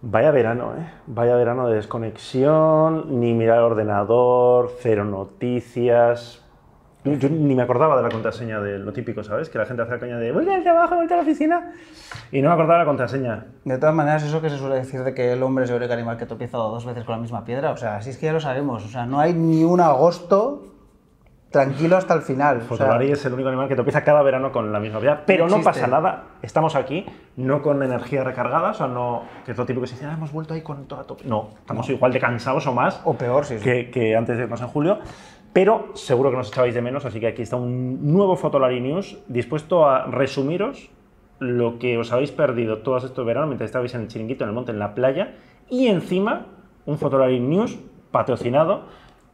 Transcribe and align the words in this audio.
Vaya 0.00 0.30
verano, 0.30 0.74
¿eh? 0.78 0.90
Vaya 1.06 1.34
verano 1.34 1.68
de 1.68 1.74
desconexión, 1.74 3.20
ni 3.20 3.34
mirar 3.34 3.58
el 3.58 3.64
ordenador, 3.64 4.70
cero 4.80 5.04
noticias. 5.04 6.44
Yo, 7.04 7.28
ni 7.28 7.54
me 7.54 7.62
acordaba 7.62 7.96
de 7.96 8.02
la 8.02 8.08
contraseña 8.08 8.60
de 8.60 8.78
lo 8.78 8.92
típico, 8.92 9.24
¿sabes? 9.24 9.48
Que 9.48 9.58
la 9.58 9.66
gente 9.66 9.82
hace 9.82 9.92
la 9.92 9.98
caña 9.98 10.18
de 10.18 10.30
voy 10.30 10.48
al 10.48 10.62
trabajo, 10.62 10.96
voy 10.96 11.06
a 11.06 11.16
la 11.16 11.22
oficina. 11.22 11.72
Y 12.30 12.42
no 12.42 12.48
me 12.48 12.54
acordaba 12.54 12.80
la 12.80 12.84
contraseña. 12.84 13.46
De 13.64 13.78
todas 13.78 13.94
maneras, 13.94 14.22
eso 14.22 14.40
que 14.40 14.50
se 14.50 14.58
suele 14.58 14.76
decir 14.76 15.02
de 15.02 15.14
que 15.14 15.32
el 15.32 15.42
hombre 15.42 15.64
es 15.64 15.70
el 15.70 15.76
único 15.76 15.92
animal 15.92 16.16
que 16.16 16.26
tropieza 16.26 16.58
dos 16.58 16.84
veces 16.84 17.04
con 17.04 17.16
la 17.16 17.22
misma 17.22 17.44
piedra, 17.44 17.72
o 17.72 17.76
sea, 17.76 17.96
así 17.96 18.10
es 18.10 18.18
que 18.18 18.26
ya 18.26 18.32
lo 18.32 18.40
sabemos. 18.40 18.84
O 18.84 18.88
sea, 18.88 19.04
no 19.06 19.18
hay 19.18 19.34
ni 19.34 19.64
un 19.64 19.80
agosto 19.80 20.67
tranquilo 21.50 21.96
hasta 21.96 22.14
el 22.14 22.22
final. 22.22 22.56
O 22.56 22.60
sea, 22.60 22.68
Fotolari 22.68 23.10
es 23.10 23.24
el 23.24 23.32
único 23.32 23.48
animal 23.48 23.68
que 23.68 23.74
tropieza 23.74 24.04
cada 24.04 24.22
verano 24.22 24.52
con 24.52 24.72
la 24.72 24.80
misma 24.80 25.00
piedra. 25.00 25.22
Pero 25.26 25.48
no, 25.48 25.62
pasa 25.62 25.86
nada, 25.86 26.24
estamos 26.42 26.74
aquí, 26.74 27.06
no 27.36 27.62
con 27.62 27.82
energía 27.82 28.24
recargada, 28.24 28.70
o 28.70 28.74
sea, 28.74 28.86
no, 28.86 29.22
que 29.44 29.52
es 29.52 29.58
lo 29.58 29.64
típico 29.64 29.82
que 29.82 29.88
se 29.88 29.94
dice, 29.94 30.06
ah, 30.06 30.14
hemos 30.14 30.32
vuelto 30.32 30.54
ahí 30.54 30.62
con 30.62 30.86
toda 30.86 31.04
tope. 31.04 31.24
No, 31.24 31.50
estamos 31.58 31.88
igual 31.88 32.12
de 32.12 32.20
cansados 32.20 32.66
o 32.66 32.72
más 32.72 33.00
o 33.04 33.14
peor, 33.14 33.44
sí. 33.44 33.58
sí. 33.58 33.64
que, 33.64 33.90
que 33.90 34.16
antes 34.16 34.36
de 34.36 34.44
irnos 34.44 34.60
en 34.60 34.68
julio. 34.68 34.98
Pero 35.52 35.90
seguro 35.94 36.30
que 36.30 36.36
nos 36.36 36.48
echabais 36.48 36.74
de 36.74 36.82
menos, 36.82 37.04
así 37.04 37.20
que 37.20 37.28
aquí 37.28 37.42
está 37.42 37.56
un 37.56 38.12
nuevo 38.12 38.36
Fotolari 38.36 38.80
News 38.80 39.18
dispuesto 39.28 39.88
a 39.88 40.06
resumiros 40.06 40.90
lo 41.38 41.78
que 41.78 41.96
os 41.96 42.12
habéis 42.12 42.32
perdido 42.32 42.78
todos 42.78 43.04
estos 43.04 43.24
veranos 43.24 43.48
mientras 43.48 43.68
estabais 43.68 43.94
en 43.94 44.02
el 44.02 44.08
chiringuito, 44.08 44.44
en 44.44 44.50
el 44.50 44.54
monte, 44.54 44.72
en 44.72 44.78
la 44.78 44.94
playa. 44.94 45.36
Y 45.70 45.86
encima, 45.86 46.46
un 46.84 46.98
Fotolari 46.98 47.40
News 47.40 47.78
patrocinado 48.10 48.84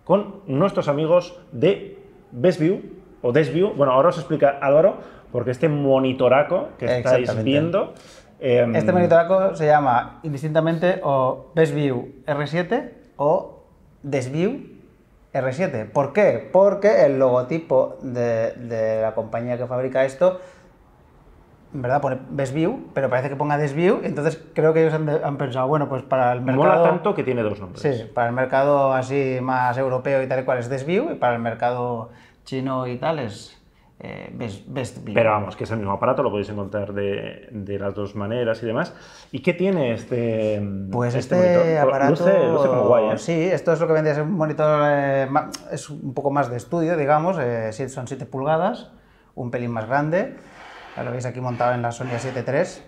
con 0.05 0.43
nuestros 0.47 0.89
amigos 0.89 1.41
de 1.51 2.04
BestView 2.35 2.81
o 3.23 3.33
Desview. 3.33 3.73
Bueno, 3.75 3.93
ahora 3.93 4.09
os 4.11 4.19
explica 4.19 4.59
Álvaro, 4.61 4.99
porque 5.33 5.51
este 5.51 5.69
monitoraco 5.69 6.69
que 6.79 6.87
estáis 6.99 7.43
viendo. 7.43 7.95
em, 8.41 8.75
Este 8.77 8.93
monitoraco 8.93 9.55
se 9.57 9.67
llama 9.67 10.21
indistintamente 10.23 11.01
o 11.03 11.51
BestView 11.55 12.09
R7 12.27 12.91
o 13.17 13.63
Desview 14.03 14.61
R7. 15.33 15.91
¿Por 15.91 16.13
qué? 16.13 16.49
Porque 16.53 17.07
el 17.07 17.19
logotipo 17.19 17.97
de, 18.03 18.53
de 18.53 19.01
la 19.03 19.15
compañía 19.15 19.57
que 19.57 19.67
fabrica 19.67 20.05
esto, 20.05 20.41
en 21.75 21.83
verdad 21.83 22.01
pone 22.01 22.19
BestView, 22.31 22.91
pero 22.95 23.11
parece 23.11 23.29
que 23.29 23.37
ponga 23.37 23.59
Desview, 23.59 24.01
entonces 24.05 24.41
creo 24.55 24.73
que 24.73 24.83
ellos 24.83 24.95
han, 24.95 25.07
de- 25.07 25.21
han 25.25 25.37
pensado, 25.37 25.67
bueno, 25.67 25.89
pues 25.89 26.03
para 26.03 26.33
el 26.33 26.41
mercado... 26.41 26.69
Mola 26.69 26.83
tanto 26.83 27.15
que 27.15 27.25
tiene 27.25 27.43
dos 27.43 27.59
nombres. 27.61 27.83
Sí, 27.83 28.05
para 28.15 28.29
el 28.29 28.33
mercado 28.35 28.93
así 28.93 29.39
más 29.43 29.77
europeo 29.77 30.23
y 30.23 30.29
tal 30.29 30.41
y 30.41 30.45
cual 30.45 30.59
es 30.59 30.69
Desview, 30.69 31.11
y 31.11 31.15
para 31.17 31.35
el 31.35 31.43
mercado 31.43 32.11
chino 32.45 32.87
y 32.87 32.97
tal 32.99 33.19
es 33.19 33.61
eh, 34.01 34.31
Best, 34.35 34.65
BestView. 34.69 35.15
Pero 35.15 35.31
vamos, 35.31 35.57
que 35.57 35.65
es 35.65 35.71
el 35.71 35.79
mismo 35.79 35.93
aparato, 35.93 36.23
lo 36.23 36.31
podéis 36.31 36.49
encontrar 36.51 36.93
de, 36.93 37.49
de 37.51 37.79
las 37.79 37.95
dos 37.95 38.15
maneras 38.15 38.63
y 38.63 38.67
demás. 38.67 38.95
¿Y 39.33 39.41
qué 39.41 39.55
tiene 39.55 39.95
este, 39.95 40.63
Pues 40.93 41.15
este, 41.15 41.35
monitor? 41.37 41.89
aparato. 41.89 42.11
Luce, 42.11 42.49
luce 42.49 42.69
como 42.69 42.87
guay, 42.87 43.11
¿eh? 43.11 43.19
Sí, 43.19 43.33
esto 43.45 43.73
es 43.73 43.81
lo 43.81 43.87
que 43.87 43.95
vendría 43.95 44.13
a 44.13 44.17
ser 44.17 44.25
un 44.25 44.33
monitor. 44.33 44.81
eh, 44.91 45.29
es 45.73 45.91
un 45.91 46.13
poco 46.15 46.31
más 46.31 46.51
de 46.51 46.57
estudio, 46.57 46.97
digamos. 46.97 47.37
eh, 47.41 47.73
son 47.89 48.07
7 48.07 48.27
pulgadas, 48.27 48.91
un 49.35 49.51
pelín 49.51 49.71
más 49.73 49.87
grande. 49.89 50.37
Lo 51.03 51.11
veis 51.11 51.27
aquí 51.27 51.41
montado 51.41 51.75
en 51.75 51.83
la 51.83 51.91
Sony 51.93 52.07
A7 52.09 52.45
III, 52.47 52.83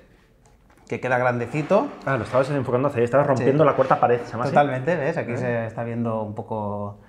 que 0.88 1.00
queda 1.00 1.18
grandecito. 1.18 1.88
Ah, 2.04 2.16
lo 2.16 2.24
estabas 2.24 2.48
enfocando 2.50 2.88
hacia 2.88 2.98
ahí, 3.00 3.04
estabas 3.04 3.26
rompiendo 3.26 3.64
la 3.64 3.74
cuarta 3.74 3.98
pared, 3.98 4.20
¿se 4.24 4.32
llama 4.32 4.44
así? 4.44 4.52
Totalmente, 4.52 4.94
¿ves? 4.96 5.16
Aquí 5.16 5.36
se 5.36 5.66
está 5.66 5.82
viendo 5.84 6.22
un 6.22 6.34
poco 6.34 7.00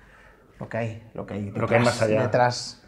lo 0.58 0.68
que 0.68 0.76
hay, 0.76 1.02
lo 1.14 1.24
que 1.26 1.34
hay, 1.34 1.50
Lo 1.52 1.68
que 1.68 1.76
hay 1.76 1.84
más 1.84 2.02
allá. 2.02 2.22
detrás. 2.22 2.82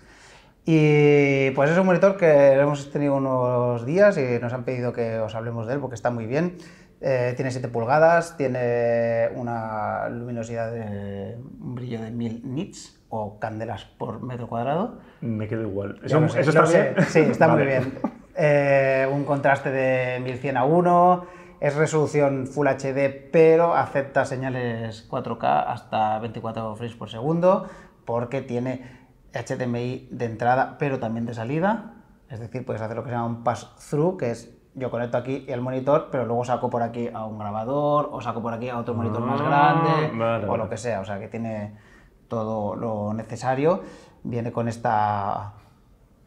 Y 0.67 1.51
pues 1.53 1.71
es 1.71 1.79
un 1.79 1.87
monitor 1.87 2.17
que 2.17 2.53
hemos 2.53 2.91
tenido 2.93 3.15
unos 3.17 3.87
días 3.87 4.19
y 4.19 4.39
nos 4.41 4.53
han 4.53 4.65
pedido 4.65 4.93
que 4.93 5.19
os 5.19 5.35
hablemos 5.35 5.67
de 5.67 5.75
él 5.75 5.81
porque 5.81 5.95
está 5.95 6.11
muy 6.11 6.27
bien. 6.27 6.59
Eh, 7.03 7.33
tiene 7.35 7.51
7 7.51 7.69
pulgadas, 7.69 8.37
tiene 8.37 9.31
una 9.35 10.09
luminosidad 10.11 10.71
de 10.71 11.39
un 11.61 11.75
brillo 11.75 12.03
de 12.03 12.11
1000 12.11 12.43
nits 12.45 13.01
o 13.09 13.39
candelas 13.39 13.85
por 13.85 14.23
metro 14.23 14.49
cuadrado. 14.49 14.99
Me 15.23 15.49
quedo 15.49 15.63
igual. 15.63 15.99
¿Eso, 16.05 16.29
sé, 16.29 16.41
está 16.41 16.67
sé. 16.67 16.93
bien? 16.95 17.07
Sí, 17.07 17.21
está 17.21 17.49
muy 17.49 17.65
bien. 17.65 17.95
Eh, 18.43 19.07
un 19.13 19.25
contraste 19.25 19.71
de 19.71 20.19
1100 20.21 20.57
a 20.57 20.65
1, 20.65 21.27
es 21.61 21.75
resolución 21.75 22.47
Full 22.47 22.69
HD, 22.69 23.29
pero 23.31 23.75
acepta 23.75 24.25
señales 24.25 25.07
4K 25.11 25.65
hasta 25.67 26.19
24 26.21 26.75
frames 26.77 26.97
por 26.97 27.11
segundo, 27.11 27.69
porque 28.07 28.41
tiene 28.41 29.09
HDMI 29.35 30.09
de 30.11 30.25
entrada, 30.25 30.77
pero 30.79 30.99
también 30.99 31.27
de 31.27 31.35
salida. 31.35 31.97
Es 32.31 32.41
decir, 32.41 32.65
puedes 32.65 32.81
hacer 32.81 32.97
lo 32.97 33.03
que 33.03 33.11
se 33.11 33.17
llama 33.17 33.27
un 33.27 33.45
pass-through, 33.45 34.17
que 34.17 34.31
es 34.31 34.57
yo 34.75 34.91
conecto 34.91 35.17
aquí 35.19 35.45
el 35.49 35.61
monitor, 35.61 36.09
pero 36.13 36.27
luego 36.27 36.45
saco 36.45 36.71
por 36.71 36.83
aquí 36.83 37.09
a 37.13 37.25
un 37.25 37.39
grabador, 37.39 38.09
o 38.13 38.21
saco 38.21 38.41
por 38.43 38.53
aquí 38.55 38.69
a 38.69 38.79
otro 38.79 38.95
monitor 38.95 39.21
más 39.21 39.41
Ah, 39.41 39.45
grande, 39.83 40.17
vale, 40.19 40.45
o 40.47 40.51
vale. 40.51 40.63
lo 40.65 40.69
que 40.71 40.77
sea. 40.77 41.01
O 41.01 41.05
sea, 41.05 41.19
que 41.19 41.29
tiene 41.29 41.77
todo 42.29 42.77
lo 42.77 43.13
necesario. 43.15 43.83
Viene 44.23 44.53
con 44.53 44.69
esta 44.69 45.55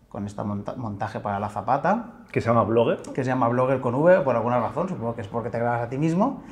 con 0.10 0.28
este 0.28 0.44
montaje 0.44 1.20
para 1.20 1.40
la 1.40 1.50
zapata, 1.50 2.06
Que 2.32 2.40
se 2.40 2.48
llama 2.48 2.64
Blogger. 2.64 3.02
que 3.02 3.24
se 3.24 3.30
llama 3.32 3.48
Blogger 3.48 3.82
con 3.82 3.96
V, 3.96 4.20
por 4.22 4.36
alguna 4.36 4.60
razón, 4.60 4.88
supongo 4.88 5.16
que 5.16 5.22
es 5.22 5.28
porque 5.28 5.50
te 5.50 5.58
grabas 5.58 5.82
a 5.82 5.90
ti 5.90 5.98
mismo. 5.98 6.44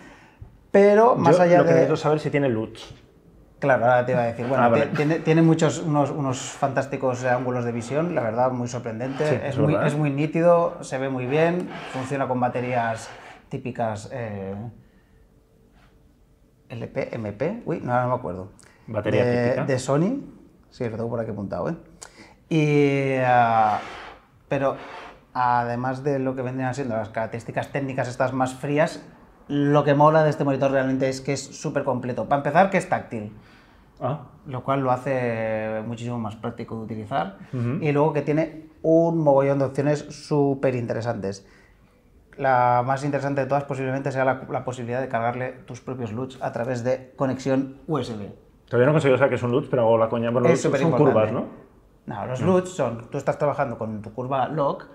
Pero 0.71 1.15
más 1.15 1.37
Yo 1.37 1.43
allá 1.43 1.57
lo 1.59 1.63
que 1.65 1.69
de. 1.69 1.75
necesito 1.75 1.95
saber 1.97 2.19
si 2.19 2.31
tiene 2.31 2.49
LUTs. 2.49 2.95
Claro, 3.61 3.85
ahora 3.85 4.05
te 4.07 4.11
iba 4.13 4.21
a 4.23 4.25
decir. 4.25 4.47
Bueno, 4.47 4.63
Ah, 4.63 4.69
vale. 4.69 4.87
tiene, 4.87 5.19
tiene 5.19 5.43
muchos, 5.43 5.79
unos, 5.79 6.09
unos 6.09 6.39
fantásticos 6.39 7.23
ángulos 7.23 7.63
de 7.63 7.71
visión, 7.71 8.15
la 8.15 8.21
verdad, 8.21 8.51
muy 8.51 8.67
sorprendente. 8.67 9.25
Sí, 9.29 9.35
es, 9.43 9.57
muy, 9.59 9.75
es 9.75 9.95
muy 9.95 10.09
nítido, 10.09 10.83
se 10.83 10.97
ve 10.97 11.09
muy 11.09 11.27
bien, 11.27 11.69
funciona 11.93 12.27
con 12.27 12.39
baterías 12.39 13.07
típicas 13.49 14.09
eh, 14.11 14.55
LP, 16.69 17.13
MP, 17.15 17.61
uy, 17.65 17.81
no, 17.83 18.07
me 18.07 18.13
acuerdo. 18.15 18.51
Batería 18.87 19.25
de, 19.25 19.43
típica. 19.43 19.65
de 19.65 19.79
Sony, 19.79 20.21
sí, 20.71 20.83
lo 20.89 20.97
tengo 20.97 21.09
por 21.09 21.19
aquí 21.19 21.29
apuntado, 21.31 21.69
¿eh? 21.69 21.75
Y, 22.49 23.17
ah, 23.23 23.79
pero 24.47 24.75
además 25.33 26.03
de 26.03 26.17
lo 26.17 26.35
que 26.35 26.41
vendrían 26.41 26.73
siendo 26.73 26.95
las 26.97 27.09
características 27.09 27.71
técnicas 27.71 28.07
estas 28.07 28.33
más 28.33 28.55
frías, 28.55 29.05
lo 29.47 29.83
que 29.83 29.93
mola 29.93 30.23
de 30.23 30.31
este 30.31 30.43
monitor 30.45 30.71
realmente 30.71 31.09
es 31.09 31.21
que 31.21 31.33
es 31.33 31.43
súper 31.43 31.83
completo. 31.83 32.27
Para 32.27 32.39
empezar, 32.39 32.69
que 32.71 32.77
es 32.77 32.89
táctil 32.89 33.31
Ah, 34.01 34.21
lo 34.47 34.63
cual 34.63 34.81
lo 34.81 34.91
hace 34.91 35.83
muchísimo 35.85 36.17
más 36.17 36.35
práctico 36.35 36.75
de 36.75 36.81
utilizar. 36.83 37.37
Y 37.53 37.91
luego 37.91 38.13
que 38.13 38.21
tiene 38.23 38.65
un 38.81 39.19
mogollón 39.19 39.59
de 39.59 39.65
opciones 39.65 39.99
súper 40.09 40.73
interesantes. 40.75 41.45
La 42.37 42.81
más 42.85 43.03
interesante 43.03 43.41
de 43.41 43.47
todas 43.47 43.65
posiblemente 43.65 44.11
sea 44.11 44.25
la, 44.25 44.47
la 44.49 44.63
posibilidad 44.63 45.01
de 45.01 45.07
cargarle 45.07 45.51
tus 45.67 45.81
propios 45.81 46.11
LUTs 46.13 46.41
a 46.41 46.51
través 46.51 46.83
de 46.83 47.13
conexión 47.15 47.77
USB. 47.87 48.31
todavía 48.67 48.87
no 48.87 48.93
consigo 48.93 49.15
saber 49.17 49.29
que 49.29 49.35
es 49.35 49.43
un 49.43 49.51
LUT, 49.51 49.69
pero 49.69 49.83
hago 49.83 49.97
la 49.97 50.09
coña. 50.09 50.31
Bueno, 50.31 50.47
es 50.47 50.63
LUTs 50.65 50.79
son 50.79 50.89
súper 50.89 50.97
curvas, 50.97 51.31
¿no? 51.31 51.45
No, 52.07 52.25
los 52.25 52.41
LUTs 52.41 52.69
son, 52.69 53.09
tú 53.11 53.17
estás 53.19 53.37
trabajando 53.37 53.77
con 53.77 54.01
tu 54.01 54.11
curva 54.13 54.47
log, 54.47 54.85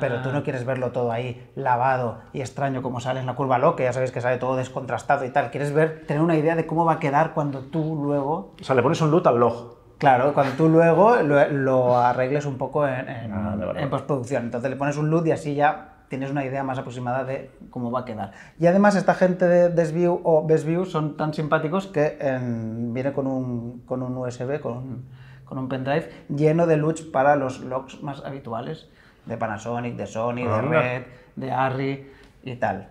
pero 0.00 0.20
tú 0.22 0.32
no 0.32 0.42
quieres 0.42 0.64
verlo 0.64 0.90
todo 0.90 1.12
ahí 1.12 1.50
lavado 1.54 2.18
y 2.32 2.40
extraño 2.40 2.82
como 2.82 2.98
sale 3.00 3.20
en 3.20 3.26
la 3.26 3.34
curva 3.34 3.58
log, 3.58 3.76
que 3.76 3.84
ya 3.84 3.92
sabéis 3.92 4.10
que 4.12 4.20
sale 4.20 4.38
todo 4.38 4.56
descontrastado 4.56 5.24
y 5.24 5.30
tal. 5.30 5.50
Quieres 5.50 5.72
ver, 5.72 6.04
tener 6.06 6.22
una 6.22 6.36
idea 6.36 6.56
de 6.56 6.66
cómo 6.66 6.84
va 6.84 6.94
a 6.94 6.98
quedar 6.98 7.34
cuando 7.34 7.60
tú 7.60 8.00
luego 8.02 8.54
O 8.60 8.64
sea, 8.64 8.74
le 8.74 8.82
pones 8.82 9.00
un 9.00 9.10
LUT 9.10 9.26
al 9.26 9.38
log. 9.38 9.76
Claro, 9.98 10.34
cuando 10.34 10.54
tú 10.54 10.68
luego 10.68 11.16
lo, 11.22 11.48
lo 11.48 11.96
arregles 11.96 12.44
un 12.46 12.58
poco 12.58 12.86
en, 12.86 13.08
en- 13.08 13.32
Ah, 13.32 13.56
en 13.76 13.88
postproducción. 13.90 14.42
Entonces 14.44 14.68
le 14.70 14.76
pones 14.76 14.96
un 14.96 15.08
LUT 15.10 15.26
y 15.28 15.30
así 15.30 15.54
ya 15.54 15.88
tienes 16.08 16.30
una 16.30 16.44
idea 16.44 16.64
más 16.64 16.76
aproximada 16.78 17.22
de 17.24 17.52
cómo 17.70 17.90
va 17.92 18.00
a 18.00 18.04
quedar. 18.04 18.32
Y 18.58 18.66
además 18.66 18.96
esta 18.96 19.14
gente 19.14 19.46
de 19.46 19.68
Desview 19.70 20.20
o 20.24 20.44
BestView 20.44 20.84
son 20.84 21.16
tan 21.16 21.32
simpáticos 21.32 21.86
que 21.86 22.18
en- 22.20 22.92
viene 22.92 23.12
con 23.12 23.28
un, 23.28 23.82
con 23.86 24.02
un 24.02 24.16
USB, 24.16 24.60
con 24.60 24.72
un, 24.76 25.08
con 25.44 25.58
un 25.58 25.68
pendrive 25.68 26.10
lleno 26.28 26.66
de 26.66 26.76
LUTs 26.76 27.02
para 27.02 27.36
los 27.36 27.60
logs 27.60 28.02
más 28.02 28.22
habituales 28.24 28.90
de 29.26 29.36
Panasonic, 29.36 29.96
de 29.96 30.06
Sony, 30.06 30.34
de. 30.46 30.60
Red, 30.62 31.02
de 31.36 31.50
Arri 31.52 32.10
y 32.42 32.56
tal. 32.56 32.88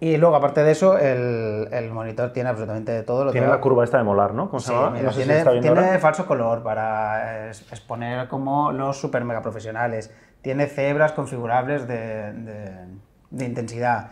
Y 0.00 0.16
luego, 0.16 0.34
aparte 0.34 0.64
de 0.64 0.72
eso, 0.72 0.98
el, 0.98 1.68
el 1.72 1.90
monitor 1.92 2.32
tiene 2.32 2.48
absolutamente 2.50 2.90
de 2.90 3.04
todo. 3.04 3.24
Lo 3.24 3.30
Tiene 3.30 3.46
que- 3.46 3.52
la 3.52 3.60
curva 3.60 3.84
esta 3.84 3.98
de 3.98 4.04
molar, 4.04 4.34
¿no? 4.34 4.48
¿Cómo 4.50 4.58
se 4.58 4.68
Sí, 4.68 4.74
llama? 4.74 4.90
mira, 4.90 5.04
no 5.04 5.12
sé 5.12 5.22
si 5.22 5.60
tiene, 5.60 5.98
falso 6.00 6.26
color 6.26 6.62
para 6.64 7.50
exponer 7.50 8.26
como 8.26 8.72
los 8.72 9.00
super 9.00 9.22
mega 9.24 9.42
profesionales. 9.42 10.12
Tiene 10.42 10.66
cebras 10.66 11.12
configurables 11.12 11.86
de, 11.86 12.32
de- 12.32 12.86
de 13.30 13.44
intensidad. 13.44 14.10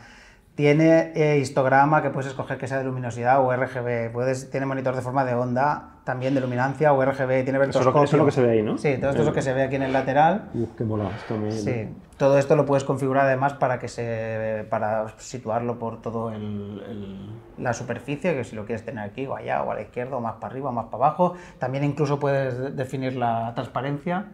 Tiene 0.55 1.13
eh, 1.15 1.39
histograma 1.39 2.03
que 2.03 2.11
puedes 2.11 2.29
escoger 2.31 2.59
que 2.59 2.67
sea 2.67 2.79
de 2.79 2.85
luminosidad 2.85 3.41
o 3.43 3.55
RGB. 3.55 4.13
Puedes, 4.13 4.51
tiene 4.51 4.67
monitor 4.67 4.95
de 4.95 5.01
forma 5.01 5.25
de 5.25 5.33
onda, 5.35 5.93
también 6.05 6.35
de 6.35 6.41
luminancia 6.43 6.93
o 6.93 7.03
RGB. 7.03 7.45
Tiene 7.45 7.59
Eso 7.59 7.81
es, 7.81 7.87
lo 7.87 7.93
vertoscopio. 7.93 8.01
que, 8.01 8.05
eso 8.05 8.17
es 8.17 8.19
lo 8.19 8.25
que 8.27 8.33
se 8.33 8.43
ve 8.43 8.51
ahí, 8.51 8.63
¿no? 8.63 8.77
Sí, 8.77 8.97
todo 8.99 9.11
esto 9.11 9.23
es 9.23 9.29
lo 9.29 9.33
que 9.33 9.43
se 9.43 9.55
ve 9.55 9.63
aquí 9.63 9.77
en 9.77 9.83
el 9.83 9.93
lateral. 9.93 10.51
Uf, 10.53 10.71
qué 10.77 10.85
mola. 10.85 11.09
Esto 11.17 11.39
me... 11.39 11.51
Sí, 11.53 11.89
todo 12.19 12.37
esto 12.37 12.57
lo 12.57 12.67
puedes 12.67 12.85
configurar 12.85 13.25
además 13.25 13.55
para 13.55 13.79
que 13.79 13.89
se 13.89 14.67
para 14.69 15.09
situarlo 15.17 15.79
por 15.79 16.03
todo 16.03 16.31
el- 16.31 16.83
el- 16.91 17.31
la 17.57 17.73
superficie, 17.73 18.35
que 18.35 18.45
si 18.45 18.55
lo 18.55 18.67
quieres 18.67 18.85
tener 18.85 19.03
aquí 19.05 19.27
o 19.27 19.37
allá 19.37 19.63
o 19.63 19.71
a 19.71 19.75
la 19.77 19.83
izquierda 19.83 20.17
o 20.17 20.21
más 20.21 20.35
para 20.35 20.53
arriba 20.53 20.69
o 20.69 20.73
más 20.73 20.87
para 20.87 21.07
abajo. 21.07 21.35
También 21.59 21.85
incluso 21.85 22.19
puedes 22.19 22.59
de- 22.59 22.71
definir 22.73 23.17
la 23.17 23.53
transparencia. 23.55 24.27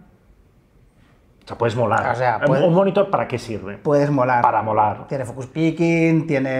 O 1.46 1.48
sea, 1.48 1.58
puedes 1.58 1.76
molar. 1.76 2.10
O 2.10 2.14
sea, 2.16 2.38
Un- 2.40 2.46
puede- 2.46 2.66
¿Un 2.66 2.74
monitor 2.74 3.08
para 3.08 3.28
qué 3.28 3.38
sirve? 3.38 3.78
Puedes 3.78 4.10
molar. 4.10 4.42
Para 4.42 4.62
molar. 4.62 5.06
Tiene 5.06 5.24
focus 5.24 5.46
picking, 5.46 6.26
tiene 6.26 6.50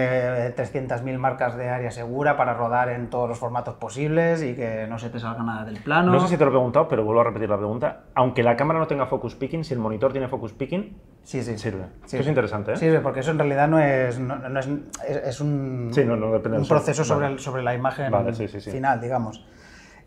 eh, 0.47 0.53
300.000 0.55 1.17
marcas 1.17 1.57
de 1.57 1.67
área 1.67 1.91
segura 1.91 2.37
para 2.37 2.53
rodar 2.53 2.87
en 2.87 3.09
todos 3.09 3.27
los 3.27 3.37
formatos 3.37 3.73
posibles 3.75 4.41
y 4.41 4.55
que 4.55 4.87
no 4.87 4.97
se 4.97 5.09
te 5.09 5.19
salga 5.19 5.43
nada 5.43 5.65
del 5.65 5.75
plano. 5.81 6.13
No 6.13 6.21
sé 6.21 6.29
si 6.29 6.37
te 6.37 6.45
lo 6.45 6.51
he 6.51 6.53
preguntado, 6.53 6.87
pero 6.87 7.03
vuelvo 7.03 7.19
a 7.19 7.25
repetir 7.25 7.49
la 7.49 7.57
pregunta. 7.57 8.03
Aunque 8.15 8.43
la 8.43 8.55
cámara 8.55 8.79
no 8.79 8.87
tenga 8.87 9.07
focus 9.07 9.35
picking, 9.35 9.65
si 9.65 9.73
el 9.73 9.81
monitor 9.81 10.13
tiene 10.13 10.29
focus 10.29 10.53
picking, 10.53 10.97
Sí, 11.21 11.43
sí. 11.43 11.57
sirve. 11.57 11.83
Sí. 12.05 12.15
Es 12.19 12.25
interesante, 12.27 12.71
¿eh? 12.71 12.77
Sirve, 12.77 13.01
porque 13.01 13.19
eso 13.19 13.31
en 13.31 13.39
realidad 13.39 13.67
no 13.67 13.79
es, 13.79 14.17
no, 14.17 14.37
no 14.37 14.57
es, 14.57 14.69
es- 15.05 15.41
un, 15.41 15.89
Sí, 15.91 16.05
no- 16.05 16.13
un 16.13 16.65
proceso 16.65 17.03
sobre, 17.03 17.23
Vale. 17.25 17.33
el- 17.35 17.39
sobre 17.41 17.61
la 17.61 17.75
imagen 17.75 18.09
Vale, 18.09 18.33
sí. 18.33 18.47
final, 18.47 19.01
digamos. 19.01 19.45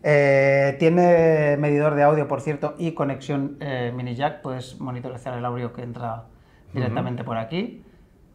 Eh, 0.03 0.75
tiene 0.79 1.57
medidor 1.59 1.93
de 1.95 2.03
audio, 2.03 2.27
por 2.27 2.41
cierto, 2.41 2.75
y 2.77 2.93
conexión 2.93 3.57
eh, 3.59 3.91
mini 3.95 4.15
jack. 4.15 4.41
Puedes 4.41 4.79
monitorizar 4.79 5.37
el 5.37 5.45
audio 5.45 5.73
que 5.73 5.83
entra 5.83 6.23
directamente 6.73 7.23
por 7.23 7.37
aquí. 7.37 7.83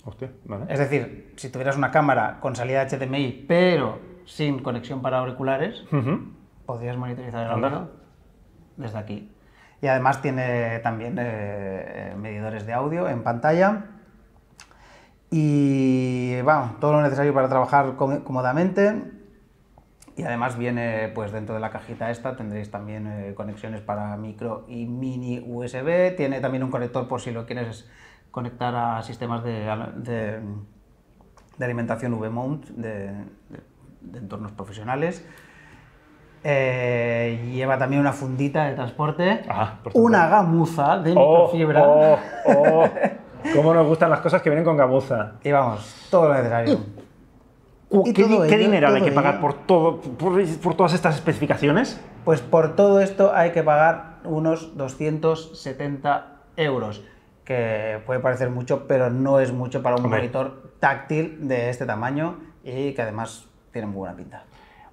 Hostia, 0.05 0.31
vale. 0.45 0.67
Es 0.69 0.79
decir, 0.79 1.33
si 1.37 1.51
tuvieras 1.51 1.77
una 1.77 1.91
cámara 1.91 2.39
con 2.41 2.55
salida 2.55 2.87
HDMI, 2.87 3.47
pero 3.49 3.99
sin 4.25 4.61
conexión 4.63 5.03
para 5.03 5.19
auriculares, 5.19 5.83
podrías 6.65 6.97
monitorizar 6.97 7.47
el 7.47 7.51
audio 7.53 7.91
desde 8.77 8.99
aquí. 8.99 9.33
Y 9.83 9.89
además 9.89 10.23
tiene 10.23 10.79
también 10.81 11.17
eh, 11.19 12.15
medidores 12.17 12.65
de 12.67 12.73
audio 12.73 13.09
en 13.09 13.23
pantalla. 13.25 13.87
Y 15.31 16.41
vamos, 16.43 16.79
todo 16.79 16.93
lo 16.93 17.03
necesario 17.03 17.35
para 17.35 17.49
trabajar 17.49 17.97
com- 17.97 18.21
cómodamente. 18.23 19.03
Y 20.17 20.23
además 20.23 20.57
viene, 20.57 21.09
pues 21.15 21.31
dentro 21.31 21.55
de 21.55 21.61
la 21.61 21.69
cajita 21.71 22.11
esta 22.11 22.37
tendréis 22.37 22.71
también 22.71 23.07
eh, 23.07 23.35
conexiones 23.35 23.83
para 23.83 24.17
micro 24.17 24.65
y 24.67 24.87
mini 24.87 25.45
USB. 25.47 26.17
Tiene 26.17 26.41
también 26.41 26.65
un 26.65 26.71
conector 26.71 27.07
por 27.07 27.21
si 27.21 27.33
lo 27.33 27.45
quieres 27.45 27.87
conectar 28.31 28.75
a 28.75 29.03
sistemas 29.03 29.45
de, 29.45 29.67
de- 29.97 30.41
de 31.59 31.65
alimentación 31.65 32.15
V-mount 32.15 32.67
de, 32.69 33.11
entornos 34.15 34.53
profesionales. 34.53 35.27
Eh, 36.45 37.51
lleva 37.55 37.77
también 37.79 38.01
una 38.01 38.13
fundita 38.13 38.67
de 38.67 38.75
transporte, 38.75 39.43
Ah, 39.49 39.79
una 39.95 40.29
gamuza 40.29 40.99
de 40.99 41.13
Oh, 41.17 41.49
microfibra 41.49 41.83
oh, 41.83 42.19
oh. 42.47 42.89
¿Cómo 43.55 43.75
nos 43.75 43.87
gustan 43.87 44.11
las 44.11 44.21
cosas 44.21 44.43
que 44.43 44.51
vienen 44.51 44.65
con 44.65 44.77
gamuza? 44.77 45.35
y 45.43 45.51
vamos, 45.51 46.07
todo 46.11 46.29
lo 46.29 46.35
necesario. 46.35 46.79
¿Qué, 47.91 48.23
ello- 48.23 48.43
dinero 48.43 48.89
hay 48.89 49.03
que 49.03 49.13
pagar 49.13 49.35
ello- 49.35 49.41
por, 49.43 49.55
todo, 49.55 50.01
por, 50.01 50.45
por 50.59 50.75
todas 50.75 50.93
estas 50.95 51.15
especificaciones? 51.17 52.01
Pues 52.25 52.41
por 52.41 52.75
todo 52.75 53.01
esto 53.01 53.33
hay 53.35 53.53
que 53.53 53.63
pagar 53.63 54.17
unos 54.25 54.77
270 54.77 56.27
euros, 56.57 57.05
que 57.45 58.01
puede 58.07 58.19
parecer 58.21 58.51
mucho, 58.51 58.87
pero 58.89 59.11
no 59.11 59.39
es 59.41 59.53
mucho 59.53 59.83
para 59.83 59.97
un 59.97 60.09
monitor 60.11 60.73
táctil 60.81 61.47
de 61.47 61.71
este 61.71 61.87
tamaño 61.87 62.41
y 62.65 62.93
que 62.93 63.03
además 63.03 63.47
tiene 63.73 63.87
muy 63.87 63.99
buena 63.99 64.17
pinta. 64.17 64.45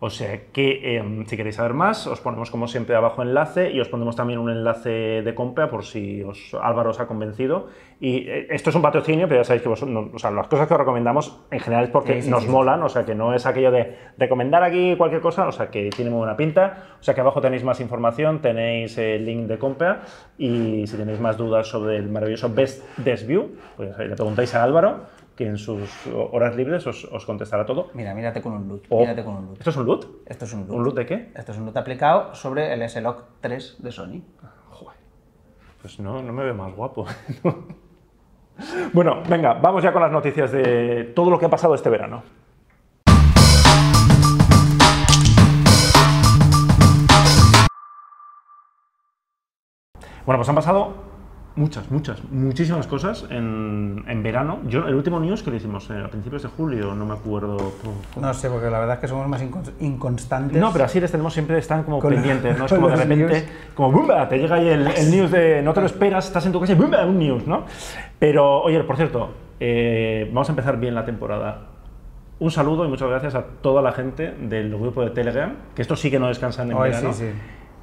O 0.06 0.10
sea 0.10 0.38
que 0.52 0.98
em, 0.98 1.26
si 1.26 1.38
queréis 1.38 1.56
saber 1.56 1.74
más, 1.74 2.08
os 2.08 2.20
ponemos 2.20 2.52
como 2.52 2.68
siempre 2.68 2.94
abajo 2.94 3.22
enlace 3.22 3.72
y 3.72 3.80
os 3.80 3.88
pondremos 3.88 4.18
también 4.18 4.38
un 4.38 4.50
enlace 4.50 5.22
de 5.24 5.34
compra 5.34 5.70
por 5.70 5.86
si 5.86 6.22
os, 6.24 6.54
Álvaro 6.62 6.90
os 6.90 7.00
ha 7.00 7.08
convencido. 7.08 7.68
Y 8.02 8.28
eh, 8.28 8.48
esto 8.50 8.70
es 8.70 8.76
un 8.76 8.82
patrocinio, 8.82 9.30
pero 9.30 9.40
ya 9.40 9.44
sabéis 9.46 9.64
que 9.64 9.86
no- 9.86 10.10
o 10.14 10.20
sea, 10.20 10.30
las 10.32 10.48
cosas 10.48 10.68
que 10.68 10.74
os 10.74 10.80
recomendamos 10.82 11.40
en 11.52 11.60
general 11.62 11.86
es 11.86 11.90
porque 11.90 12.16
Sí, 12.16 12.24
sí, 12.24 12.30
nos 12.30 12.44
sí, 12.44 12.50
molan, 12.50 12.84
o 12.84 12.90
sea 12.90 13.06
que 13.06 13.16
no 13.16 13.34
es 13.34 13.46
aquello 13.46 13.72
de 13.72 13.96
recomendar 14.18 14.62
aquí 14.62 14.94
cualquier 14.98 15.22
cosa, 15.22 15.48
o 15.48 15.54
sea 15.54 15.70
que 15.72 15.90
tiene 15.90 16.12
muy 16.12 16.18
buena 16.18 16.36
pinta. 16.36 16.96
O 17.00 17.04
sea 17.04 17.14
que 17.14 17.22
abajo 17.22 17.40
tenéis 17.40 17.64
más 17.64 17.80
información, 17.80 18.42
tenéis 18.42 18.98
el 18.98 19.24
link 19.26 19.48
de 19.48 19.58
compra 19.58 20.02
y 20.38 20.86
si 20.86 20.98
tenéis 20.98 21.22
más 21.22 21.38
dudas 21.38 21.66
sobre 21.68 21.96
el 21.96 22.10
maravilloso 22.10 22.50
Best 22.54 22.84
Desk 22.98 23.26
View, 23.26 23.56
pues 23.78 23.88
ya 23.88 23.94
sabéis, 23.94 24.10
le 24.10 24.16
preguntáis 24.18 24.54
a 24.54 24.64
Álvaro, 24.64 25.23
que 25.36 25.48
en 25.48 25.58
sus 25.58 25.90
horas 26.32 26.56
libres 26.56 26.86
os, 26.86 27.06
os 27.06 27.26
contestará 27.26 27.66
todo. 27.66 27.90
Mira, 27.94 28.14
mírate 28.14 28.42
con 28.42 28.54
un 28.54 28.68
loot, 28.68 28.86
Oh, 28.90 29.00
mírate 29.00 29.24
con 29.24 29.36
un 29.36 29.46
loot. 29.48 29.58
¿Esto 29.60 29.70
es 29.72 29.78
un 29.78 29.86
loot? 29.86 30.06
Esto 30.26 30.46
es 30.46 30.54
un 30.54 30.60
loot. 30.68 30.72
¿Un 30.72 30.84
loot 30.84 30.96
de 30.96 31.06
qué? 31.06 31.32
Esto 31.36 31.52
es 31.52 31.58
un 31.58 31.66
loot 31.66 31.78
aplicado 31.78 32.36
sobre 32.36 32.74
el 32.74 32.82
S-Log 32.84 33.24
3 33.42 33.78
de 33.80 33.92
Sony. 33.92 34.22
Joder. 34.70 34.98
Pues 35.82 36.00
no, 36.00 36.22
no 36.22 36.34
me 36.34 36.44
ve 36.44 36.54
más 36.54 36.74
guapo. 36.76 37.06
bueno, 38.94 39.24
venga, 39.28 39.54
vamos 39.56 39.84
ya 39.84 39.92
con 39.92 40.02
las 40.02 40.12
noticias 40.12 40.52
de 40.52 41.12
todo 41.16 41.30
lo 41.32 41.40
que 41.40 41.46
ha 41.46 41.50
pasado 41.50 41.74
este 41.74 41.90
verano. 41.90 42.24
Bueno, 50.26 50.38
pues 50.40 50.48
han 50.48 50.56
pasado 50.56 51.13
muchas, 51.56 51.90
muchas, 51.92 52.24
muchísimas 52.32 52.88
cosas 52.88 53.26
en, 53.30 54.04
en 54.08 54.24
verano. 54.24 54.60
Yo, 54.68 54.88
el 54.88 54.96
último 54.96 55.20
news 55.20 55.44
que 55.44 55.52
lo 55.52 55.58
hicimos 55.58 55.90
eh, 55.90 56.02
a 56.06 56.08
principios 56.10 56.44
de 56.44 56.50
julio, 56.50 56.96
no 56.96 57.06
me 57.06 57.14
acuerdo. 57.14 57.58
No 58.20 58.34
sé, 58.34 58.50
porque 58.50 58.70
la 58.70 58.80
verdad 58.80 58.96
es 58.96 59.02
que 59.02 59.08
somos 59.08 59.28
más 59.28 59.42
incons- 59.44 59.72
inconstantes. 59.80 60.60
No, 60.60 60.72
pero 60.72 60.86
así 60.86 61.00
les 61.00 61.12
tenemos 61.12 61.34
siempre, 61.34 61.58
están 61.58 61.84
como 61.84 62.00
Con- 62.00 62.14
pendientes, 62.14 62.58
¿no? 62.58 62.66
Es 62.66 62.74
como 62.74 62.90
de 62.90 62.96
repente, 62.96 63.26
news. 63.34 63.44
como 63.76 63.92
¡bumba! 63.92 64.28
Te 64.28 64.38
llega 64.40 64.56
ahí 64.56 64.68
el, 64.68 64.88
el 64.88 65.12
news 65.12 65.32
de, 65.32 65.62
no 65.62 65.74
te 65.74 65.80
lo 65.82 65.86
esperas, 65.86 66.26
estás 66.28 66.46
en 66.46 66.52
tu 66.52 66.60
casa 66.60 66.74
y 66.74 66.76
¡bumba! 66.76 67.06
Un 67.06 67.20
news, 67.20 67.46
¿no? 67.48 67.66
Pero, 68.20 68.62
oye, 68.64 68.84
por 68.84 68.96
cierto, 68.98 69.32
eh, 69.60 70.30
vamos 70.34 70.50
a 70.50 70.52
empezar 70.54 70.80
bien 70.80 70.96
la 70.96 71.06
temporada. 71.06 71.68
Un 72.40 72.52
saludo 72.52 72.84
y 72.86 72.90
muchas 72.90 73.08
gracias 73.10 73.36
a 73.36 73.44
toda 73.62 73.82
la 73.82 73.92
gente 73.94 74.32
del 74.32 74.70
grupo 74.78 75.02
de 75.04 75.12
Telegram, 75.12 75.54
que 75.76 75.82
esto 75.82 75.96
sí 75.96 76.10
que 76.12 76.20
no 76.20 76.28
descansan 76.28 76.72
en 76.72 76.78
Ay, 76.78 76.90
verano. 76.92 77.14
sí, 77.14 77.26
sí. 77.26 77.32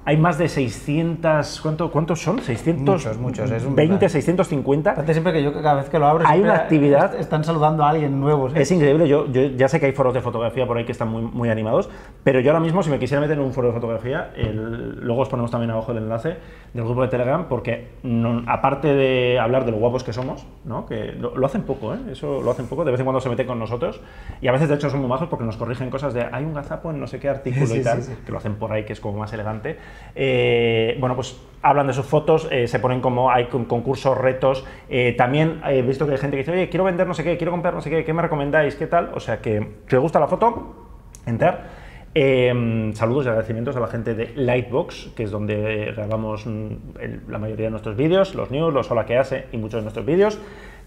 Hay 0.06 0.16
más 0.16 0.38
de 0.38 0.48
600, 0.48 1.60
¿cuánto, 1.60 1.90
¿cuántos 1.90 2.20
son? 2.22 2.40
600, 2.40 2.94
Muchos, 3.04 3.18
muchos, 3.18 3.50
es 3.50 3.64
un 3.64 3.76
20, 3.76 3.92
brutal. 3.94 4.10
650. 4.10 4.90
Aparte 4.92 5.12
siempre 5.12 5.32
que 5.32 5.42
yo 5.42 5.52
cada 5.52 5.74
vez 5.74 5.90
que 5.90 5.98
lo 5.98 6.06
abro 6.06 6.24
Hay 6.26 6.40
una 6.40 6.54
actividad- 6.56 7.12
est- 7.14 7.20
están 7.20 7.44
saludando 7.44 7.84
a 7.84 7.90
alguien 7.90 8.18
nuevo. 8.18 8.48
¿sí? 8.48 8.56
Es 8.58 8.70
increíble, 8.72 9.06
yo, 9.06 9.26
yo 9.30 9.42
ya 9.56 9.68
sé 9.68 9.78
que 9.78 9.86
hay 9.86 9.92
foros 9.92 10.14
de 10.14 10.22
fotografía 10.22 10.66
por 10.66 10.78
ahí 10.78 10.84
que 10.86 10.92
están 10.92 11.08
muy, 11.08 11.22
muy 11.22 11.50
animados, 11.50 11.90
pero 12.24 12.40
yo 12.40 12.50
ahora 12.50 12.60
mismo 12.64 12.82
si 12.82 12.88
me 12.90 12.98
quisiera 12.98 13.20
meter 13.20 13.36
en 13.38 13.44
un 13.44 13.52
foro 13.52 13.68
de 13.68 13.74
fotografía, 13.74 14.30
el- 14.36 15.00
luego 15.00 15.20
os 15.22 15.28
ponemos 15.28 15.50
también 15.50 15.70
abajo 15.70 15.92
el 15.92 15.98
enlace 15.98 16.36
del 16.72 16.84
grupo 16.84 17.02
de 17.02 17.08
Telegram, 17.08 17.46
porque 17.48 17.88
no- 18.04 18.44
aparte 18.46 18.94
de 18.94 19.38
hablar 19.40 19.64
de 19.64 19.72
lo 19.72 19.78
guapos 19.78 20.04
que 20.04 20.12
somos, 20.12 20.46
¿no? 20.64 20.86
que 20.86 21.12
lo, 21.12 21.36
lo 21.36 21.46
hacen 21.46 21.62
poco, 21.62 21.94
¿eh? 21.94 21.98
eso 22.12 22.40
lo 22.42 22.50
hacen 22.52 22.66
poco, 22.66 22.84
de 22.84 22.92
vez 22.92 23.00
en 23.00 23.06
cuando 23.06 23.20
se 23.20 23.28
meten 23.28 23.46
con 23.46 23.58
nosotros, 23.58 24.00
y 24.40 24.46
a 24.48 24.52
veces 24.52 24.68
de 24.68 24.76
hecho 24.76 24.88
son 24.88 25.00
muy 25.00 25.08
majos 25.08 25.28
porque 25.28 25.44
nos 25.44 25.56
corrigen 25.56 25.90
cosas 25.90 26.14
de 26.14 26.26
hay 26.30 26.44
un 26.44 26.54
gazapo 26.54 26.90
en 26.90 27.00
no 27.00 27.06
sé 27.08 27.18
qué 27.18 27.28
artículo 27.28 27.66
Sí, 27.66 27.80
y 27.80 27.82
tal, 27.82 28.02
sí, 28.02 28.12
sí. 28.14 28.22
que 28.24 28.30
lo 28.32 28.38
hacen 28.38 28.54
por 28.54 28.70
ahí, 28.72 28.84
que 28.84 28.92
es 28.92 29.00
como 29.00 29.18
más 29.18 29.32
elegante. 29.32 29.78
Eh, 30.14 30.96
bueno, 31.00 31.16
pues 31.16 31.40
hablan 31.62 31.86
de 31.88 31.92
sus 31.92 32.06
fotos, 32.06 32.46
eh, 32.50 32.68
se 32.68 32.78
ponen 32.78 33.00
como 33.00 33.30
hay 33.30 33.46
con- 33.46 33.64
concursos, 33.64 34.16
retos. 34.16 34.64
eh, 34.88 35.14
también 35.18 35.60
he 35.66 35.82
visto 35.82 36.06
que 36.06 36.12
hay 36.12 36.18
gente 36.18 36.36
que 36.36 36.42
dice, 36.42 36.52
oye, 36.52 36.68
quiero 36.68 36.84
vender 36.84 37.06
no 37.06 37.14
sé 37.14 37.24
qué, 37.24 37.36
quiero 37.36 37.50
comprar 37.50 37.74
no 37.74 37.80
sé 37.80 37.90
qué, 37.90 38.04
¿qué 38.04 38.12
me 38.12 38.22
recomendáis? 38.22 38.76
¿Qué 38.76 38.86
tal? 38.86 39.10
O 39.14 39.20
sea 39.20 39.40
que, 39.40 39.76
si 39.88 39.96
os 39.96 40.02
gusta 40.02 40.20
la 40.20 40.28
foto, 40.28 40.74
entrar. 41.26 41.79
Eh, 42.14 42.90
saludos 42.94 43.26
y 43.26 43.28
agradecimientos 43.28 43.76
a 43.76 43.80
la 43.80 43.86
gente 43.86 44.14
de 44.14 44.32
Lightbox, 44.34 45.10
que 45.14 45.22
es 45.22 45.30
donde 45.30 45.92
grabamos 45.96 46.44
mm, 46.44 46.66
el- 47.00 47.20
la 47.28 47.38
mayoría 47.38 47.66
de 47.66 47.70
nuestros 47.70 47.96
vídeos, 47.96 48.34
los 48.34 48.50
news, 48.50 48.74
los 48.74 48.90
hola 48.90 49.06
que 49.06 49.16
hace 49.16 49.46
y 49.52 49.56
muchos 49.58 49.78
de 49.78 49.82
nuestros 49.82 50.04
vídeos. 50.04 50.40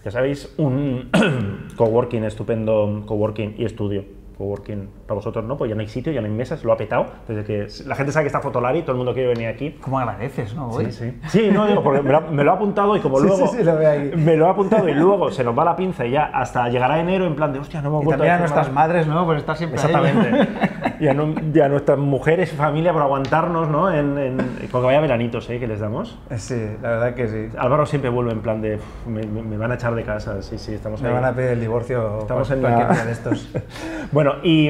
Ya 0.04 0.12
sabéis, 0.12 0.54
un 0.58 1.10
coworking 1.78 2.26
estupendo, 2.26 3.04
coworking 3.06 3.56
y 3.58 3.64
estudio. 3.64 4.04
Coworking 4.38 4.90
para 5.08 5.14
vosotros 5.16 5.46
no, 5.46 5.56
pues 5.56 5.70
ya 5.70 5.76
no 5.76 5.82
hay 5.82 5.88
sitio, 5.88 6.12
ya 6.12 6.20
no 6.20 6.26
hay 6.28 6.34
mesas, 6.34 6.66
lo 6.66 6.74
ha 6.74 6.78
petado. 6.78 7.06
Desde 7.28 7.44
que 7.46 7.68
la 7.88 7.96
gente 7.96 8.12
sabe 8.12 8.24
que 8.24 8.28
está 8.28 8.42
Fotolari, 8.42 8.82
todo 8.82 8.92
el 8.94 8.98
mundo 8.98 9.14
quiere 9.14 9.30
venir 9.30 9.48
aquí. 9.48 9.78
¿Cómo 9.80 10.00
agradeces, 10.00 10.54
no? 10.56 10.70
Hoy? 10.72 10.92
Sí, 10.92 10.92
sí. 10.92 11.18
Sí, 11.30 11.50
no, 11.54 11.68
digo, 11.68 11.84
porque 11.84 12.02
me 12.02 12.12
lo, 12.12 12.18
ha- 12.18 12.22
me 12.32 12.44
lo 12.44 12.52
ha 12.52 12.56
apuntado 12.56 12.98
y 12.98 13.00
como 13.00 13.20
Sí, 13.22 13.28
luego. 13.28 13.48
sí, 13.48 13.58
sí, 13.60 13.64
lo 13.64 13.78
veo 13.78 13.90
ahí. 13.92 14.12
Me 14.18 14.36
lo 14.36 14.48
ha 14.48 14.50
apuntado 14.50 14.90
y 14.90 14.94
luego 14.94 15.32
se 15.32 15.44
nos 15.46 15.58
va 15.58 15.64
la 15.64 15.76
pinza 15.78 16.06
y 16.06 16.12
ya 16.12 16.26
hasta 16.26 16.68
llegará 16.68 17.00
enero 17.00 17.26
en 17.28 17.36
plan 17.36 17.54
de, 17.54 17.60
hostia, 17.60 17.82
no 17.82 17.90
hemos 17.90 18.02
Y 18.02 18.06
vuelto 18.06 18.18
también 18.24 18.36
a 18.36 18.40
nuestras 18.40 18.68
nada". 18.70 18.88
madres, 18.88 19.08
¿no? 19.08 19.24
Por 19.26 19.38
estar 19.38 19.56
siempre 19.56 19.80
ahí. 19.80 19.86
Exactamente. 19.86 20.50
y, 20.90 20.93
a, 21.08 21.14
nu- 21.14 21.36
y 21.54 21.60
a 21.60 21.68
nuestras 21.70 21.98
mujeres 21.98 22.54
y 22.54 22.56
familia 22.56 22.94
por 22.94 23.02
aguantarnos, 23.02 23.68
¿no? 23.70 23.92
En, 23.94 24.18
en, 24.18 24.38
porque 24.72 24.86
vaya 24.88 25.02
veranitos, 25.02 25.50
¿eh? 25.50 25.60
Que 25.60 25.68
les 25.68 25.80
damos. 25.80 26.18
Sí, 26.38 26.56
la 26.82 26.90
verdad 26.90 27.14
que 27.14 27.28
sí. 27.28 27.50
Álvaro 27.58 27.86
siempre 27.86 28.10
vuelve 28.10 28.32
en 28.32 28.42
plan 28.42 28.62
de, 28.62 28.76
"Uf, 28.76 29.08
me, 29.08 29.58
van 29.58 29.72
a 29.72 29.76
echar 29.76 29.96
de 29.96 30.04
casa. 30.04 30.42
Sí, 30.42 30.58
sí, 30.58 30.74
estamos 30.74 31.02
Me 31.02 31.10
ahí. 31.10 31.14
van 31.14 31.26
a 31.26 31.34
pedir 31.34 31.52
el 31.52 31.60
divorcio 31.62 32.20
Estamos 32.20 32.50
en 32.52 32.62
cualquier 32.62 32.88
la- 32.90 33.06
de 33.06 33.12
estos. 33.12 33.50
Bueno, 34.12 34.34
y, 34.44 34.70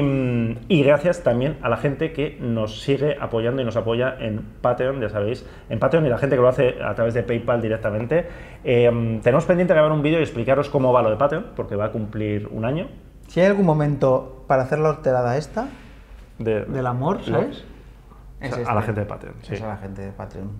y 0.68 0.82
gracias 0.84 1.22
también 1.22 1.58
a 1.60 1.68
la 1.68 1.76
gente 1.76 2.12
que 2.12 2.38
nos 2.40 2.80
sigue 2.82 3.16
apoyando 3.20 3.60
y 3.60 3.64
nos 3.66 3.76
apoya 3.76 4.16
en 4.18 4.40
Patreon, 4.62 5.00
ya 5.02 5.10
sabéis, 5.10 5.44
en 5.68 5.78
Patreon 5.78 6.06
y 6.06 6.08
la 6.08 6.16
gente 6.16 6.36
que 6.36 6.42
lo 6.42 6.48
hace 6.48 6.76
a 6.82 6.94
través 6.94 7.12
de 7.12 7.22
PayPal 7.22 7.60
directamente. 7.60 8.26
Eh, 8.64 9.20
tenemos 9.22 9.44
pendiente 9.44 9.74
grabar 9.74 9.92
un 9.92 10.00
vídeo 10.02 10.18
y 10.18 10.22
explicaros 10.22 10.70
cómo 10.70 10.92
va 10.94 11.02
lo 11.02 11.10
de 11.10 11.16
Patreon, 11.16 11.46
porque 11.56 11.76
va 11.76 11.86
a 11.86 11.90
cumplir 11.92 12.48
un 12.52 12.64
año 12.64 12.88
Si 13.28 13.40
hay 13.40 13.46
algún 13.46 13.66
momento 13.66 14.44
para 14.46 14.62
hacer 14.62 14.78
la 14.78 14.88
horterada 14.90 15.36
esta, 15.36 15.66
de, 16.38 16.64
del 16.64 16.86
amor, 16.86 17.18
Lo- 17.28 17.40
¿sabes? 17.40 17.64
a 18.40 18.46
Es 18.46 18.56
la 18.56 18.72
este. 18.74 18.82
gente 18.82 19.00
de 19.00 19.06
Patreon. 19.06 19.34
Sí. 19.42 19.54
Es 19.54 19.62
a 19.62 19.68
la 19.68 19.76
gente 19.78 20.02
de 20.02 20.12
Patreon. 20.12 20.50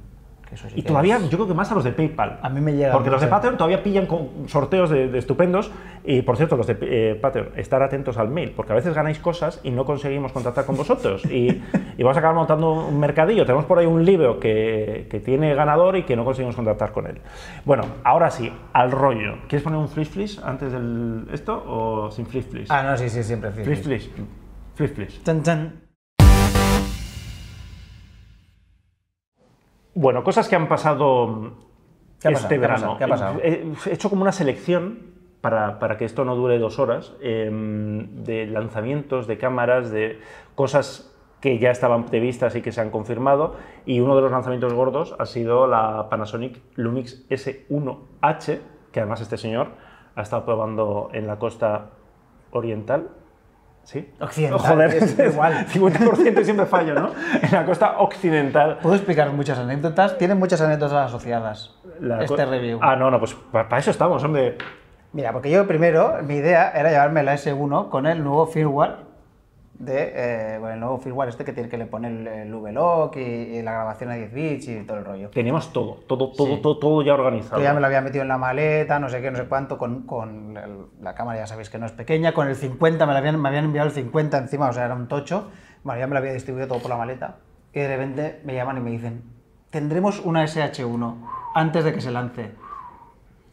que 0.49 0.54
eso 0.54 0.69
sí 0.69 0.75
Y 0.78 0.83
que 0.83 0.88
todavía, 0.88 1.16
es- 1.16 1.23
yo 1.31 1.37
creo 1.38 1.49
que 1.49 1.54
más 1.54 1.71
a 1.73 1.75
los 1.75 1.85
de 1.85 1.93
PayPal. 1.93 2.38
A 2.43 2.49
mí 2.50 2.61
me 2.61 2.75
llega 2.75 2.93
Porque 2.93 3.11
los 3.11 3.21
de. 3.21 3.26
Patreon 3.28 3.57
todavía 3.57 3.83
pillan 3.83 4.07
con 4.07 4.47
sorteos 4.47 4.90
de, 4.90 5.09
de 5.09 5.19
estupendos. 5.19 5.71
Y 6.07 6.21
por 6.23 6.37
cierto, 6.37 6.57
los 6.59 6.66
de 6.66 6.76
eh, 6.83 7.14
Patreon, 7.21 7.49
estar 7.57 7.83
atentos 7.83 8.19
al 8.19 8.28
mail, 8.28 8.52
porque 8.54 8.73
a 8.73 8.75
veces 8.75 8.93
ganáis 8.95 9.19
cosas 9.19 9.59
y 9.62 9.71
no 9.71 9.87
conseguimos 9.87 10.33
contactar 10.33 10.66
con 10.66 10.76
vosotros. 10.76 11.25
Y, 11.25 11.62
y 11.97 12.02
vamos 12.02 12.16
a 12.16 12.21
acabar 12.21 12.37
montando 12.37 12.73
un 12.88 13.00
mercadillo. 13.00 13.45
Tenemos 13.47 13.64
por 13.64 13.78
ahí 13.78 13.87
un 13.87 14.04
libro 14.04 14.38
que, 14.38 15.07
que 15.11 15.21
tiene 15.21 15.54
ganador 15.54 15.97
y 15.97 16.02
que 16.04 16.14
no 16.14 16.25
conseguimos 16.26 16.57
contactar 16.57 16.93
con 16.93 17.07
él. 17.07 17.21
Bueno, 17.64 17.85
ahora 18.04 18.31
sí, 18.31 18.52
al 18.75 18.90
rollo. 18.90 19.37
¿Quieres 19.49 19.62
poner 19.62 19.78
un 19.78 19.88
flish 19.88 20.09
flish 20.11 20.40
antes 20.45 20.73
del 20.73 21.26
esto 21.33 21.62
o 21.66 22.11
sin 22.11 22.26
flish 22.26 22.45
flish? 22.49 22.66
Ah, 22.71 22.83
no, 22.83 22.97
sí, 22.99 23.09
sí, 23.09 23.23
siempre. 23.23 23.50
sí, 23.52 23.62
flish 23.83 24.02
sí. 24.14 24.25
Flish 24.75 24.93
flish. 24.93 25.23
Chan, 25.23 25.43
chan. 25.43 25.81
Bueno, 29.95 30.25
cosas 30.25 30.49
que 30.49 30.57
han 30.57 30.69
pasado 30.69 31.52
¿Qué 32.21 32.28
ha 32.28 32.31
este 32.33 32.43
pasado? 32.43 32.49
¿Qué 32.49 32.54
ha 32.54 32.59
verano. 32.59 32.81
pasado? 32.81 32.99
¿Qué 32.99 33.04
ha 33.04 33.09
pasado? 33.09 33.40
He, 33.43 33.90
he 33.90 33.95
hecho 33.95 34.11
como 34.11 34.23
una 34.23 34.33
selección 34.33 35.14
para, 35.40 35.78
para 35.78 35.99
que 35.99 36.04
esto 36.07 36.25
no 36.25 36.35
dure 36.37 36.59
dos 36.59 36.78
horas 36.78 37.12
em, 37.21 38.25
de 38.25 38.47
lanzamientos, 38.47 39.26
de 39.26 39.37
cámaras, 39.37 39.90
de 39.90 40.19
cosas 40.54 41.14
que 41.40 41.59
ya 41.59 41.71
estaban 41.71 42.07
previstas 42.07 42.57
y 42.57 42.62
que 42.62 42.73
se 42.73 42.81
han 42.81 42.88
confirmado. 42.88 43.54
Y 43.85 44.00
uno 44.00 44.16
de 44.16 44.23
los 44.23 44.31
lanzamientos 44.31 44.73
gordos 44.73 45.14
ha 45.19 45.26
sido 45.26 45.66
la 45.66 46.09
Panasonic 46.09 46.62
Lumix 46.76 47.28
S1H, 47.28 48.61
que 48.90 49.00
además 49.00 49.21
este 49.21 49.37
señor 49.37 49.69
ha 50.16 50.23
estado 50.23 50.47
probando 50.47 51.11
en 51.12 51.26
la 51.26 51.38
costa 51.38 51.90
oriental. 52.50 53.11
¿Sí? 53.85 54.11
Occidental, 54.19 54.59
Joder, 54.59 54.95
es 54.95 55.19
igual. 55.19 55.67
50% 55.73 56.41
y 56.41 56.45
siempre 56.45 56.67
fallo, 56.67 56.95
¿no? 56.95 57.11
En 57.41 57.53
la 57.53 57.64
costa 57.64 57.99
occidental. 57.99 58.79
Puedo 58.83 58.95
explicar 58.95 59.31
muchas 59.31 59.59
anécdotas. 59.59 60.17
Tiene 60.19 60.35
muchas 60.35 60.61
anécdotas 60.61 61.09
asociadas. 61.09 61.75
La 62.00 62.25
este 62.25 62.45
review. 62.45 62.79
Ah, 62.83 62.97
no, 62.97 63.11
no, 63.11 63.19
pues 63.19 63.37
para 63.53 63.79
eso 63.79 63.91
estamos, 63.91 64.25
hombre. 64.25 64.57
Mira, 65.12 65.33
porque 65.33 65.50
yo 65.50 65.67
primero, 65.67 66.17
mi 66.25 66.37
idea 66.37 66.73
era 66.75 66.91
llevarme 66.91 67.23
la 67.23 67.35
S1 67.35 67.88
con 67.88 68.07
el 68.07 68.25
nuevo 68.25 68.47
firmware 68.47 69.03
de, 69.78 70.12
eh, 70.14 70.59
con 70.61 70.71
el 70.71 70.78
nuevo 70.81 70.99
firmware 70.99 71.28
este 71.31 71.45
que 71.45 71.52
tiene 71.52 71.69
que 71.69 71.76
le 71.76 71.87
pone 71.87 72.09
el, 72.09 72.26
el 72.26 72.54
V-Lock 72.54 73.16
y, 73.16 73.21
y 73.21 73.62
la 73.62 73.73
grabación 73.73 74.11
a 74.11 74.14
10 74.14 74.33
bits 74.33 74.69
y 74.69 74.83
todo 74.85 74.99
el 74.99 75.04
rollo. 75.04 75.31
Teníamos 75.31 75.73
todo, 75.73 75.97
todo, 76.07 76.31
todo, 76.33 76.47
Sí. 76.57 76.61
todo, 76.62 76.78
todo 76.78 77.02
ya 77.02 77.14
organizado. 77.14 77.59
Yo 77.59 77.64
ya 77.64 77.75
me 77.75 77.81
lo 77.81 77.87
había 77.87 78.00
metido 78.00 78.23
en 78.23 78.28
la 78.28 78.38
maleta, 78.38 78.99
no 79.00 79.09
sé 79.09 79.21
qué, 79.21 79.31
no 79.31 79.37
sé 79.38 79.45
cuánto, 79.47 79.76
con, 79.76 80.02
con 80.07 80.57
el- 80.57 80.87
la 81.02 81.14
cámara 81.14 81.40
ya 81.40 81.47
sabéis 81.47 81.71
que 81.71 81.78
no 81.78 81.87
es 81.87 81.93
pequeña, 81.93 82.33
con 82.33 82.47
el 82.49 82.54
50, 82.57 83.04
me, 83.04 83.12
la 83.12 83.19
habían, 83.19 83.40
me 83.40 83.49
habían 83.49 83.64
enviado 83.64 83.88
el 83.88 83.95
50 83.95 84.38
encima, 84.38 84.69
o 84.69 84.73
sea, 84.73 84.85
era 84.85 84.95
un 84.95 85.09
tocho, 85.09 85.50
bueno, 85.83 85.99
ya 86.00 86.07
me 86.07 86.12
lo 86.14 86.19
había 86.19 86.33
distribuido 86.33 86.69
todo 86.69 86.78
por 86.78 86.90
la 86.90 86.97
maleta, 86.97 87.37
y 87.73 87.81
de 87.81 87.88
repente 87.88 88.40
me 88.45 88.54
llaman 88.54 88.76
y 88.78 88.81
me 88.81 88.90
dicen, 88.93 89.23
tendremos 89.71 90.21
una 90.21 90.45
SH1 90.45 91.16
antes 91.54 91.85
de 91.85 91.93
que 91.93 92.00
se 92.00 92.11
lance. 92.12 92.52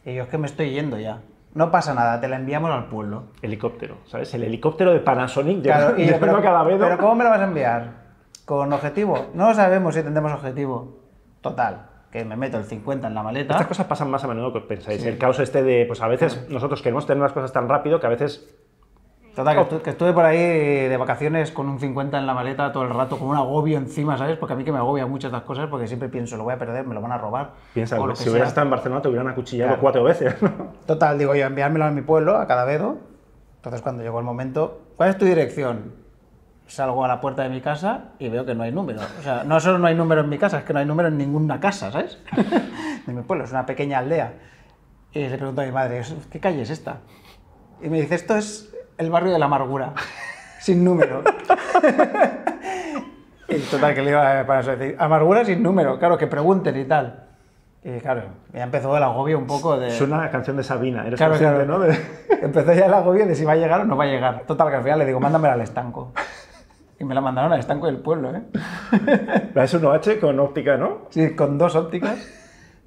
Y 0.04 0.14
yo 0.14 0.22
es 0.24 0.28
que 0.28 0.38
me 0.38 0.46
estoy 0.46 0.70
yendo 0.70 0.98
ya. 0.98 1.20
No 1.54 1.70
pasa 1.70 1.94
nada, 1.94 2.20
te 2.20 2.28
la 2.28 2.36
enviamos 2.36 2.70
al 2.70 2.86
pueblo. 2.86 3.24
Helicóptero, 3.42 3.98
¿sabes? 4.06 4.32
El 4.34 4.44
helicóptero 4.44 4.92
de 4.92 5.00
Panasonic 5.00 5.62
Claro, 5.62 5.94
y 6.00 6.06
yo, 6.06 6.16
a 6.16 6.42
cada 6.42 6.62
vez. 6.62 6.78
pero 6.78 6.98
¿cómo 6.98 7.14
me 7.14 7.24
la 7.24 7.30
vas 7.30 7.40
a 7.40 7.44
enviar? 7.44 8.02
¿Con 8.44 8.72
objetivo? 8.72 9.26
No 9.34 9.48
lo 9.48 9.54
sabemos 9.54 9.94
si 9.94 10.02
tendremos 10.02 10.32
objetivo. 10.32 10.98
Total, 11.40 11.86
que 12.10 12.24
me 12.24 12.36
meto 12.36 12.56
el 12.56 12.64
50 12.64 13.06
en 13.06 13.14
la 13.14 13.22
maleta. 13.22 13.54
Estas 13.54 13.66
cosas 13.66 13.86
pasan 13.86 14.10
más 14.10 14.24
a 14.24 14.28
menudo 14.28 14.52
que 14.52 14.60
pensáis. 14.60 15.04
El 15.04 15.18
caos 15.18 15.38
este 15.40 15.62
de, 15.62 15.84
pues 15.86 16.00
a 16.00 16.08
veces 16.08 16.48
nosotros 16.48 16.80
queremos 16.80 17.06
tener 17.06 17.22
las 17.22 17.32
cosas 17.32 17.52
tan 17.52 17.68
rápido 17.68 18.00
que 18.00 18.06
a 18.06 18.10
veces 18.10 18.54
Total, 19.34 19.56
que, 19.56 19.62
estu- 19.62 19.80
que 19.80 19.90
estuve 19.90 20.12
por 20.12 20.24
ahí 20.26 20.36
de 20.38 20.96
vacaciones 20.98 21.52
con 21.52 21.66
un 21.68 21.80
50 21.80 22.18
en 22.18 22.26
la 22.26 22.34
maleta 22.34 22.70
todo 22.70 22.82
el 22.82 22.90
rato, 22.90 23.18
con 23.18 23.28
un 23.28 23.36
agobio 23.36 23.78
encima, 23.78 24.18
¿sabes? 24.18 24.36
Porque 24.36 24.52
a 24.52 24.56
mí 24.56 24.64
que 24.64 24.72
me 24.72 24.78
agobia 24.78 25.06
mucho 25.06 25.28
estas 25.28 25.42
cosas, 25.42 25.68
porque 25.70 25.86
siempre 25.86 26.10
pienso, 26.10 26.36
lo 26.36 26.44
voy 26.44 26.52
a 26.52 26.58
perder, 26.58 26.86
me 26.86 26.94
lo 26.94 27.00
van 27.00 27.12
a 27.12 27.18
robar. 27.18 27.52
piensas, 27.72 27.98
o 27.98 28.06
lo 28.06 28.14
si 28.14 28.24
que 28.24 28.30
hubieras 28.30 28.48
sea. 28.48 28.50
estado 28.50 28.66
en 28.66 28.70
Barcelona 28.72 29.00
te 29.00 29.08
hubieran 29.08 29.28
acuchillado 29.28 29.68
Claro. 29.70 29.80
cuatro 29.80 30.04
veces. 30.04 30.34
¿no? 30.42 30.50
Total, 30.86 31.16
digo 31.18 31.34
yo, 31.34 31.46
enviármelo 31.46 31.86
a 31.86 31.90
mi 31.90 32.02
pueblo, 32.02 32.36
a 32.36 32.46
Cadavedo. 32.46 32.98
Entonces, 33.56 33.80
cuando 33.80 34.02
llegó 34.02 34.18
el 34.18 34.24
momento, 34.26 34.80
¿cuál 34.96 35.08
es 35.10 35.16
tu 35.18 35.24
dirección? 35.24 35.94
Salgo 36.66 37.02
a 37.04 37.08
la 37.08 37.20
puerta 37.20 37.42
de 37.42 37.48
mi 37.48 37.60
casa 37.62 38.10
y 38.18 38.28
veo 38.28 38.44
que 38.44 38.54
no 38.54 38.64
hay 38.64 38.72
número. 38.72 39.00
O 39.18 39.22
sea, 39.22 39.44
no 39.44 39.60
solo 39.60 39.78
no 39.78 39.86
hay 39.86 39.94
número 39.94 40.20
en 40.22 40.28
mi 40.28 40.36
casa, 40.38 40.58
es 40.58 40.64
que 40.64 40.72
no 40.74 40.78
hay 40.78 40.86
número 40.86 41.08
en 41.08 41.16
ninguna 41.16 41.58
casa, 41.60 41.90
¿sabes? 41.90 42.18
de 43.06 43.12
mi 43.12 43.22
pueblo, 43.22 43.44
es 43.44 43.50
una 43.50 43.64
pequeña 43.66 43.98
aldea. 43.98 44.34
Y 45.12 45.26
le 45.28 45.36
pregunto 45.38 45.62
a 45.62 45.64
mi 45.64 45.72
madre, 45.72 46.02
¿qué 46.30 46.38
calle 46.40 46.62
es 46.62 46.70
esta? 46.70 46.98
Y 47.82 47.88
me 47.88 48.00
dice, 48.00 48.14
esto 48.14 48.36
es 48.36 48.74
el 49.02 49.10
barrio 49.10 49.32
de 49.32 49.38
la 49.38 49.46
amargura, 49.46 49.92
sin 50.60 50.84
número. 50.84 51.22
y 53.48 53.58
total, 53.58 53.94
que 53.94 54.02
le 54.02 54.10
iba 54.10 54.44
para 54.46 54.60
eso 54.60 54.76
decir, 54.76 54.96
amargura 54.98 55.44
sin 55.44 55.62
número, 55.62 55.98
claro, 55.98 56.16
que 56.16 56.26
pregunten 56.26 56.78
y 56.78 56.84
tal. 56.84 57.24
Y 57.84 57.98
claro, 57.98 58.22
ya 58.54 58.62
empezó 58.62 58.96
el 58.96 59.02
agobio 59.02 59.36
un 59.38 59.46
poco 59.46 59.76
de... 59.76 59.90
Suena 59.90 60.18
la 60.18 60.30
canción 60.30 60.56
de 60.56 60.62
Sabina, 60.62 61.04
eres 61.04 61.18
Claro, 61.18 61.32
consciente, 61.32 61.64
claro. 61.64 61.78
¿no? 61.78 61.84
De- 61.84 61.98
Empezó 62.42 62.72
ya 62.72 62.86
el 62.86 62.94
agobio 62.94 63.26
de 63.26 63.34
si 63.34 63.44
va 63.44 63.52
a 63.52 63.56
llegar 63.56 63.80
o 63.80 63.84
no 63.84 63.96
va 63.96 64.04
a 64.04 64.06
llegar. 64.06 64.44
Total, 64.46 64.68
que 64.70 64.76
al 64.76 64.82
final 64.84 65.00
le 65.00 65.06
digo, 65.06 65.18
mándamela 65.20 65.54
al 65.54 65.60
estanco. 65.62 66.12
Y 67.00 67.04
me 67.04 67.14
la 67.16 67.20
mandaron 67.20 67.52
al 67.52 67.58
estanco 67.58 67.86
del 67.86 67.98
pueblo, 67.98 68.30
¿eh? 68.36 68.42
La 69.54 69.64
S1H 69.64 70.20
con 70.20 70.38
óptica, 70.38 70.76
¿no? 70.76 71.08
Sí, 71.10 71.34
con 71.34 71.58
dos 71.58 71.74
ópticas. 71.74 72.24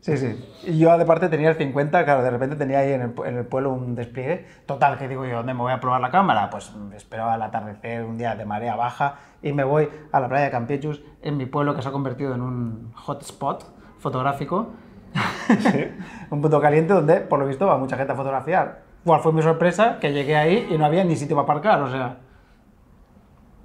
Sí, 0.06 0.18
sí. 0.18 0.36
Y 0.68 0.78
yo, 0.78 0.96
de 1.00 1.04
parte, 1.04 1.30
tenía 1.30 1.50
el 1.50 1.56
50, 1.56 2.06
claro, 2.06 2.22
de 2.22 2.30
repente 2.30 2.56
tenía 2.56 2.78
ahí 2.78 2.92
en 2.92 3.02
el, 3.02 3.14
en 3.26 3.38
el 3.40 3.46
pueblo 3.48 3.72
un 3.72 3.96
despliegue. 3.96 4.46
Total, 4.68 5.00
que 5.00 5.08
digo 5.08 5.26
yo, 5.26 5.38
¿dónde 5.38 5.56
me 5.56 5.62
voy 5.62 5.74
a 5.74 5.80
probar 5.80 6.00
la 6.00 6.12
cámara? 6.12 6.48
Pues 6.52 6.72
espero 6.96 7.26
al 7.26 7.42
atardecer, 7.42 8.04
un 8.04 8.16
día 8.16 8.36
de 8.36 8.46
marea 8.46 8.76
baja, 8.76 9.16
y 9.42 9.52
me 9.52 9.64
voy 9.64 9.90
a 10.12 10.20
la 10.20 10.28
playa 10.28 10.46
de 10.46 10.52
Campiechus, 10.52 11.02
en 11.24 11.38
mi 11.38 11.48
pueblo 11.48 11.76
que 11.76 11.82
se 11.82 11.90
ha 11.90 11.92
convertido 11.92 12.36
en 12.36 12.42
un 12.42 12.92
hotspot 12.94 13.66
fotográfico. 13.98 14.74
un 16.30 16.40
punto 16.40 16.62
caliente 16.62 16.94
donde, 16.94 17.22
por 17.22 17.40
lo 17.40 17.48
visto, 17.48 17.66
va 17.66 17.80
mucha 17.80 17.98
gente 17.98 18.14
a 18.14 18.16
fotografiar. 18.16 18.84
¿Cuál 19.04 19.22
fue 19.22 19.34
mi 19.34 19.42
sorpresa? 19.42 19.98
Que 20.00 20.14
llegué 20.14 20.36
ahí 20.36 20.68
y 20.70 20.78
no 20.78 20.86
había 20.86 21.04
ni 21.04 21.16
sitio 21.16 21.36
para 21.36 21.46
aparcar, 21.46 21.82
o 21.82 21.90
sea... 21.90 22.18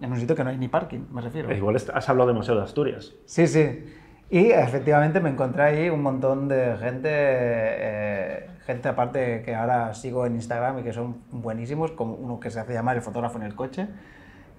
En 0.01 0.11
un 0.11 0.19
sitio 0.19 0.35
que 0.35 0.43
no 0.43 0.49
hay 0.49 0.57
ni 0.57 0.69
parking, 0.69 1.01
me 1.13 1.21
refiero. 1.21 1.55
Igual 1.55 1.77
has 1.77 2.09
hablado 2.09 2.29
de 2.29 2.35
Museo 2.35 2.57
de 2.57 2.63
Asturias. 2.63 3.13
Sí, 3.27 3.47
sí. 3.47 3.85
Y 4.31 4.51
efectivamente 4.53 5.19
me 5.21 5.29
encontré 5.31 5.63
ahí 5.65 5.91
un 5.91 6.03
montón 6.03 6.47
de 6.47 6.77
gente, 6.79 7.09
eh, 7.13 8.47
gente 8.65 8.89
aparte 8.89 9.43
que 9.43 9.55
ahora 9.57 9.93
sigo 9.95 10.25
en 10.25 10.37
Instagram 10.37 10.79
y 10.79 10.83
que 10.85 10.93
son 10.93 11.17
buenísimos, 11.33 11.91
como 11.91 12.15
uno 12.15 12.39
que 12.39 12.51
se 12.51 12.61
hace 12.61 12.73
llamar 12.73 12.95
el 12.97 13.03
fotógrafo 13.03 13.39
en 13.39 13.45
el 13.45 13.57
coche, 13.57 13.89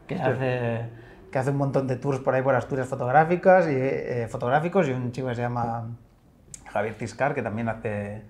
que, 0.08 0.16
hace, 0.16 0.82
que 1.32 1.40
hace 1.40 1.52
un 1.52 1.58
montón 1.58 1.88
de 1.88 1.96
tours 1.96 2.20
por 2.20 2.36
ahí 2.36 2.42
por 2.42 2.54
Asturias 2.54 2.88
fotográficas 2.90 3.66
y, 3.68 3.72
eh, 3.74 4.28
fotográficos 4.30 4.90
y 4.90 4.92
un 4.92 5.14
chico 5.14 5.30
que 5.30 5.36
se 5.36 5.42
llama 5.42 5.88
Javier 6.70 6.96
Tiscar 6.96 7.34
que 7.34 7.42
también 7.42 7.70
hace 7.70 8.24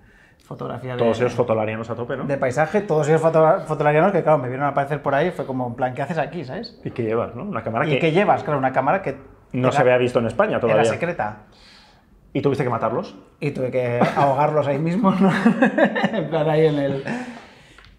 fotografía 0.44 0.92
de, 0.92 0.98
Todos 0.98 1.18
ellos 1.18 1.34
fotolarianos 1.34 1.90
a 1.90 1.96
tope, 1.96 2.16
¿no? 2.16 2.24
de 2.24 2.36
paisaje, 2.36 2.82
todos 2.82 3.08
ellos 3.08 3.20
foto- 3.20 3.62
fotolarianos 3.66 4.12
que 4.12 4.22
claro, 4.22 4.38
me 4.38 4.48
vieron 4.48 4.66
aparecer 4.66 5.02
por 5.02 5.14
ahí, 5.16 5.32
fue 5.32 5.44
como 5.44 5.66
en 5.66 5.74
plan, 5.74 5.92
¿qué 5.94 6.02
haces 6.02 6.18
aquí, 6.18 6.44
sabes? 6.44 6.80
¿Y 6.84 6.92
qué 6.92 7.02
llevas, 7.02 7.34
no? 7.34 7.42
Una 7.42 7.64
cámara 7.64 7.84
¿Y 7.86 7.90
que 7.94 7.98
qué 7.98 8.12
llevas? 8.12 8.44
Claro, 8.44 8.58
una 8.60 8.72
cámara 8.72 9.02
que 9.02 9.16
no 9.52 9.68
era- 9.68 9.72
se 9.72 9.82
había 9.82 9.96
visto 9.98 10.18
en 10.18 10.26
España 10.26 10.58
todavía. 10.60 10.82
era 10.82 10.90
secreta. 10.90 11.36
¿Y 12.32 12.40
tuviste 12.40 12.64
que 12.64 12.70
matarlos? 12.70 13.14
Y 13.40 13.50
tuve 13.50 13.70
que 13.70 14.00
ahogarlos 14.16 14.66
ahí 14.66 14.78
mismo, 14.78 15.10
¿no? 15.12 15.30
en 16.12 16.30
plan 16.30 16.48
ahí 16.48 16.66
en 16.66 16.78
el... 16.78 17.04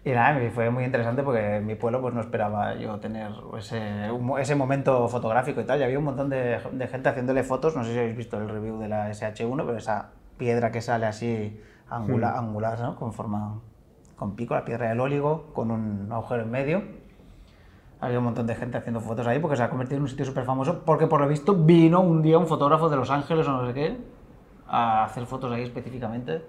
Y 0.06 0.10
nada, 0.10 0.38
fue 0.52 0.68
muy 0.70 0.84
interesante 0.84 1.22
porque 1.22 1.56
en 1.56 1.66
mi 1.66 1.76
pueblo 1.76 2.00
pues 2.02 2.12
no 2.12 2.20
esperaba 2.20 2.74
yo 2.74 2.98
tener 3.00 3.30
ese, 3.56 3.80
ese 4.40 4.54
momento 4.54 5.08
fotográfico 5.08 5.60
y 5.60 5.64
tal. 5.64 5.80
Y 5.80 5.84
había 5.84 5.98
un 5.98 6.04
montón 6.04 6.28
de, 6.28 6.58
de 6.72 6.86
gente 6.88 7.08
haciéndole 7.08 7.42
fotos. 7.42 7.74
No 7.76 7.84
sé 7.84 7.92
si 7.94 7.98
habéis 7.98 8.16
visto 8.16 8.36
el 8.36 8.48
review 8.48 8.78
de 8.80 8.88
la 8.88 9.08
SH1, 9.08 9.64
pero 9.64 9.78
esa 9.78 10.10
piedra 10.36 10.70
que 10.72 10.82
sale 10.82 11.06
así 11.06 11.58
angula- 11.88 12.36
angular, 12.36 12.78
¿no? 12.80 12.96
Con 12.96 13.12
forma... 13.12 13.60
Con 14.16 14.36
pico, 14.36 14.54
la 14.54 14.64
piedra 14.64 14.88
del 14.90 15.00
óligo, 15.00 15.52
con 15.54 15.70
un 15.70 16.08
agujero 16.12 16.42
en 16.42 16.50
medio. 16.50 16.82
Había 18.04 18.18
un 18.18 18.24
montón 18.24 18.46
de 18.46 18.54
gente 18.54 18.76
haciendo 18.76 19.00
fotos 19.00 19.26
ahí 19.26 19.38
porque 19.38 19.56
se 19.56 19.62
ha 19.62 19.70
convertido 19.70 19.96
en 19.96 20.02
un 20.02 20.08
sitio 20.08 20.26
súper 20.26 20.44
famoso. 20.44 20.82
Porque 20.84 21.06
por 21.06 21.20
lo 21.20 21.28
visto 21.28 21.54
vino 21.54 22.00
un 22.00 22.20
día 22.20 22.36
un 22.36 22.46
fotógrafo 22.46 22.90
de 22.90 22.96
Los 22.96 23.10
Ángeles 23.10 23.48
o 23.48 23.52
no 23.52 23.66
sé 23.66 23.72
qué 23.72 23.96
a 24.68 25.04
hacer 25.04 25.24
fotos 25.24 25.50
ahí 25.50 25.62
específicamente. 25.62 26.42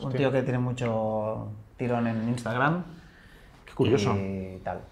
Un 0.00 0.12
tío 0.12 0.30
que 0.30 0.42
tiene 0.42 0.58
mucho 0.58 1.48
tirón 1.76 2.06
en 2.06 2.28
Instagram. 2.28 2.84
Qué 3.66 3.74
curioso. 3.74 4.14
Y 4.14 4.60
tal. 4.62 4.82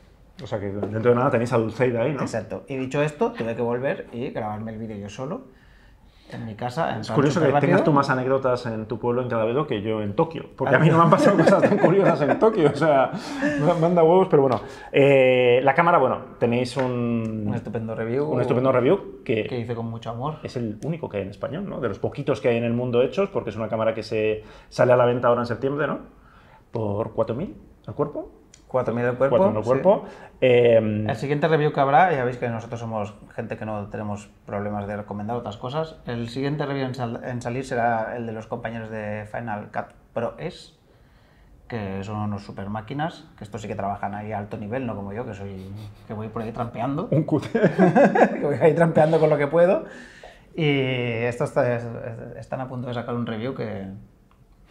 O 0.42 0.46
sea 0.46 0.58
que 0.58 0.72
dentro 0.72 1.10
de 1.10 1.14
nada 1.14 1.30
tenéis 1.30 1.52
a 1.52 1.58
Dulceida 1.58 2.02
ahí, 2.02 2.12
¿no? 2.12 2.22
Exacto. 2.22 2.64
Y 2.68 2.76
dicho 2.76 3.00
esto, 3.00 3.30
tuve 3.32 3.54
que 3.54 3.62
volver 3.62 4.08
y 4.12 4.30
grabarme 4.30 4.72
el 4.72 4.78
vídeo 4.78 4.96
yo 4.96 5.08
solo 5.08 5.42
en 6.34 6.44
mi 6.46 6.54
casa. 6.54 6.94
En 6.94 7.00
Es 7.00 7.10
curioso 7.10 7.40
que 7.40 7.46
superrápido. 7.46 7.68
tengas 7.68 7.84
tú 7.84 7.92
más 7.92 8.08
anécdotas 8.10 8.66
en 8.66 8.86
tu 8.86 8.98
pueblo 8.98 9.22
en 9.22 9.28
Cadavedo 9.28 9.66
que 9.66 9.82
yo 9.82 10.02
en 10.02 10.14
Tokio, 10.14 10.46
porque 10.56 10.74
a 10.74 10.78
mí 10.78 10.88
no 10.88 10.98
me 10.98 11.04
han 11.04 11.10
pasado 11.10 11.36
cosas 11.42 11.62
tan 11.62 11.78
curiosas 11.78 12.20
en 12.22 12.38
Tokio, 12.38 12.70
o 12.72 12.76
sea, 12.76 13.10
me 13.60 13.74
manda 13.80 14.02
huevos, 14.02 14.28
pero 14.30 14.42
bueno. 14.42 14.60
Eh, 14.92 15.60
la 15.62 15.74
cámara, 15.74 15.98
bueno, 15.98 16.18
tenéis 16.38 16.76
un, 16.76 17.44
Un 17.48 17.54
estupendo 17.54 17.94
review. 17.94 18.24
un 18.30 18.40
estupendo 18.40 18.72
review 18.72 19.22
que, 19.24 19.44
Que 19.44 19.58
hice 19.60 19.74
con 19.74 19.86
mucho 19.86 20.10
amor. 20.10 20.36
es 20.42 20.56
el 20.56 20.78
único 20.84 21.08
que 21.08 21.18
hay 21.18 21.22
en 21.24 21.30
español, 21.30 21.68
¿no? 21.68 21.80
De 21.80 21.88
los 21.88 21.98
poquitos 21.98 22.40
que 22.40 22.48
hay 22.48 22.56
en 22.56 22.64
el 22.64 22.72
mundo 22.72 23.02
hechos, 23.02 23.28
porque 23.30 23.50
es 23.50 23.56
una 23.56 23.68
cámara 23.68 23.94
que 23.94 24.02
se 24.02 24.44
sale 24.68 24.92
a 24.92 24.96
la 24.96 25.04
venta 25.04 25.28
ahora 25.28 25.42
en 25.42 25.46
septiembre, 25.46 25.86
¿no? 25.86 26.00
Por 26.70 27.14
4.000 27.14 27.52
al 27.86 27.94
cuerpo. 27.94 28.30
4.000 28.72 29.00
el 29.10 29.16
cuerpo. 29.16 29.36
4.000 29.38 29.56
el 29.56 29.62
sí. 29.62 29.68
cuerpo. 29.68 30.04
Eh, 30.40 31.04
El 31.08 31.16
siguiente 31.16 31.46
review 31.48 31.72
que 31.72 31.80
habrá, 31.80 32.12
ya 32.12 32.24
veis 32.24 32.38
que 32.38 32.48
nosotros 32.48 32.80
somos 32.80 33.14
gente 33.34 33.56
que 33.56 33.64
no 33.66 33.88
tenemos 33.88 34.28
problemas 34.46 34.86
de 34.86 34.96
recomendar 34.96 35.36
otras 35.36 35.56
cosas. 35.58 35.96
El 36.06 36.28
siguiente 36.28 36.64
review 36.66 36.86
en, 36.86 36.94
sal- 36.94 37.20
en 37.24 37.42
salir 37.42 37.64
será 37.64 38.16
el 38.16 38.26
de 38.26 38.32
los 38.32 38.46
compañeros 38.46 38.90
de 38.90 39.26
Final 39.30 39.70
Cut 39.72 39.92
Pro 40.14 40.34
S, 40.38 40.72
que 41.68 42.02
son 42.04 42.16
unos 42.18 42.42
super 42.44 42.68
máquinas, 42.68 43.26
que 43.38 43.44
estos 43.44 43.62
sí 43.62 43.68
que 43.68 43.74
trabajan 43.74 44.14
ahí 44.14 44.32
a 44.32 44.38
alto 44.38 44.56
nivel, 44.58 44.86
no 44.86 44.94
como 44.96 45.12
yo, 45.12 45.24
que 45.24 45.34
soy 45.34 45.72
que 46.06 46.12
voy 46.14 46.28
por 46.28 46.42
ahí 46.42 46.52
trampeando, 46.52 47.08
un 47.10 47.22
cute. 47.24 47.48
que 47.50 48.40
voy 48.42 48.56
ahí 48.60 48.74
trampeando 48.74 49.18
con 49.20 49.30
lo 49.30 49.38
que 49.38 49.46
puedo. 49.46 49.84
Y 50.54 50.68
estos 51.24 51.48
está- 51.48 51.78
están 52.38 52.60
a 52.60 52.68
punto 52.68 52.88
de 52.88 52.94
sacar 52.94 53.14
un 53.14 53.26
review 53.26 53.54
que 53.54 53.86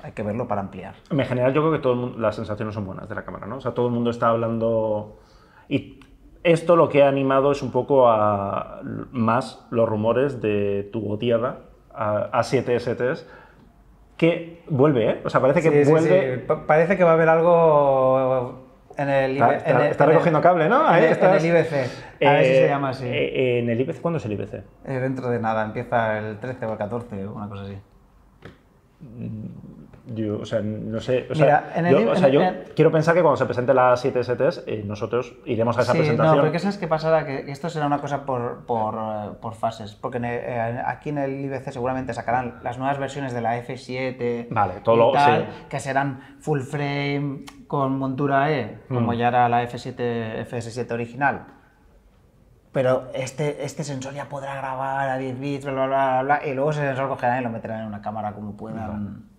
hay 0.04 0.12
que 0.14 0.24
verlo 0.24 0.48
para 0.48 0.62
ampliar. 0.62 0.96
En 1.10 1.20
general, 1.26 1.54
yo 1.54 1.62
creo 1.62 1.74
que 1.74 1.80
todo 1.80 1.94
el 1.94 2.00
mundo- 2.00 2.18
las 2.20 2.36
sensaciones 2.36 2.74
son 2.74 2.86
buenas 2.86 3.08
de 3.10 3.16
la 3.16 3.24
cámara, 3.24 3.46
¿no? 3.48 3.58
O 3.58 3.62
sea, 3.62 3.74
todo 3.74 3.88
el 3.88 3.94
mundo 3.94 4.10
está 4.10 4.30
hablando. 4.30 5.20
Y 5.70 6.00
esto 6.44 6.76
lo 6.76 6.90
que 6.90 7.04
ha 7.04 7.08
animado 7.08 7.52
es 7.52 7.62
un 7.62 7.72
poco 7.72 8.10
a 8.10 8.82
más 9.12 9.66
los 9.70 9.88
rumores 9.88 10.42
de 10.42 10.90
tu 10.92 11.12
odiada 11.12 11.60
a, 11.94 12.32
A7 12.40 12.76
STs, 12.80 13.28
que 14.18 14.64
vuelve, 14.70 15.10
¿eh? 15.10 15.22
O 15.26 15.30
sea, 15.30 15.42
parece 15.42 15.62
que 15.62 15.70
Sí, 15.72 15.86
sí, 15.86 15.92
vuelve. 15.92 16.36
sí. 16.38 16.44
Pa- 16.48 16.66
Parece 16.68 16.96
que 16.98 17.04
va 17.04 17.12
a 17.12 17.14
haber 17.14 17.30
algo 17.30 18.60
en 18.98 19.10
el 19.10 19.38
IBC. 19.38 19.56
está- 19.90 20.04
el- 20.06 20.10
recogiendo 20.12 20.42
cable, 20.42 20.68
¿no? 20.70 20.82
en 20.82 20.94
Ahí 20.94 21.00
el- 21.02 21.06
en 21.08 21.12
estás. 21.14 21.44
el 21.44 21.50
IBC. 21.50 21.74
A 22.28 22.32
ver 22.34 22.46
si 22.46 22.52
Eh, 22.52 22.56
se 22.56 22.68
llama 22.68 22.90
así. 22.90 23.06
eh, 23.08 23.60
en 23.60 23.70
el 23.70 23.82
IBC, 23.82 24.00
¿cuándo 24.02 24.18
es 24.18 24.26
el 24.26 24.34
IBC? 24.34 24.64
Eh, 24.86 25.00
dentro 25.00 25.30
de 25.30 25.40
nada, 25.40 25.64
empieza 25.66 26.18
el 26.20 26.40
13 26.40 26.66
o 26.66 26.72
el 26.74 26.78
14, 26.78 27.28
una 27.28 27.48
cosa 27.50 27.64
así. 27.64 27.78
Yo, 30.08 30.40
o 30.40 30.46
sea, 30.46 30.62
no 30.62 31.00
sé. 31.00 31.28
O 31.30 31.34
Mira, 31.36 31.72
sea, 31.74 31.74
el- 31.76 31.90
yo, 32.06 32.12
o 32.12 32.16
sea, 32.16 32.28
en- 32.28 32.34
yo 32.34 32.42
en- 32.42 32.64
quiero 32.76 32.92
pensar 32.92 33.14
que 33.14 33.22
cuando 33.22 33.38
se 33.38 33.46
presente 33.46 33.72
la 33.74 33.96
7 33.96 34.20
STs, 34.24 34.64
eh, 34.66 34.84
nosotros 34.86 35.36
iremos 35.46 35.78
a 35.78 35.82
esa 35.82 35.92
sí, 35.92 36.00
presentación. 36.00 36.38
no, 36.38 36.42
porque 36.42 36.58
sabes 36.58 36.80
qué 36.80 36.88
pasará, 36.88 37.24
que 37.26 37.52
esto 37.52 37.70
será 37.70 37.86
una 37.86 38.00
cosa 38.00 38.26
por, 38.26 38.66
por, 38.66 38.96
eh, 38.96 39.30
por 39.40 39.54
fases, 39.54 39.94
porque 39.94 40.18
en 40.18 40.26
el- 40.26 40.40
eh, 40.44 40.82
aquí 40.86 41.10
en 41.10 41.20
el 41.20 41.40
IBC 41.46 41.72
seguramente 41.72 42.14
sacarán 42.16 42.62
las 42.64 42.80
nuevas 42.80 42.98
versiones 42.98 43.32
de 43.34 43.42
la 43.42 43.58
F7 43.58 44.48
Vale, 44.50 44.74
todo 44.84 44.96
lo- 44.96 45.12
tal, 45.12 45.42
sí. 45.48 45.66
que 45.70 45.80
serán 45.80 46.38
full 46.40 46.62
frame 46.62 47.44
con 47.68 47.98
montura 48.00 48.52
E, 48.52 48.80
como 48.88 49.12
Mm. 49.12 49.16
ya 49.16 49.28
era 49.28 49.50
la 49.50 49.62
F7, 49.64 50.40
FS7 50.42 50.92
original. 50.94 51.46
Pero 52.72 53.10
este, 53.14 53.66
este 53.66 53.84
sensor 53.84 54.14
ya 54.14 54.30
podrá 54.30 54.56
grabar 54.56 55.10
a 55.10 55.18
10 55.18 55.38
bits, 55.40 55.66
bla, 55.66 55.74
bla, 55.74 55.86
bla, 55.88 56.22
bla, 56.24 56.48
y 56.48 56.54
luego 56.56 56.72
ese 56.72 56.82
sensor 56.88 57.10
cogerán 57.10 57.42
y 57.42 57.44
lo 57.44 57.50
meterán 57.50 57.82
en 57.82 57.86
una 57.88 58.02
cámara 58.02 58.32
como 58.34 58.56
puedan. 58.58 59.30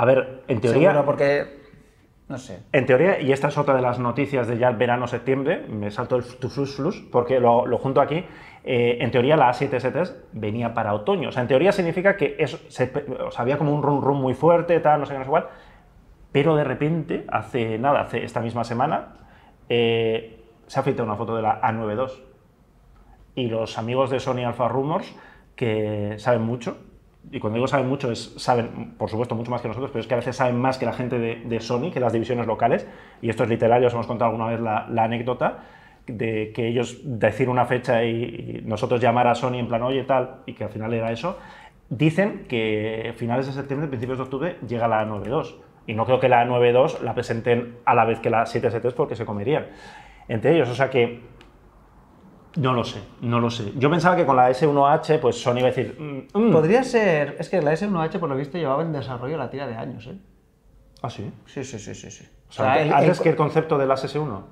A 0.00 0.04
ver, 0.06 0.44
en 0.48 0.60
teoría. 0.62 0.92
Seguro, 0.92 1.04
porque, 1.04 1.60
no 2.28 2.38
sé. 2.38 2.60
En 2.72 2.86
teoría, 2.86 3.20
y 3.20 3.32
esta 3.32 3.48
es 3.48 3.58
otra 3.58 3.74
de 3.74 3.82
las 3.82 3.98
noticias 3.98 4.48
de 4.48 4.56
ya 4.56 4.68
el 4.68 4.76
verano-septiembre, 4.76 5.66
me 5.68 5.90
salto 5.90 6.16
el 6.16 6.24
tu 6.24 6.48
flus 6.48 7.06
porque 7.12 7.38
lo, 7.38 7.66
lo 7.66 7.76
junto 7.76 8.00
aquí. 8.00 8.24
eh, 8.64 8.96
en 9.00 9.10
teoría, 9.10 9.36
la 9.36 9.50
A7ST 9.52 10.10
venía 10.32 10.72
para 10.72 10.94
otoño. 10.94 11.28
O 11.28 11.32
sea, 11.32 11.42
en 11.42 11.48
teoría 11.48 11.70
significa 11.72 12.16
que 12.16 12.36
eso, 12.38 12.58
se- 12.68 12.90
o 13.26 13.30
sea, 13.30 13.42
había 13.42 13.58
como 13.58 13.74
un 13.74 13.82
rum 13.82 14.00
rum 14.00 14.18
muy 14.22 14.32
fuerte, 14.32 14.80
tal, 14.80 15.00
no 15.00 15.06
sé 15.06 15.12
qué, 15.12 15.18
no 15.18 15.24
sé 15.24 15.28
igual. 15.28 15.48
Pero 16.32 16.56
de 16.56 16.64
repente, 16.64 17.26
hace 17.28 17.78
nada, 17.78 18.00
hace 18.00 18.24
esta 18.24 18.40
misma 18.40 18.64
semana, 18.64 19.16
eh, 19.68 20.42
se 20.66 20.80
ha 20.80 20.82
filtrado 20.82 21.10
una 21.10 21.18
foto 21.18 21.36
de 21.36 21.42
la 21.42 21.60
A92. 21.60 22.22
Y 23.34 23.48
los 23.48 23.76
amigos 23.76 24.08
de 24.08 24.18
Sony 24.18 24.44
Alpha 24.46 24.66
Rumors, 24.68 25.14
que 25.56 26.14
saben 26.18 26.40
mucho, 26.42 26.78
y 27.30 27.38
cuando 27.38 27.56
digo 27.56 27.66
saben 27.66 27.88
mucho, 27.88 28.10
es, 28.10 28.34
saben, 28.36 28.94
por 28.96 29.10
supuesto, 29.10 29.34
mucho 29.34 29.50
más 29.50 29.60
que 29.60 29.68
nosotros, 29.68 29.90
pero 29.90 30.00
es 30.00 30.06
que 30.06 30.14
a 30.14 30.18
veces 30.18 30.36
saben 30.36 30.56
más 30.56 30.78
que 30.78 30.86
la 30.86 30.92
gente 30.92 31.18
de, 31.18 31.60
Sony, 31.60 31.90
que 31.92 32.00
las 32.00 32.12
divisiones 32.12 32.46
locales, 32.46 32.86
y 33.20 33.28
esto 33.28 33.44
es 33.44 33.48
literario, 33.48 33.88
os 33.88 33.94
hemos 33.94 34.06
contado 34.06 34.30
alguna 34.30 34.48
vez 34.48 34.60
la, 34.60 34.86
la 34.88 35.04
anécdota 35.04 35.64
de 36.06 36.52
que 36.54 36.66
ellos 36.66 37.00
decir 37.04 37.48
una 37.48 37.66
fecha 37.66 38.04
y, 38.04 38.60
y 38.62 38.62
nosotros 38.64 39.00
llamar 39.00 39.28
a 39.28 39.34
Sony 39.34 39.56
en 39.56 39.68
plan, 39.68 39.82
oye, 39.82 40.02
tal, 40.04 40.36
y 40.46 40.54
que 40.54 40.64
al 40.64 40.70
final 40.70 40.92
era 40.94 41.12
eso, 41.12 41.38
dicen 41.90 42.46
que 42.48 43.12
finales 43.16 43.46
de 43.46 43.52
septiembre, 43.52 43.88
principios 43.88 44.18
de 44.18 44.24
octubre, 44.24 44.56
llega 44.66 44.88
la 44.88 45.04
9.2. 45.04 45.56
Y 45.86 45.94
no 45.94 46.06
creo 46.06 46.20
que 46.20 46.28
la 46.28 46.46
9.2 46.46 47.00
la 47.00 47.14
presenten 47.14 47.78
a 47.84 47.94
la 47.94 48.04
vez 48.04 48.20
que 48.20 48.30
la 48.30 48.44
7.7 48.44 48.94
porque 48.94 49.16
se 49.16 49.26
comerían 49.26 49.66
entre 50.28 50.54
ellos. 50.54 50.68
O 50.68 50.74
sea 50.74 50.88
que 50.88 51.20
no 52.56 52.72
lo 52.72 52.84
sé, 52.84 53.00
no 53.20 53.38
lo 53.40 53.50
sé. 53.50 53.72
Yo 53.76 53.90
pensaba 53.90 54.16
que 54.16 54.26
con 54.26 54.36
la 54.36 54.50
S1H, 54.50 55.20
pues 55.20 55.40
Sony 55.40 55.58
iba 55.58 55.68
a 55.68 55.72
decir. 55.72 55.96
mm, 56.34 56.38
mm. 56.48 56.52
Podría 56.52 56.82
ser. 56.84 57.36
Es 57.38 57.48
que 57.48 57.62
la 57.62 57.72
S1H, 57.72 58.18
por 58.18 58.28
lo 58.28 58.36
visto, 58.36 58.58
llevaba 58.58 58.82
en 58.82 58.92
desarrollo 58.92 59.36
la 59.36 59.50
tira 59.50 59.66
de 59.66 59.74
años, 59.76 60.06
¿eh? 60.06 60.18
Ah, 61.02 61.08
sí. 61.10 61.32
Sí, 61.46 61.64
sí, 61.64 61.78
sí, 61.78 61.94
sí. 61.94 62.10
sí. 62.10 62.28
O 62.48 62.52
sea, 62.52 62.82
el- 62.82 62.92
antes 62.92 63.18
el- 63.18 63.22
que 63.22 63.28
el 63.30 63.36
concepto 63.36 63.78
de 63.78 63.86
las 63.86 64.04
S1. 64.04 64.42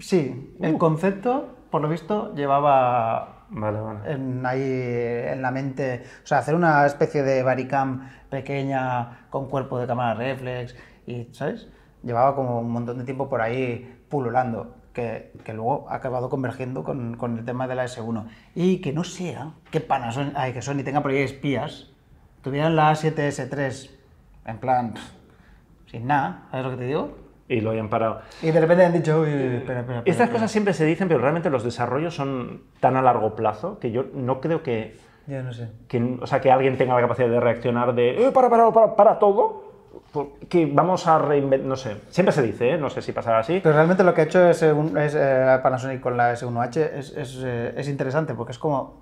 Sí, 0.00 0.54
Uh. 0.58 0.64
el 0.64 0.78
concepto, 0.78 1.48
por 1.70 1.82
lo 1.82 1.88
visto, 1.88 2.34
llevaba 2.34 3.44
Vale, 3.50 3.80
vale. 3.80 4.12
en, 4.12 4.44
ahí 4.46 4.62
en 4.62 5.42
la 5.42 5.50
mente. 5.50 6.02
O 6.24 6.26
sea, 6.26 6.38
hacer 6.38 6.54
una 6.54 6.84
especie 6.86 7.22
de 7.22 7.42
Baricam 7.42 8.08
pequeña 8.30 9.26
con 9.30 9.48
cuerpo 9.48 9.78
de 9.78 9.86
cámara 9.86 10.14
reflex 10.14 10.74
y, 11.06 11.28
¿sabes? 11.32 11.68
Llevaba 12.02 12.34
como 12.34 12.60
un 12.60 12.70
montón 12.70 12.98
de 12.98 13.04
tiempo 13.04 13.28
por 13.28 13.40
ahí 13.42 14.02
pululando. 14.08 14.76
Que, 15.00 15.32
que 15.44 15.54
luego 15.54 15.86
ha 15.88 15.94
acabado 15.94 16.28
convergiendo 16.28 16.84
con, 16.84 17.16
con 17.16 17.38
el 17.38 17.44
tema 17.46 17.66
de 17.66 17.74
la 17.74 17.84
S1. 17.86 18.24
Y 18.54 18.82
que 18.82 18.92
no 18.92 19.02
sea 19.02 19.52
que 19.70 19.80
Panasonic, 19.80 20.34
ay, 20.36 20.52
que 20.52 20.60
Sony 20.60 20.82
tenga 20.84 21.00
por 21.00 21.10
ahí 21.10 21.18
espías, 21.22 21.90
tuvieran 22.42 22.76
la 22.76 22.92
A7S3 22.92 23.90
en 24.44 24.58
plan, 24.58 24.92
pff, 24.92 25.02
sin 25.90 26.06
nada, 26.06 26.42
¿sabes 26.50 26.66
lo 26.66 26.70
que 26.72 26.76
te 26.76 26.84
digo? 26.84 27.16
Y 27.48 27.62
lo 27.62 27.70
hayan 27.70 27.88
parado. 27.88 28.20
Y 28.42 28.50
de 28.50 28.60
repente 28.60 28.84
han 28.84 28.92
dicho, 28.92 29.22
uy, 29.22 29.28
uy, 29.28 29.32
espera, 29.32 29.56
espera. 29.56 29.80
espera, 29.80 29.98
Estas 30.00 30.10
espera". 30.10 30.32
cosas 30.32 30.50
siempre 30.50 30.74
se 30.74 30.84
dicen, 30.84 31.08
pero 31.08 31.20
realmente 31.20 31.48
los 31.48 31.64
desarrollos 31.64 32.14
son 32.14 32.64
tan 32.80 32.94
a 32.96 33.00
largo 33.02 33.34
plazo 33.34 33.78
que 33.78 33.90
yo 33.90 34.04
no 34.12 34.42
creo 34.42 34.62
que, 34.62 34.98
Yo 35.26 35.42
no 35.42 35.54
sé. 35.54 35.68
que, 35.88 36.18
o 36.20 36.26
sea, 36.26 36.42
que 36.42 36.52
alguien 36.52 36.76
tenga 36.76 36.94
la 36.94 37.00
capacidad 37.00 37.28
de 37.30 37.40
reaccionar 37.40 37.94
de, 37.94 38.26
eh, 38.26 38.32
para, 38.32 38.50
para, 38.50 38.70
para, 38.70 38.94
para 38.96 39.18
todo, 39.18 39.69
que 40.48 40.66
vamos 40.66 41.06
a 41.06 41.18
reinventar, 41.18 41.68
no 41.68 41.76
sé, 41.76 41.96
siempre 42.10 42.32
se 42.32 42.42
dice, 42.42 42.70
¿eh? 42.70 42.78
no 42.78 42.90
sé 42.90 43.00
si 43.02 43.12
pasará 43.12 43.40
así. 43.40 43.60
Pero 43.62 43.74
realmente 43.74 44.02
lo 44.02 44.12
que 44.12 44.22
ha 44.22 44.24
hecho 44.24 44.48
es, 44.48 44.62
eh, 44.62 44.74
es, 44.98 45.14
eh, 45.16 45.58
Panasonic 45.62 46.00
con 46.00 46.16
la 46.16 46.32
S1H 46.32 46.76
es, 46.76 47.16
es, 47.16 47.40
eh, 47.44 47.74
es 47.76 47.88
interesante 47.88 48.34
porque 48.34 48.52
es 48.52 48.58
como, 48.58 49.00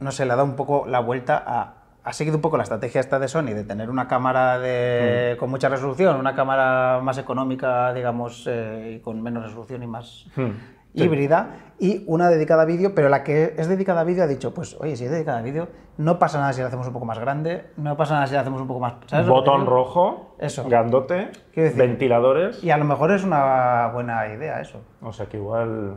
no 0.00 0.10
sé, 0.10 0.26
le 0.26 0.32
ha 0.32 0.36
dado 0.36 0.48
un 0.48 0.56
poco 0.56 0.86
la 0.86 1.00
vuelta 1.00 1.42
a... 1.46 1.74
Ha 2.04 2.12
seguido 2.12 2.36
un 2.36 2.42
poco 2.42 2.56
la 2.56 2.64
estrategia 2.64 3.00
esta 3.00 3.20
de 3.20 3.28
Sony 3.28 3.54
de 3.54 3.62
tener 3.62 3.88
una 3.88 4.08
cámara 4.08 4.58
de, 4.58 5.36
con 5.38 5.48
mucha 5.50 5.68
resolución, 5.68 6.16
una 6.16 6.34
cámara 6.34 7.00
más 7.00 7.16
económica, 7.16 7.94
digamos, 7.94 8.48
y 8.48 8.98
con 8.98 9.22
menos 9.22 9.44
resolución 9.44 9.84
y 9.84 9.86
más 9.86 10.26
Hmm, 10.34 10.50
sí. 10.94 11.04
híbrida, 11.04 11.56
y 11.78 12.04
una 12.06 12.28
dedicada 12.28 12.62
a 12.62 12.66
vídeo, 12.66 12.94
pero 12.94 13.08
la 13.08 13.24
que 13.24 13.54
es 13.56 13.66
dedicada 13.68 14.02
a 14.02 14.04
vídeo 14.04 14.22
ha 14.22 14.26
dicho, 14.28 14.54
pues, 14.54 14.76
oye, 14.80 14.94
si 14.96 15.04
es 15.04 15.10
dedicada 15.10 15.38
a 15.38 15.42
vídeo, 15.42 15.68
no 15.98 16.18
pasa 16.18 16.38
nada 16.38 16.52
si 16.52 16.60
la 16.60 16.68
hacemos 16.68 16.86
un 16.86 16.92
poco 16.92 17.06
más 17.06 17.18
grande, 17.18 17.70
no 17.76 17.96
pasa 17.96 18.14
nada 18.14 18.26
si 18.28 18.34
la 18.34 18.40
hacemos 18.42 18.60
un 18.60 18.68
poco 18.68 18.80
más... 18.80 18.94
¿sabes 19.06 19.26
lo 19.26 19.34
que 19.34 19.40
te 19.40 19.46
Botón 19.50 19.60
digo? 19.62 19.72
rojo, 19.76 20.36
Eso. 20.38 20.64
grandote, 20.68 21.30
decir- 21.56 21.76
ventiladores. 21.76 22.62
Y 22.62 22.70
a 22.70 22.76
lo 22.76 22.84
mejor 22.84 23.10
es 23.12 23.24
una 23.24 23.88
buena 23.92 24.28
idea 24.28 24.60
eso. 24.60 24.80
O 25.02 25.12
sea 25.12 25.26
que 25.26 25.38
igual. 25.38 25.94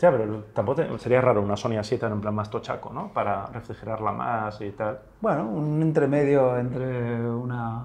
Ya, 0.00 0.10
pero 0.10 0.42
tampoco 0.54 0.82
te- 0.82 0.98
sería 0.98 1.20
raro 1.20 1.40
una 1.42 1.56
Sony 1.56 1.72
A7 1.78 2.10
en 2.10 2.20
plan 2.20 2.34
más 2.34 2.50
tochaco, 2.50 2.90
¿no? 2.92 3.12
Para 3.12 3.46
refrigerarla 3.46 4.10
más 4.12 4.60
y 4.60 4.70
tal. 4.72 4.98
Bueno, 5.20 5.44
un 5.48 5.80
entremedio 5.82 6.56
entre 6.58 7.20
una 7.30 7.84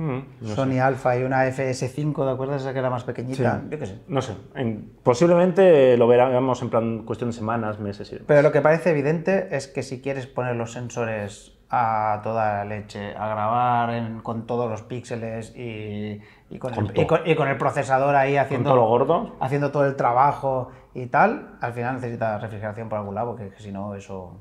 No 0.00 0.48
sé. 0.48 0.54
Sony 0.54 0.78
Alpha 0.80 1.18
y 1.18 1.24
una 1.24 1.44
FS5, 1.46 2.24
¿de 2.24 2.30
acuerdas? 2.30 2.62
Esa 2.62 2.72
que 2.72 2.78
era 2.78 2.88
más 2.88 3.04
pequeñita. 3.04 3.60
Sí. 3.60 3.66
Yo 3.70 3.78
qué 3.78 3.86
sé. 3.86 3.98
No 4.08 4.22
sé. 4.22 4.34
en- 4.54 4.92
posiblemente 5.02 5.96
lo 5.98 6.06
veremos 6.08 6.62
en 6.62 6.70
plan 6.70 7.02
cuestión 7.04 7.30
de 7.30 7.36
semanas, 7.36 7.78
meses 7.80 8.08
y 8.08 8.14
demás. 8.14 8.24
Pero 8.26 8.42
lo 8.42 8.50
que 8.52 8.62
parece 8.62 8.90
evidente 8.90 9.54
es 9.54 9.68
que 9.68 9.82
si 9.82 10.00
quieres 10.00 10.26
poner 10.26 10.56
los 10.56 10.72
sensores 10.72 11.52
a 11.68 12.20
toda 12.24 12.64
leche, 12.64 13.14
a 13.16 13.28
grabar 13.28 13.90
en- 13.90 14.20
con 14.22 14.46
todos 14.46 14.68
los 14.70 14.82
píxeles 14.82 15.54
y, 15.54 16.20
y 16.48 16.58
con 16.58 16.72
Con 16.74 16.86
el, 16.86 16.98
y 16.98 17.06
con- 17.06 17.20
y 17.26 17.34
con 17.36 17.48
el 17.48 17.58
procesador 17.58 18.16
ahí 18.16 18.36
haciendo, 18.38 18.70
todo 18.70 18.76
lo 18.80 18.86
gordo. 18.88 19.36
haciendo 19.38 19.70
todo 19.70 19.84
el 19.86 19.94
trabajo 19.96 20.70
y 20.94 21.06
tal, 21.06 21.58
al 21.60 21.72
final 21.74 21.94
necesitas 21.96 22.40
refrigeración 22.42 22.88
por 22.88 22.98
algún 22.98 23.14
lado, 23.14 23.36
porque 23.36 23.52
si 23.58 23.70
no, 23.70 23.94
eso 23.94 24.40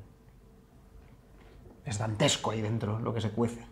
es 1.85 1.99
dantesco 1.99 2.51
ahí 2.51 2.61
dentro, 2.61 2.99
lo 2.99 3.13
que 3.13 3.21
se 3.21 3.29
cuece. 3.31 3.63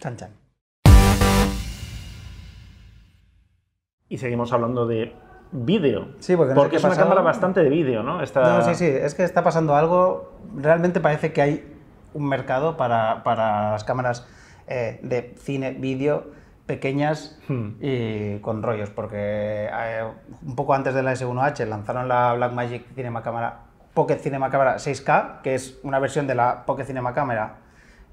Chan, 0.00 0.16
chan. 0.16 0.30
Y 4.08 4.18
seguimos 4.18 4.52
hablando 4.52 4.86
de 4.86 5.14
vídeo. 5.52 6.08
Sí, 6.18 6.36
porque 6.36 6.76
es 6.76 6.84
una 6.84 6.96
cámara 6.96 7.20
bastante 7.20 7.62
de 7.62 7.68
vídeo, 7.68 8.02
¿no? 8.02 8.22
Esta... 8.22 8.58
No, 8.58 8.64
sí, 8.64 8.74
sí, 8.74 8.86
es 8.86 9.14
que 9.14 9.22
está 9.24 9.44
pasando 9.44 9.76
algo. 9.76 10.32
Realmente 10.56 11.00
parece 11.00 11.32
que 11.32 11.42
hay 11.42 11.76
un 12.14 12.28
mercado 12.28 12.76
para, 12.76 13.22
para 13.22 13.72
las 13.72 13.84
cámaras 13.84 14.26
eh, 14.66 14.98
de 15.02 15.34
cine, 15.38 15.72
vídeo 15.72 16.32
pequeñas 16.66 17.36
Hmm. 17.48 17.70
y 17.80 18.38
con 18.38 18.62
rollos, 18.62 18.90
porque 18.90 19.68
eh, 19.72 20.04
un 20.46 20.54
poco 20.54 20.72
antes 20.74 20.94
de 20.94 21.02
la 21.02 21.12
S1H 21.12 21.66
lanzaron 21.66 22.06
la 22.06 22.32
Blackmagic 22.34 22.94
Cinema 22.94 23.22
Camera 23.22 23.62
Pocket 23.92 24.18
Cinema 24.18 24.50
Camera 24.50 24.76
6K, 24.76 25.40
que 25.42 25.56
es 25.56 25.80
una 25.82 25.98
versión 25.98 26.28
de 26.28 26.36
la 26.36 26.64
Pocket 26.66 26.84
Cinema 26.84 27.12
Camera 27.12 27.56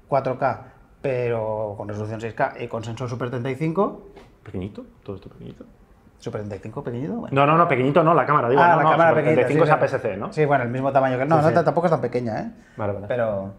4K 0.08 0.58
pero 1.02 1.74
con 1.76 1.88
resolución 1.88 2.20
6K 2.20 2.62
y 2.62 2.68
con 2.68 2.82
sensor 2.84 3.08
Super 3.08 3.30
35. 3.30 4.02
¿Pequeñito? 4.44 4.84
¿Todo 5.02 5.16
esto 5.16 5.28
pequeñito? 5.28 5.64
¿Super 6.18 6.40
35 6.40 6.82
pequeñito? 6.82 7.14
Bueno. 7.14 7.28
No, 7.34 7.46
no, 7.46 7.56
no, 7.58 7.68
pequeñito 7.68 8.02
no, 8.02 8.12
la 8.14 8.26
cámara, 8.26 8.48
digo. 8.48 8.60
ah, 8.60 8.70
no, 8.72 8.76
la 8.78 8.82
no, 8.82 8.90
cámara 8.90 9.10
Super 9.10 9.24
pequeñita. 9.24 9.46
35 9.46 9.66
sí, 9.66 9.70
es. 9.86 9.92
APS-C, 9.94 10.16
¿no? 10.16 10.32
Sí, 10.32 10.44
bueno, 10.44 10.64
el 10.64 10.70
mismo 10.70 10.90
tamaño 10.92 11.16
que 11.16 11.22
el... 11.22 11.28
No, 11.28 11.36
Sí, 11.38 11.42
no, 11.42 11.58
sí. 11.60 11.64
tampoco 11.64 11.86
es 11.86 11.90
tan 11.92 12.00
pequeña, 12.00 12.40
¿eh? 12.40 12.50
Vale, 12.76 12.92
vale. 12.94 13.06
Pero 13.06 13.52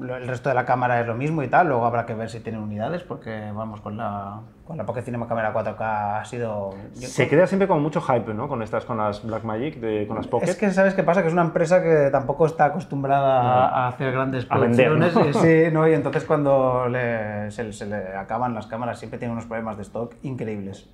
el 0.00 0.28
resto 0.28 0.48
de 0.48 0.54
la 0.54 0.64
cámara 0.64 1.00
es 1.00 1.06
lo 1.06 1.14
mismo 1.14 1.42
y 1.42 1.48
tal. 1.48 1.68
Luego 1.68 1.84
habrá 1.86 2.06
que 2.06 2.14
ver 2.14 2.28
si 2.30 2.40
tiene 2.40 2.58
unidades, 2.58 3.02
porque 3.02 3.50
vamos, 3.54 3.80
con 3.80 3.96
la, 3.96 4.40
con 4.66 4.76
la 4.76 4.84
Pocket 4.84 5.02
Cinema 5.02 5.26
Camera 5.26 5.52
4K 5.52 6.20
ha 6.20 6.24
sido... 6.24 6.70
yo- 6.96 7.08
Se 7.08 7.28
crea 7.28 7.46
siempre 7.46 7.66
con 7.68 7.82
mucho 7.82 8.00
hype, 8.00 8.32
¿no? 8.34 8.48
Con 8.48 8.62
estas, 8.62 8.84
con 8.84 8.98
las 8.98 9.24
Blackmagic, 9.24 9.76
de, 9.80 10.06
con 10.06 10.16
las 10.16 10.26
Pocket. 10.26 10.48
Es 10.48 10.56
que, 10.56 10.70
¿sabes 10.70 10.94
qué 10.94 11.02
pasa? 11.02 11.22
Que 11.22 11.28
es 11.28 11.32
una 11.34 11.42
empresa 11.42 11.82
que 11.82 12.08
tampoco 12.12 12.46
está 12.46 12.66
acostumbrada 12.66 13.40
a, 13.40 13.84
a 13.84 13.88
hacer 13.88 14.12
grandes 14.12 14.46
A 14.50 14.58
vender, 14.58 14.88
producciones. 14.88 15.34
¿no? 15.34 15.40
y 15.40 15.42
sí, 15.66 15.72
¿no? 15.72 15.88
Y 15.88 15.94
entonces 15.94 16.24
cuando 16.24 16.88
le- 16.88 17.50
se, 17.50 17.72
se 17.72 17.86
le 17.86 18.16
acaban 18.16 18.54
las 18.54 18.66
cámaras 18.66 18.98
siempre 18.98 19.18
tiene 19.18 19.32
unos 19.32 19.46
problemas 19.46 19.76
de 19.76 19.82
stock 19.82 20.14
increíbles. 20.22 20.88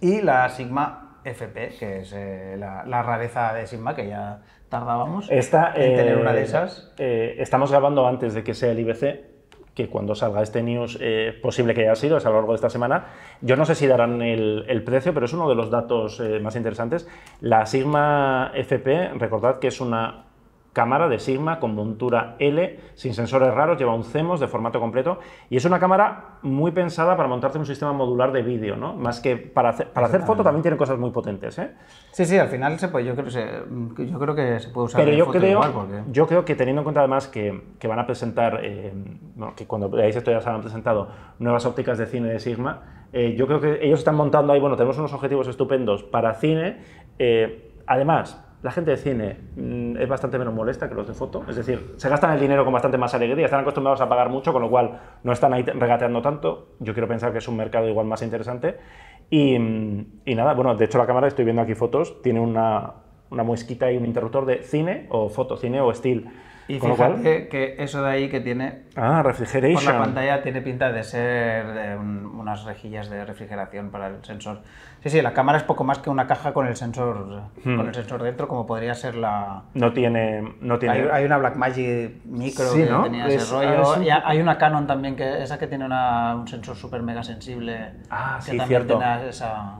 Y 0.00 0.20
la 0.22 0.48
Sigma 0.48 1.09
FP, 1.24 1.68
que 1.78 2.00
es 2.00 2.12
eh, 2.14 2.56
la, 2.58 2.84
la 2.86 3.02
rareza 3.02 3.52
de 3.54 3.66
Sigma, 3.66 3.94
que 3.94 4.08
ya 4.08 4.40
tardábamos 4.68 5.28
Esta, 5.30 5.72
en 5.74 5.96
tener 5.96 6.18
eh, 6.18 6.20
una 6.20 6.32
de 6.32 6.42
esas. 6.42 6.92
eh, 6.98 7.36
estamos 7.38 7.70
grabando 7.70 8.06
antes 8.06 8.34
de 8.34 8.42
que 8.44 8.54
sea 8.54 8.70
el 8.72 8.78
IBC, 8.80 9.30
que 9.74 9.88
cuando 9.88 10.14
salga 10.14 10.42
este 10.42 10.62
news, 10.62 10.98
eh, 11.00 11.32
posible 11.40 11.74
que 11.74 11.82
haya 11.82 11.94
sido, 11.94 12.16
es 12.16 12.26
a 12.26 12.30
lo 12.30 12.36
largo 12.36 12.52
de 12.52 12.56
esta 12.56 12.70
semana. 12.70 13.06
Yo 13.40 13.56
no 13.56 13.64
sé 13.64 13.74
si 13.74 13.86
darán 13.86 14.20
el, 14.20 14.64
el 14.68 14.82
precio, 14.82 15.14
pero 15.14 15.26
es 15.26 15.32
uno 15.32 15.48
de 15.48 15.54
los 15.54 15.70
datos 15.70 16.20
eh, 16.20 16.40
más 16.40 16.56
interesantes. 16.56 17.08
La 17.40 17.64
Sigma 17.66 18.50
FP, 18.54 19.10
recordad 19.14 19.58
que 19.58 19.68
es 19.68 19.80
una 19.80 20.24
cámara 20.72 21.08
de 21.08 21.18
Sigma 21.18 21.58
con 21.58 21.74
montura 21.74 22.36
L, 22.38 22.78
sin 22.94 23.12
sensores 23.14 23.52
raros, 23.52 23.76
lleva 23.78 23.94
un 23.94 24.04
CMOS 24.04 24.38
de 24.40 24.46
formato 24.48 24.78
completo 24.78 25.18
y 25.48 25.56
es 25.56 25.64
una 25.64 25.80
cámara 25.80 26.38
muy 26.42 26.70
pensada 26.70 27.16
para 27.16 27.28
montarte 27.28 27.58
un 27.58 27.66
sistema 27.66 27.92
modular 27.92 28.30
de 28.32 28.42
vídeo, 28.42 28.76
¿no? 28.76 28.94
Más 28.94 29.20
que 29.20 29.36
para 29.36 29.70
hacer, 29.70 29.88
para 29.88 30.06
hacer 30.06 30.20
foto 30.22 30.42
también 30.44 30.62
tiene 30.62 30.76
cosas 30.76 30.98
muy 30.98 31.10
potentes, 31.10 31.58
¿eh? 31.58 31.72
Sí, 32.12 32.24
sí, 32.24 32.38
al 32.38 32.48
final 32.48 32.78
se 32.78 32.88
puede, 32.88 33.04
yo, 33.06 33.12
creo, 33.14 33.24
que 33.24 33.30
se- 33.32 34.06
yo 34.10 34.18
creo 34.18 34.34
que 34.34 34.60
se 34.60 34.68
puede 34.68 34.86
usar 34.86 35.04
Pero 35.04 35.16
yo 35.16 35.24
foto 35.26 35.38
creo, 35.38 35.50
igual, 35.50 35.72
porque- 35.72 36.02
yo 36.12 36.26
creo 36.26 36.44
que 36.44 36.54
teniendo 36.54 36.80
en 36.80 36.84
cuenta 36.84 37.00
además 37.00 37.26
que, 37.28 37.74
que 37.78 37.88
van 37.88 37.98
a 37.98 38.06
presentar, 38.06 38.60
eh, 38.62 38.92
bueno, 39.34 39.54
que 39.56 39.66
cuando 39.66 39.88
veáis 39.90 40.14
esto 40.14 40.30
ya 40.30 40.40
se 40.40 40.48
han 40.50 40.60
presentado 40.60 41.08
nuevas 41.40 41.66
ópticas 41.66 41.98
de 41.98 42.06
cine 42.06 42.28
de 42.28 42.38
Sigma, 42.38 43.06
eh, 43.12 43.34
yo 43.36 43.48
creo 43.48 43.60
que 43.60 43.84
ellos 43.84 43.98
están 43.98 44.14
montando 44.14 44.52
ahí, 44.52 44.60
bueno, 44.60 44.76
tenemos 44.76 44.96
unos 44.98 45.12
objetivos 45.12 45.48
estupendos 45.48 46.04
para 46.04 46.34
cine. 46.34 46.78
eh, 47.18 47.72
además, 47.86 48.46
la 48.62 48.70
gente 48.70 48.90
de 48.90 48.96
cine 48.98 49.36
mm, 49.56 49.96
es 49.96 50.08
bastante 50.08 50.38
menos 50.38 50.52
molesta 50.54 50.88
que 50.88 50.94
los 50.94 51.06
de 51.08 51.14
foto, 51.14 51.44
es 51.48 51.56
decir, 51.56 51.94
se 51.96 52.08
gastan 52.08 52.32
el 52.32 52.40
dinero 52.40 52.64
con 52.64 52.72
bastante 52.72 52.98
más 52.98 53.14
alegría, 53.14 53.46
están 53.46 53.60
acostumbrados 53.60 54.00
a 54.00 54.08
pagar 54.08 54.28
mucho, 54.28 54.52
con 54.52 54.62
lo 54.62 54.68
cual 54.70 55.00
no 55.22 55.32
están 55.32 55.52
ahí 55.54 55.62
regateando 55.62 56.20
tanto. 56.20 56.68
Yo 56.78 56.92
quiero 56.92 57.08
pensar 57.08 57.32
que 57.32 57.38
es 57.38 57.48
un 57.48 57.56
mercado 57.56 57.88
igual 57.88 58.06
más 58.06 58.20
interesante. 58.22 58.76
Y, 59.30 59.58
mm, 59.58 60.06
y 60.26 60.34
nada, 60.34 60.54
bueno, 60.54 60.74
de 60.74 60.84
hecho 60.84 60.98
la 60.98 61.06
cámara, 61.06 61.28
estoy 61.28 61.44
viendo 61.44 61.62
aquí 61.62 61.74
fotos, 61.74 62.20
tiene 62.22 62.40
una, 62.40 62.92
una 63.30 63.42
muesquita 63.44 63.90
y 63.90 63.96
un 63.96 64.04
interruptor 64.04 64.44
de 64.44 64.62
cine 64.62 65.06
o 65.10 65.28
foto, 65.28 65.56
cine 65.56 65.80
o 65.80 65.92
still. 65.94 66.26
Y 66.68 66.78
Con 66.78 66.90
lo 66.90 66.96
cual- 66.96 67.20
que 67.22 67.74
eso 67.78 68.00
de 68.02 68.10
ahí 68.10 68.28
que 68.28 68.40
tiene 68.40 68.82
Ah, 68.94 69.20
por 69.22 69.32
refrigeration. 69.32 69.92
la 69.92 69.98
pantalla 70.04 70.42
tiene 70.42 70.60
pinta 70.62 70.92
de 70.92 71.02
ser 71.02 71.66
de 71.66 71.96
un- 71.96 72.26
unas 72.26 72.64
rejillas 72.64 73.10
de 73.10 73.24
refrigeración 73.24 73.90
para 73.90 74.06
el 74.06 74.24
sensor. 74.24 74.60
Sí, 75.02 75.08
sí, 75.08 75.22
la 75.22 75.32
cámara 75.32 75.56
es 75.56 75.64
poco 75.64 75.82
más 75.82 75.98
que 75.98 76.10
una 76.10 76.26
caja 76.26 76.52
con 76.52 76.66
el 76.66 76.76
sensor 76.76 77.42
Hmm. 77.64 77.76
con 77.76 77.88
el 77.88 77.94
sensor 77.94 78.22
dentro, 78.22 78.46
como 78.46 78.66
podría 78.66 78.94
ser 78.94 79.14
la. 79.14 79.62
No 79.74 79.92
tiene. 79.94 80.56
No 80.60 80.78
tiene 80.78 80.94
Hay, 80.94 81.08
hay 81.10 81.24
una 81.24 81.38
Blackmagic 81.38 82.24
Micro 82.26 82.66
Sí, 82.66 82.84
que 82.84 82.90
¿no? 82.90 83.02
tenía 83.04 83.26
Es- 83.26 83.42
ese 83.42 83.52
rollo. 83.54 83.94
es 83.96 84.02
Y 84.02 84.10
hay 84.10 84.40
una 84.40 84.58
Canon 84.58 84.86
también, 84.86 85.16
que 85.16 85.42
esa 85.42 85.58
que 85.58 85.66
tiene 85.66 85.86
una- 85.86 86.34
un 86.36 86.46
sensor 86.46 86.76
súper 86.76 87.02
mega 87.02 87.22
sensible. 87.22 87.92
Ah, 88.10 88.36
que 88.44 88.50
sí, 88.52 88.56
también 88.58 88.68
cierto. 88.86 88.98
tiene 88.98 89.28
esa. 89.28 89.76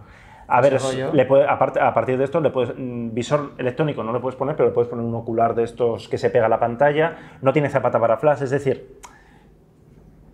A 0.52 0.60
ver, 0.60 0.80
rollo. 0.80 1.12
le 1.12 1.24
puede- 1.26 1.46
aparte- 1.48 1.80
a 1.80 1.94
partir 1.94 2.18
de 2.18 2.24
esto, 2.24 2.40
le 2.40 2.50
puedes, 2.50 2.74
mm, 2.76 3.14
visor 3.14 3.52
electrónico 3.58 4.02
no 4.02 4.12
le 4.12 4.18
puedes 4.20 4.34
poner, 4.36 4.56
pero 4.56 4.70
le 4.70 4.74
puedes 4.74 4.88
poner 4.90 5.04
un 5.04 5.14
ocular 5.14 5.54
de 5.54 5.62
estos 5.62 6.08
que 6.08 6.18
se 6.18 6.28
pega 6.30 6.46
a 6.46 6.48
la 6.48 6.58
pantalla. 6.58 7.36
No 7.40 7.52
tiene 7.52 7.68
zapata 7.68 8.00
para 8.00 8.16
flash, 8.16 8.42
es 8.42 8.50
decir, 8.50 8.96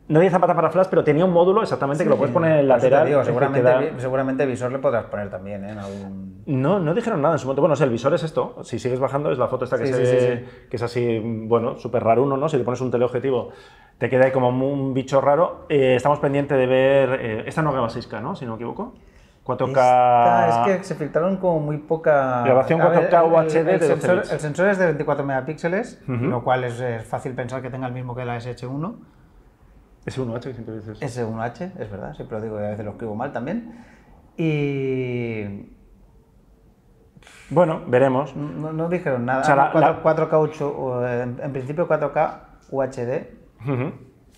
no 0.09 0.21
tiene 0.21 0.31
zapata 0.31 0.55
para 0.55 0.71
flash, 0.71 0.87
pero 0.89 1.03
tenía 1.03 1.25
un 1.25 1.33
módulo 1.33 1.63
exactamente 1.63 2.05
que 2.05 2.11
lo 2.11 2.17
puedes 2.17 2.33
poner 2.33 2.53
en 2.53 2.59
el 2.59 2.69
lateral. 2.69 3.07
digo, 3.07 3.25
seguramente, 3.25 3.77
vi- 3.79 4.01
seguramente 4.01 4.47
visor 4.47 4.71
le 4.71 4.79
podrás 4.79 5.07
poner 5.07 5.31
también, 5.31 5.65
¿eh? 5.65 5.71
En 5.73 5.79
algún- 5.79 6.43
No, 6.47 6.79
no 6.79 6.95
dijeron 6.95 7.21
nada 7.21 7.35
en 7.35 7.39
su 7.41 7.47
momento. 7.47 7.63
Bueno, 7.63 7.73
o 7.73 7.77
sea, 7.77 7.87
el 7.87 7.91
visor 7.93 8.15
es 8.15 8.23
esto. 8.23 8.57
Si 8.63 8.79
sigues 8.79 9.01
bajando, 9.01 9.33
es 9.33 9.39
la 9.39 9.49
foto 9.49 9.65
esta 9.65 9.79
que, 9.79 9.87
Sí, 9.87 9.93
se 9.93 10.07
sí, 10.07 10.13
ve- 10.15 10.21
sí, 10.21 10.45
sí. 10.45 10.67
que 10.71 10.77
es 10.77 10.83
así, 10.83 11.19
bueno, 11.47 11.77
súper 11.77 12.05
raro 12.05 12.23
uno, 12.23 12.37
¿no? 12.37 12.49
Si 12.49 12.57
le 12.57 12.63
pones 12.65 12.81
un 12.81 12.91
teleobjetivo, 12.91 13.51
te 13.99 14.09
queda 14.09 14.27
ahí 14.27 14.31
como 14.31 14.49
un 14.51 14.95
bicho 14.95 15.21
raro. 15.21 15.67
Eh, 15.69 15.97
estamos 15.97 16.19
pendientes 16.21 16.57
de 16.57 16.67
ver. 16.67 17.19
eh, 17.21 17.45
esta 17.47 17.63
no 17.63 17.73
graba 17.73 17.89
6K, 17.89 18.21
¿no? 18.21 18.37
Si 18.37 18.45
no 18.45 18.53
me 18.53 18.57
equivoco. 18.57 18.95
4K. 19.45 20.49
Esta- 20.49 20.67
es 20.71 20.79
que 20.79 20.85
se 20.85 20.95
filtraron 20.97 21.37
como 21.37 21.61
muy 21.61 21.79
poca... 21.79 22.43
Grabación 22.45 22.81
A 22.81 22.89
ver, 22.89 23.09
4K 23.11 23.25
el- 23.27 23.33
UHD 23.33 23.57
el, 23.59 23.67
de 23.67 23.73
12 23.73 23.87
sensor, 24.01 24.23
el 24.33 24.41
sensor 24.41 24.69
es 24.69 24.79
de 24.79 24.85
24 24.87 25.25
megapíxeles, 25.25 26.03
Ujú. 26.09 26.25
lo 26.27 26.43
cual 26.43 26.65
es, 26.65 26.81
es 26.81 27.05
fácil 27.05 27.33
pensar 27.35 27.63
que 27.63 27.71
tenga 27.71 27.87
el 27.87 27.93
mismo 27.93 28.15
que 28.15 28.25
la 28.25 28.37
SH1. 28.37 28.95
Es 30.07 30.19
1H 30.19 30.41
que 30.41 30.55
siempre 30.55 30.77
dices. 30.77 31.01
S1H, 31.03 31.73
es 31.79 31.91
verdad, 31.91 32.15
siempre 32.15 32.39
lo 32.39 32.43
digo 32.45 32.61
y 32.61 32.65
a 32.65 32.69
veces 32.69 32.85
lo 32.85 32.93
escribo 32.93 33.15
mal 33.17 33.33
también. 33.33 33.85
Y 34.37 35.69
Bueno, 37.51 37.83
veremos. 37.89 38.35
no, 38.37 38.73
no 38.73 38.89
dijeron 38.89 39.25
nada. 39.25 39.41
O 39.41 39.45
sea, 39.45 39.57
la- 39.57 39.73
4, 39.73 39.81
la- 39.93 40.03
4K 40.03 40.39
8, 40.39 40.69
o, 40.79 41.05
eh, 41.07 41.23
en, 41.23 41.41
en 41.43 41.53
principio 41.53 41.89
4K 41.89 42.41
UHD. 42.71 43.27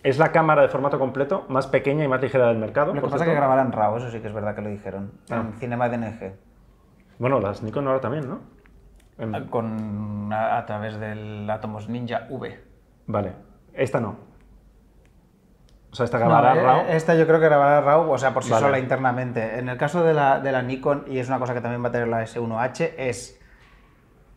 Es 0.05 0.17
la 0.19 0.31
cámara 0.33 0.63
de 0.63 0.69
formato 0.69 0.99
completo, 0.99 1.45
más 1.49 1.67
pequeña 1.67 2.05
y 2.05 2.09
más 2.09 2.23
ligera 2.23 2.47
del 2.49 2.59
mercado. 2.59 2.95
Lo 2.95 3.03
que 3.03 3.09
pasa 3.09 3.25
es 3.25 3.31
que 3.31 3.35
grabarán 3.37 3.73
RAW, 3.73 3.97
eso 3.99 4.11
sí 4.11 4.21
que 4.21 4.29
es 4.29 4.33
verdad 4.33 4.55
que 4.55 4.63
lo 4.63 4.69
dijeron. 4.71 5.13
Ah. 5.29 5.41
En 5.47 5.53
Cinema 5.59 5.89
DNG. 5.89 6.35
Bueno, 7.19 7.41
las 7.41 7.63
Nikon 7.63 7.87
ahora 7.89 8.01
también, 8.01 8.29
¿no? 8.29 8.41
En- 9.19 9.49
Con, 9.49 10.33
a, 10.33 10.59
a 10.59 10.67
través 10.67 10.99
del 11.01 11.51
Atomos 11.51 11.89
Ninja 11.89 12.27
V. 12.31 12.59
Vale. 13.09 13.33
Esta 13.75 14.01
no. 14.01 14.28
O 15.91 15.97
sea, 15.97 16.05
esta 16.05 16.19
grabará 16.19 16.55
No, 16.55 16.61
eh, 16.61 16.65
RAW. 16.65 16.87
Esta 16.91 17.15
yo 17.15 17.27
creo 17.27 17.41
que 17.41 17.47
grabará 17.47 17.81
RAW, 17.81 18.11
o 18.11 18.19
sea, 18.19 18.35
por 18.35 18.45
sí 18.45 18.51
Vale. 18.51 18.67
sola 18.67 18.79
internamente. 18.79 19.59
En 19.59 19.69
el 19.69 19.77
caso 19.79 20.05
de 20.05 20.13
la, 20.15 20.41
de 20.41 20.53
la 20.53 20.63
Nikon, 20.63 21.05
y 21.09 21.19
es 21.19 21.29
una 21.29 21.39
cosa 21.39 21.55
que 21.55 21.61
también 21.61 21.83
va 21.83 21.89
a 21.89 21.93
tener 21.93 22.09
la 22.09 22.23
S1H, 22.23 22.93
es 22.99 23.41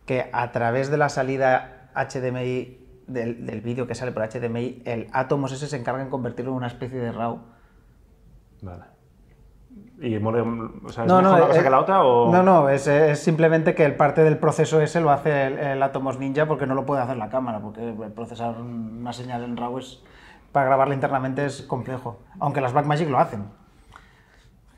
que 0.06 0.30
a 0.32 0.50
través 0.52 0.90
de 0.90 0.96
la 0.96 1.08
salida 1.08 1.90
HDMI 1.94 2.78
del, 3.06 3.44
del 3.46 3.60
vídeo 3.60 3.86
que 3.86 3.94
sale 3.94 4.12
por 4.12 4.26
HDMI, 4.26 4.82
el 4.86 5.08
Atomos 5.12 5.52
ese 5.52 5.66
se 5.66 5.76
encarga 5.76 6.02
en 6.02 6.08
convertirlo 6.08 6.52
en 6.52 6.56
una 6.56 6.66
especie 6.68 6.98
de 6.98 7.12
RAW. 7.12 7.40
Vale. 8.62 8.84
¿Y 10.00 10.18
mole, 10.18 10.40
o 10.40 10.88
sea, 10.88 11.04
es 11.04 11.08
No, 11.08 11.18
mejor 11.18 11.22
no, 11.22 11.36
una 11.36 11.46
cosa 11.48 11.60
eh, 11.60 11.62
que 11.62 11.70
la 11.70 11.80
otra 11.80 12.02
o...? 12.02 12.32
no, 12.32 12.42
no, 12.42 12.68
es, 12.68 12.86
es 12.88 13.20
simplemente 13.22 13.74
que 13.74 13.84
el 13.84 13.94
parte 13.94 14.24
del 14.24 14.36
proceso 14.36 14.80
ese 14.80 15.00
lo 15.00 15.10
hace 15.10 15.46
el, 15.46 15.58
el 15.58 15.82
Atomos 15.82 16.18
Ninja 16.18 16.46
porque 16.46 16.66
no 16.66 16.74
lo 16.74 16.84
puede 16.84 17.02
hacer 17.02 17.16
la 17.16 17.28
cámara, 17.28 17.60
porque 17.60 17.94
procesar 18.14 18.60
una 18.60 19.12
señal 19.12 19.44
en 19.44 19.56
RAW 19.56 19.78
es, 19.78 20.02
para 20.52 20.66
grabarla 20.66 20.94
internamente 20.94 21.44
es 21.46 21.62
complejo, 21.62 22.20
aunque 22.38 22.60
las 22.60 22.72
Blackmagic 22.72 23.08
lo 23.08 23.18
hacen. 23.18 23.44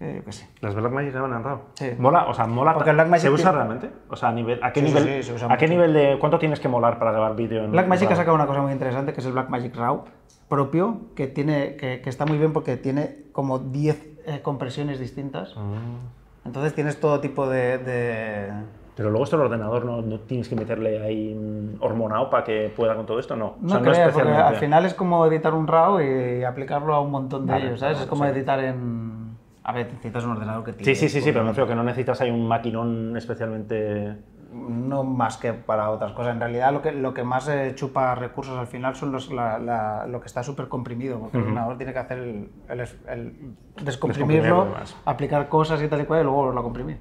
Eh, 0.01 0.17
yo 0.19 0.25
qué 0.25 0.33
sé. 0.33 0.49
Las 0.61 0.75
Blackmagic 0.75 1.13
graban 1.13 1.33
en 1.35 1.45
RAW. 1.45 1.59
Sí. 1.75 1.91
Mola, 1.99 2.27
o 2.27 2.35
sea, 2.35 2.47
mola. 2.47 2.75
Porque 2.75 2.93
Blackmagic 2.93 3.23
¿Se 3.23 3.31
usa 3.31 3.53
realmente? 3.53 3.91
O 4.09 4.17
sea, 4.17 4.31
a 4.31 4.33
nivel, 4.33 4.63
¿a 4.63 4.73
qué 4.73 4.81
Sí, 4.81 4.87
nivel, 4.87 5.23
sí, 5.23 5.33
¿a 5.49 5.57
qué 5.57 5.69
nivel 5.69 5.93
de 5.93 6.17
cuánto 6.19 6.39
tienes 6.39 6.61
que 6.61 6.69
molar 6.69 6.99
para 6.99 7.13
grabar 7.13 7.37
vídeo 7.37 7.65
en 7.65 7.73
Blackmagic 7.73 8.11
ha 8.11 8.17
sacado 8.17 8.35
una 8.35 8.47
cosa 8.47 8.61
muy 8.61 8.73
interesante 8.73 9.13
que 9.13 9.21
es 9.21 9.27
el 9.27 9.33
Blackmagic 9.33 9.75
RAW 9.77 10.05
propio, 10.49 11.01
que, 11.17 11.27
tiene, 11.27 11.77
que, 11.77 12.01
que 12.01 12.11
está 12.11 12.27
muy 12.27 12.39
bien 12.39 12.53
porque 12.53 12.77
tiene 12.77 13.25
como 13.33 13.59
10 13.59 14.07
eh, 14.27 14.41
compresiones 14.43 14.99
distintas. 14.99 15.57
Mm. 15.57 16.47
Entonces 16.47 16.75
tienes 16.75 17.01
todo 17.01 17.21
tipo 17.21 17.49
de... 17.49 17.79
de- 17.79 18.53
Pero 18.97 19.11
luego 19.11 19.25
esto 19.25 19.35
el 19.37 19.43
ordenador 19.43 19.85
no, 19.85 20.03
no 20.03 20.21
tienes 20.21 20.49
que 20.49 20.55
meterle 20.55 21.03
ahí 21.03 21.77
hormonado 21.81 22.31
para 22.31 22.45
que 22.45 22.73
pueda 22.77 22.95
con 22.95 23.07
todo 23.07 23.19
esto, 23.19 23.35
no. 23.35 23.57
No, 23.61 23.67
o 23.67 23.69
sea, 23.69 23.79
no 23.79 23.83
creas, 23.83 23.99
porque 24.13 24.19
especialmente. 24.21 24.43
al 24.49 24.57
final 24.57 24.85
es 24.87 24.95
como 24.95 25.27
editar 25.27 25.53
un 25.55 25.67
RAW 25.67 26.01
y 26.01 26.45
aplicarlo 26.45 26.95
a 26.95 27.01
un 27.01 27.11
montón 27.11 27.47
de 27.47 27.53
Vale, 27.55 27.67
ellos, 27.67 27.81
¿sabes? 27.81 27.97
vale, 27.97 28.05
es 28.05 28.09
como 28.09 28.25
sí. 28.25 28.31
editar 28.31 28.61
en... 28.61 29.35
A 29.65 29.73
ver, 29.73 29.87
necesitas 29.87 30.25
un 30.25 30.33
ordenador 30.33 30.63
que 30.63 30.73
Sí, 30.73 30.79
tire, 30.79 30.95
sí, 30.95 31.09
sí, 31.09 31.21
sí, 31.23 31.33
pero 31.33 31.43
me 31.43 31.51
refiero 31.51 31.67
que 31.67 31.75
no 31.75 31.83
necesitas 31.83 32.21
ahí 32.21 32.31
un 32.31 32.47
maquinón 32.47 33.17
especialmente... 33.17 34.17
No 34.53 35.03
más 35.03 35.39
que 35.39 35.53
para 35.53 35.91
otras 35.91 36.13
cosas. 36.13 36.33
En 36.35 36.39
realidad 36.41 36.73
lo 36.73 36.81
que, 36.81 36.93
lo 36.93 37.13
que 37.13 37.25
más 37.25 37.49
eh, 37.49 37.73
chupa 37.75 38.15
recursos 38.15 38.57
al 38.57 38.69
final 38.69 38.95
son 38.95 39.11
los, 39.11 39.33
la- 39.33 39.59
la- 39.59 40.07
lo 40.07 40.21
que 40.21 40.27
está 40.27 40.45
súper 40.45 40.69
comprimido, 40.69 41.19
porque 41.19 41.39
el 41.39 41.43
ordenador 41.45 41.77
tiene 41.77 41.93
que 41.93 41.99
hacer 41.99 42.19
el, 42.19 42.49
el 42.69 42.81
el 43.09 43.35
descomprimirlo, 43.83 44.67
Descomprimirlo 44.67 44.67
aplicar 45.07 45.49
cosas 45.49 45.83
y 45.83 45.89
tal 45.89 46.03
y 46.03 46.05
cual, 46.05 46.21
y 46.21 46.23
luego 46.23 46.37
volverlo 46.39 46.61
a 46.61 46.63
comprimir. 46.63 46.99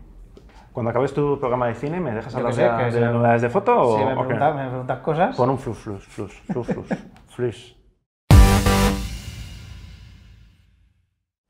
Cuando 0.73 0.89
acabes 0.89 1.13
tu 1.13 1.39
programa 1.39 1.67
de 1.67 1.75
cine, 1.75 1.99
¿me 1.99 2.11
dejas 2.13 2.33
hablar 2.35 2.53
sé, 2.53 2.61
que 2.77 2.83
de 2.85 2.91
sea- 2.93 3.01
las 3.01 3.13
novedades 3.13 3.41
de 3.43 3.49
foto 3.49 3.75
o, 3.79 3.97
me 3.97 4.03
o 4.03 4.07
qué? 4.07 4.13
preguntas, 4.23 4.55
me 4.55 4.67
preguntas 4.69 4.99
cosas, 4.99 5.35
Pon 5.37 5.49
un 5.51 5.59
flus, 5.59 5.77
flus, 5.77 6.03
flus, 6.07 6.33
flus, 6.33 6.67
flus, 6.67 6.87
flus. 7.27 7.75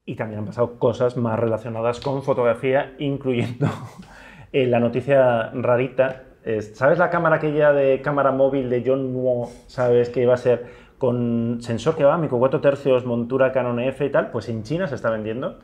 Y 0.06 0.16
también 0.16 0.40
han 0.40 0.46
pasado 0.46 0.78
cosas 0.78 1.16
más 1.16 1.40
relacionadas 1.40 2.02
con 2.02 2.22
fotografía, 2.24 2.94
incluyendo 3.00 3.68
eh, 4.52 4.68
la 4.68 4.80
noticia 4.82 5.52
rarita. 5.54 6.24
es- 6.44 6.76
¿Sabes 6.78 6.98
la 7.00 7.10
cámara 7.10 7.38
aquella 7.38 7.72
de 7.72 8.02
cámara 8.02 8.34
móvil 8.34 8.70
de 8.70 8.84
John 8.86 9.14
Nuo? 9.14 9.50
¿Sabes 9.68 10.10
que 10.10 10.22
iba 10.22 10.34
a 10.34 10.38
ser 10.38 10.84
con 10.98 11.60
sensor 11.62 11.96
que 11.96 12.04
va, 12.04 12.18
micro 12.18 12.38
4 12.40 12.60
tercios, 12.60 13.06
montura 13.06 13.52
Canon 13.54 13.80
F 13.80 14.06
y 14.06 14.10
tal, 14.12 14.32
pues 14.32 14.50
en 14.50 14.64
China 14.64 14.88
se 14.88 14.96
está 14.96 15.10
vendiendo. 15.10 15.60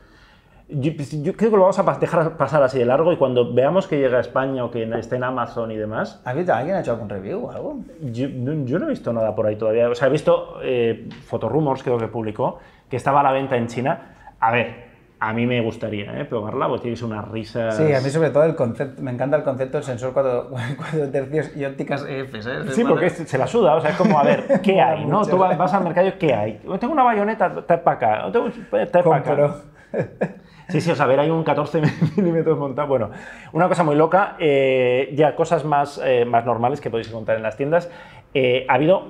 Yo, 0.71 0.95
pues, 0.95 1.11
yo 1.23 1.33
creo 1.35 1.49
que 1.49 1.55
lo 1.57 1.63
vamos 1.63 1.79
a 1.79 1.97
dejar 1.99 2.37
pasar 2.37 2.61
así 2.61 2.77
de 2.77 2.85
largo 2.85 3.11
y 3.11 3.17
cuando 3.17 3.51
veamos 3.53 3.87
que 3.87 3.97
llega 3.97 4.17
a 4.17 4.21
España 4.21 4.63
o 4.63 4.69
que 4.69 4.83
esté 4.99 5.15
en 5.15 5.23
Amazon 5.23 5.71
y 5.71 5.77
demás, 5.77 6.21
¿Has 6.23 6.35
visto? 6.35 6.53
¿Alguien 6.53 6.75
ha 6.75 6.81
hecho 6.81 6.91
algún 6.91 7.09
review 7.09 7.45
o 7.45 7.51
algo? 7.51 7.79
yo, 8.01 8.27
no- 8.29 8.65
yo 8.65 8.77
no 8.77 8.85
he 8.85 8.89
visto 8.89 9.11
nada 9.11 9.35
por 9.35 9.47
ahí 9.47 9.55
todavía. 9.55 9.89
O 9.89 9.95
sea, 9.95 10.07
he 10.07 10.11
visto 10.11 10.59
eh, 10.61 11.09
Fotorumors, 11.25 11.81
creo 11.81 11.97
que 11.97 12.07
publicó, 12.07 12.59
que 12.87 12.97
estaba 12.97 13.21
a 13.21 13.23
la 13.23 13.31
venta 13.31 13.57
en 13.57 13.65
China. 13.65 14.15
A 14.39 14.51
ver, 14.51 14.89
a 15.19 15.33
mí 15.33 15.47
me 15.47 15.59
gustaría 15.61 16.17
¿eh? 16.21 16.25
probarla, 16.25 16.67
porque 16.67 16.83
tiene 16.83 16.93
que 16.95 16.99
ser 16.99 17.09
una 17.09 17.23
risa. 17.23 17.71
Sí, 17.71 17.91
a 17.91 17.99
mí 17.99 18.09
sobre 18.11 18.29
todo 18.29 18.43
el 18.43 18.55
concepto, 18.55 19.01
me 19.01 19.09
encanta 19.11 19.37
el 19.37 19.43
concepto 19.43 19.77
del 19.77 19.83
sensor 19.85 20.13
4, 20.13 20.49
tercios 21.11 21.57
y 21.57 21.65
ópticas 21.65 22.05
EF, 22.07 22.43
¿sabes? 22.43 22.75
Sí, 22.75 22.83
porque 22.83 23.07
es- 23.07 23.13
se 23.27 23.37
la 23.39 23.47
suda, 23.47 23.75
o 23.75 23.81
sea, 23.81 23.89
es 23.89 23.95
como, 23.97 24.19
a 24.19 24.23
ver, 24.23 24.61
¿qué 24.61 24.79
hay? 24.79 25.03
¿no? 25.05 25.19
mucho. 25.21 25.31
Tú 25.31 25.37
vas, 25.39 25.73
al 25.73 25.83
mercado, 25.83 26.11
¿qué 26.19 26.31
hay? 26.33 26.61
Tengo 26.79 26.93
una 26.93 27.03
bayoneta, 27.03 27.65
trae 27.65 27.79
para 27.79 27.97
acá. 27.97 28.31
Tengo- 28.31 28.49
trae 28.69 28.85
para 29.03 29.15
acá. 29.15 29.55
Sí, 30.69 30.81
sí, 30.81 30.91
o 30.91 30.95
sea, 30.95 31.05
a 31.05 31.07
ver, 31.07 31.19
hay 31.19 31.29
un 31.29 31.43
14 31.43 31.81
milímetros 32.17 32.57
montado. 32.57 32.87
Bueno, 32.87 33.09
una 33.53 33.67
cosa 33.67 33.83
muy 33.83 33.95
loca, 33.95 34.35
eh, 34.39 35.11
ya 35.15 35.35
cosas 35.35 35.65
más, 35.65 35.99
eh, 36.03 36.25
más 36.25 36.45
normales 36.45 36.79
que 36.79 36.89
podéis 36.89 37.09
encontrar 37.09 37.37
en 37.37 37.43
las 37.43 37.57
tiendas. 37.57 37.91
Eh, 38.33 38.65
ha 38.69 38.75
habido 38.75 39.07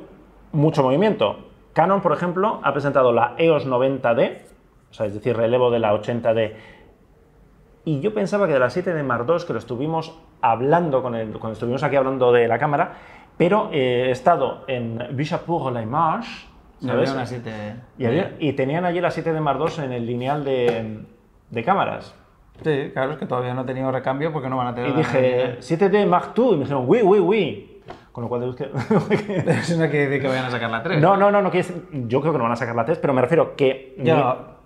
mucho 0.54 0.82
movimiento. 0.84 1.48
Canon, 1.74 2.02
por 2.02 2.13
ejemplo, 2.13 2.60
ha 2.63 2.72
presentado 2.74 3.12
la 3.12 3.36
EOS 3.38 3.67
90D, 3.67 4.38
o 4.89 4.93
sea, 4.93 5.06
es 5.06 5.13
decir, 5.13 5.36
relevo 5.38 5.69
de 5.69 5.80
la 5.80 5.93
80D. 5.93 6.54
Y 7.86 8.02
yo 8.02 8.13
pensaba 8.13 8.48
que 8.48 8.54
de 8.54 8.60
la 8.60 8.67
7D 8.69 9.04
Mark 9.04 9.26
II, 9.28 9.36
que 9.45 9.54
lo 9.54 9.60
estuvimos 9.60 10.17
hablando 10.41 11.02
con 11.02 11.15
el, 11.15 11.32
cuando 11.34 11.54
estuvimos 11.54 11.84
aquí 11.84 11.95
hablando 11.95 12.32
de 12.32 12.48
la 12.48 12.58
cámara, 12.60 12.93
pero 13.38 13.69
he 13.72 14.12
estado 14.12 14.63
en 14.67 15.00
Bishop 15.13 15.41
pour 15.41 15.72
la 15.72 15.82
Image, 15.82 16.28
¿sabes? 16.80 17.10
había 17.10 17.13
una 17.13 17.26
7. 17.26 17.52
Y, 17.98 18.06
había- 18.06 18.36
y 18.39 18.54
tenían 18.54 18.86
allí 18.86 19.00
la 19.02 19.10
7D 19.12 19.39
Mark 19.39 19.60
II 19.60 19.84
en 19.86 19.93
el 19.93 20.06
lineal 20.06 20.43
de, 20.43 21.04
de 21.50 21.64
cámaras. 21.64 22.16
Sí, 22.64 22.90
claro, 22.94 23.14
es 23.14 23.18
que 23.18 23.26
todavía 23.26 23.54
no 23.54 23.62
he 23.62 23.66
tenido 23.66 23.90
recambio 23.92 24.34
porque 24.34 24.50
no 24.50 24.58
van 24.58 24.68
a 24.68 24.76
tener 24.76 24.90
Y 24.90 24.94
dije, 24.94 25.58
7D 25.60 26.06
Mark 26.08 26.34
II, 26.36 26.44
y 26.46 26.52
me 26.52 26.58
dijeron, 26.60 26.84
oui, 26.88 27.00
oui, 27.02 27.20
oui. 27.20 27.82
Con 28.12 28.24
lo 28.24 28.28
cual, 28.30 28.44
es 28.50 28.56
que- 28.58 28.66
Eso 29.50 29.78
no 29.82 29.90
quiere 29.90 30.08
decir 30.08 30.22
que 30.22 30.28
vayan 30.28 30.46
a 30.46 30.50
sacar 30.52 30.70
la 30.70 30.84
3. 30.84 31.02
no, 31.02 31.16
no, 31.16 31.32
no, 31.32 31.42
no 31.42 31.52
decir- 31.52 31.88
yo 32.08 32.20
creo 32.20 32.34
que 32.34 32.38
no 32.38 32.44
van 32.44 32.54
a 32.54 32.58
sacar 32.58 32.76
la 32.76 32.84
3, 32.86 32.98
pero 33.00 33.14
me 33.14 33.22
refiero 33.22 33.56
que 33.56 33.96
mi- 33.98 34.06
Yo, 34.10 34.58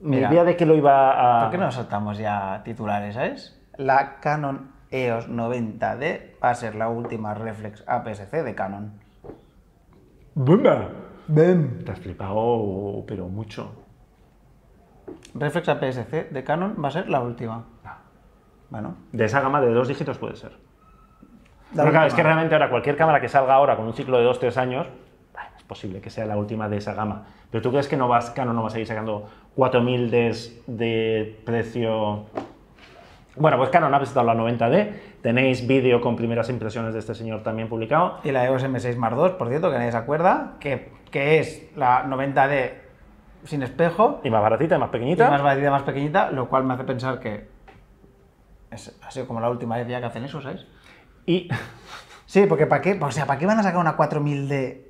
mi, 0.00 0.16
mira, 0.16 0.30
idea 0.30 0.44
de 0.44 0.56
que 0.56 0.64
lo 0.64 0.74
iba 0.76 1.38
a... 1.38 1.42
¿por 1.42 1.50
qué 1.50 1.58
no 1.58 1.70
saltamos 1.72 2.18
ya 2.18 2.62
titulares, 2.64 3.14
sabes? 3.16 3.60
La 3.76 4.20
Canon 4.20 4.70
EOS 4.92 5.28
90D 5.28 6.34
va 6.42 6.50
a 6.50 6.54
ser 6.54 6.74
la 6.76 6.88
última 6.88 7.34
reflex 7.34 7.82
APS-C 7.86 8.42
de 8.44 8.54
Canon. 8.54 8.92
¡Bumba! 10.34 10.88
¡Bem! 11.26 11.84
Te 11.84 11.92
has 11.92 11.98
flipado, 12.00 13.04
pero 13.06 13.28
mucho. 13.28 13.72
Reflex 15.34 15.68
APS-C 15.68 16.28
de 16.30 16.44
Canon 16.44 16.76
va 16.82 16.88
a 16.88 16.90
ser 16.90 17.08
la 17.08 17.20
última. 17.20 17.64
Bueno, 18.70 18.94
De 19.12 19.24
esa 19.24 19.40
gama 19.40 19.60
de 19.60 19.72
dos 19.72 19.88
dígitos 19.88 20.18
puede 20.18 20.36
ser. 20.36 20.52
Pero 21.74 21.90
claro, 21.90 22.06
es 22.06 22.14
que 22.14 22.22
realmente 22.22 22.54
ahora 22.54 22.70
cualquier 22.70 22.96
cámara 22.96 23.20
que 23.20 23.28
salga 23.28 23.54
ahora 23.54 23.76
con 23.76 23.86
un 23.86 23.94
ciclo 23.94 24.18
de 24.18 24.26
2-3 24.26 24.56
años, 24.56 24.86
es 25.56 25.62
posible 25.64 26.00
que 26.00 26.10
sea 26.10 26.26
la 26.26 26.36
última 26.36 26.68
de 26.68 26.76
esa 26.76 26.94
gama. 26.94 27.26
Pero 27.50 27.62
tú 27.62 27.70
crees 27.70 27.88
que 27.88 27.96
no 27.96 28.08
vas, 28.08 28.30
Canon 28.30 28.54
no 28.54 28.62
va 28.62 28.68
a 28.68 28.70
seguir 28.70 28.86
sacando 28.86 29.28
4000 29.56 30.10
de, 30.10 30.62
de 30.66 31.42
precio. 31.44 32.26
Bueno, 33.36 33.56
pues 33.56 33.70
Canon 33.70 33.92
ha 33.94 33.98
presentado 33.98 34.26
la 34.26 34.34
90D. 34.34 34.92
Tenéis 35.22 35.66
vídeo 35.66 36.00
con 36.00 36.16
primeras 36.16 36.48
impresiones 36.48 36.92
de 36.92 37.00
este 37.00 37.14
señor 37.14 37.42
también 37.42 37.68
publicado. 37.68 38.18
Y 38.24 38.32
la 38.32 38.44
EOS 38.46 38.64
M6 38.64 38.96
Mark 38.96 39.16
II, 39.16 39.32
por 39.38 39.48
cierto, 39.48 39.70
que 39.70 39.78
nadie 39.78 39.92
se 39.92 39.96
acuerda, 39.96 40.54
que, 40.60 40.92
que 41.10 41.38
es 41.38 41.70
la 41.76 42.04
90D 42.04 42.72
sin 43.44 43.62
espejo 43.62 44.20
Y 44.24 44.30
más 44.30 44.42
baratita 44.42 44.76
y 44.76 44.78
más 44.78 44.88
y 44.88 44.92
pequeñita. 44.92 45.30
más 45.30 45.42
baratita, 45.42 45.70
más 45.70 45.82
pequeñita, 45.82 46.30
lo 46.30 46.48
cual 46.48 46.64
me 46.64 46.74
hace 46.74 46.84
pensar 46.84 47.18
que 47.20 47.48
es- 48.70 48.98
ha 49.02 49.10
sido 49.10 49.26
como 49.26 49.40
la 49.40 49.50
última 49.50 49.76
vez 49.76 49.88
ya 49.88 50.00
que 50.00 50.06
hacen 50.06 50.24
eso, 50.24 50.40
¿sabes? 50.40 50.66
Y 51.26 51.48
Sí, 52.26 52.46
porque 52.48 52.66
¿para 52.66 52.80
qué? 52.80 52.96
O 53.00 53.10
sea, 53.10 53.26
¿para 53.26 53.40
qué 53.40 53.46
van 53.46 53.58
a 53.58 53.62
sacar 53.64 53.80
una 53.80 53.96
4000D 53.96 54.82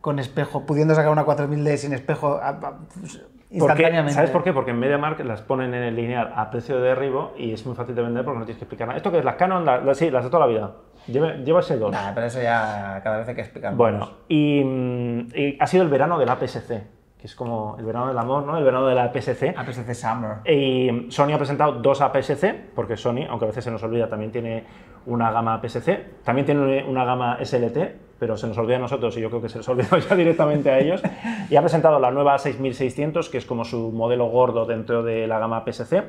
con 0.00 0.18
espejo, 0.18 0.64
pudiendo 0.64 0.94
sacar 0.94 1.10
una 1.12 1.26
4000D 1.26 1.76
sin 1.76 1.92
espejo 1.92 2.38
a- 2.42 2.48
a- 2.48 2.60
¿Por 2.60 2.78
qué? 3.10 3.56
instantáneamente? 3.56 4.14
¿Sabes 4.14 4.30
por 4.30 4.42
qué? 4.42 4.54
Porque 4.54 4.70
en 4.70 4.78
MediaMarkt 4.78 5.20
las 5.20 5.42
ponen 5.42 5.74
en 5.74 5.82
el 5.82 5.96
lineal 5.96 6.32
a 6.34 6.50
precio 6.50 6.76
de 6.76 6.88
derribo 6.88 7.34
y 7.36 7.52
es 7.52 7.66
muy 7.66 7.74
fácil 7.74 7.94
de 7.94 8.00
vender 8.02 8.24
porque 8.24 8.38
no 8.38 8.44
tienes 8.46 8.58
que 8.58 8.64
explicar 8.64 8.86
nada. 8.88 8.96
¿Esto 8.96 9.10
que 9.10 9.18
es? 9.18 9.24
Las 9.24 9.34
Canon, 9.34 9.66
la- 9.66 9.80
la- 9.82 9.94
sí, 9.94 10.10
las 10.10 10.24
de 10.24 10.30
toda 10.30 10.46
la 10.46 10.52
vida. 10.52 10.72
Ese 11.06 11.76
dos. 11.78 11.92
Nah, 11.92 12.12
pero 12.14 12.26
eso 12.26 12.40
ya 12.40 13.00
cada 13.04 13.18
vez 13.18 13.28
hay 13.28 13.34
que 13.34 13.40
explicar. 13.42 13.74
Bueno, 13.74 14.10
y, 14.28 14.62
mm, 14.64 15.28
y 15.34 15.56
ha 15.60 15.66
sido 15.66 15.82
el 15.82 15.90
verano 15.90 16.18
del 16.18 16.28
APS-C, 16.30 16.86
que 17.18 17.26
es 17.26 17.34
como 17.34 17.76
el 17.78 17.84
verano 17.84 18.08
del 18.08 18.18
amor, 18.18 18.44
¿no? 18.44 18.56
El 18.56 18.64
verano 18.64 18.86
del 18.86 18.98
APS-C. 18.98 19.54
APS-C 19.56 19.94
Summer. 19.94 20.36
Y 20.46 21.10
Sony 21.10 21.32
ha 21.32 21.38
presentado 21.38 21.72
dos 21.72 22.00
APS-C, 22.00 22.70
porque 22.74 22.96
Sony, 22.96 23.26
aunque 23.28 23.44
a 23.44 23.48
veces 23.48 23.64
se 23.64 23.70
nos 23.72 23.82
olvida, 23.82 24.08
también 24.08 24.30
tiene 24.30 24.64
una 25.06 25.32
gama 25.32 25.54
APS-C, 25.54 26.20
también 26.22 26.46
tiene 26.46 26.84
una 26.84 27.04
gama 27.04 27.38
SLT, 27.42 27.78
pero 28.20 28.36
se 28.36 28.46
nos 28.46 28.56
olvida 28.58 28.76
a 28.76 28.80
nosotros 28.80 29.16
y 29.16 29.20
yo 29.20 29.30
creo 29.30 29.42
que 29.42 29.48
se 29.48 29.58
les 29.58 29.68
olvidó 29.68 29.96
ya 30.08 30.14
directamente 30.14 30.70
a 30.70 30.78
ellos. 30.78 31.02
Y 31.50 31.56
ha 31.56 31.60
presentado 31.60 31.98
la 31.98 32.12
nueva 32.12 32.38
6600, 32.38 33.28
que 33.28 33.38
es 33.38 33.46
como 33.46 33.64
su 33.64 33.90
modelo 33.90 34.26
gordo 34.26 34.64
dentro 34.64 35.02
de 35.02 35.26
la 35.26 35.40
gama 35.40 35.56
APS-C, 35.58 36.04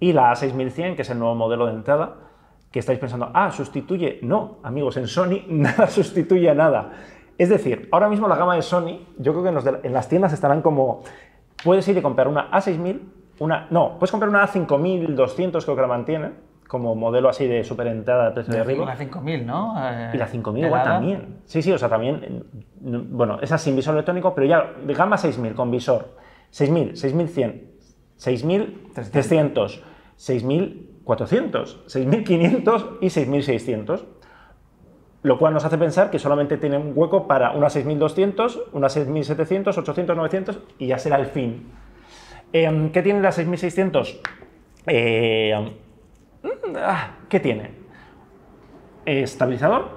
y 0.00 0.12
la 0.12 0.32
A6100, 0.32 0.96
que 0.96 1.02
es 1.02 1.10
el 1.10 1.18
nuevo 1.18 1.36
modelo 1.36 1.66
de 1.66 1.74
entrada, 1.74 2.16
que 2.72 2.78
estáis 2.78 2.98
pensando, 2.98 3.30
ah, 3.34 3.50
sustituye. 3.50 4.18
No, 4.22 4.58
amigos, 4.62 4.96
en 4.96 5.06
Sony 5.06 5.42
nada 5.48 5.86
sustituye 5.86 6.50
a 6.50 6.54
nada. 6.54 6.92
Es 7.40 7.48
decir, 7.48 7.88
ahora 7.90 8.10
mismo 8.10 8.28
la 8.28 8.36
gama 8.36 8.54
de 8.54 8.60
Sony, 8.60 8.98
yo 9.16 9.32
creo 9.32 9.42
que 9.42 9.48
en, 9.48 9.54
los 9.54 9.64
de- 9.64 9.80
en 9.82 9.94
las 9.94 10.10
tiendas 10.10 10.30
estarán 10.34 10.60
como, 10.60 11.00
puedes 11.64 11.88
ir 11.88 11.96
y 11.96 12.02
comprar 12.02 12.28
una 12.28 12.50
A6000, 12.50 13.00
una, 13.38 13.66
no, 13.70 13.98
puedes 13.98 14.10
comprar 14.10 14.28
una 14.28 14.46
A5200, 14.46 15.64
creo 15.64 15.74
que 15.74 15.80
la 15.80 15.86
mantienen, 15.88 16.34
como 16.68 16.94
modelo 16.94 17.30
así 17.30 17.46
de 17.46 17.64
super 17.64 17.86
entrada 17.86 18.26
de 18.26 18.30
precio 18.32 18.52
de 18.52 18.60
arriba. 18.60 18.84
La 18.84 18.94
5000, 18.96 19.46
¿no? 19.46 19.74
Eh, 19.78 20.10
Y 20.12 20.18
la 20.18 20.26
5000 20.26 20.64
igual 20.66 20.82
helada. 20.82 20.96
también. 20.98 21.38
Sí, 21.46 21.62
sí, 21.62 21.72
o 21.72 21.78
sea, 21.78 21.88
también, 21.88 22.16
eh, 22.22 22.42
n- 22.84 23.04
bueno, 23.08 23.38
esa 23.40 23.56
sin 23.56 23.74
visor 23.74 23.94
electrónico, 23.94 24.34
pero 24.34 24.46
ya 24.46 24.74
de 24.86 24.92
gama 24.92 25.16
6000 25.16 25.54
con 25.54 25.70
visor, 25.70 26.10
6000, 26.50 26.94
6100, 26.94 27.70
6300, 28.16 29.82
6400, 30.16 31.84
6500 31.86 32.86
y 33.00 33.08
6600. 33.08 34.04
Lo 35.22 35.38
cual 35.38 35.52
nos 35.52 35.64
hace 35.64 35.76
pensar 35.76 36.10
que 36.10 36.18
solamente 36.18 36.56
tiene 36.56 36.78
un 36.78 36.92
hueco 36.94 37.26
para 37.26 37.50
una 37.52 37.68
6200, 37.68 38.68
una 38.72 38.88
6700, 38.88 39.76
800, 39.76 40.16
900 40.16 40.58
y 40.78 40.86
ya 40.86 40.98
será 40.98 41.16
el 41.16 41.26
fin. 41.26 41.70
Em, 42.52 42.90
¿Qué 42.90 43.02
tiene 43.02 43.20
la 43.20 43.30
6600? 43.30 44.20
Eh, 44.86 45.72
mm, 46.42 46.48
ah, 46.76 47.16
¿Qué 47.28 47.38
tiene? 47.38 47.70
Estabilizador, 49.04 49.88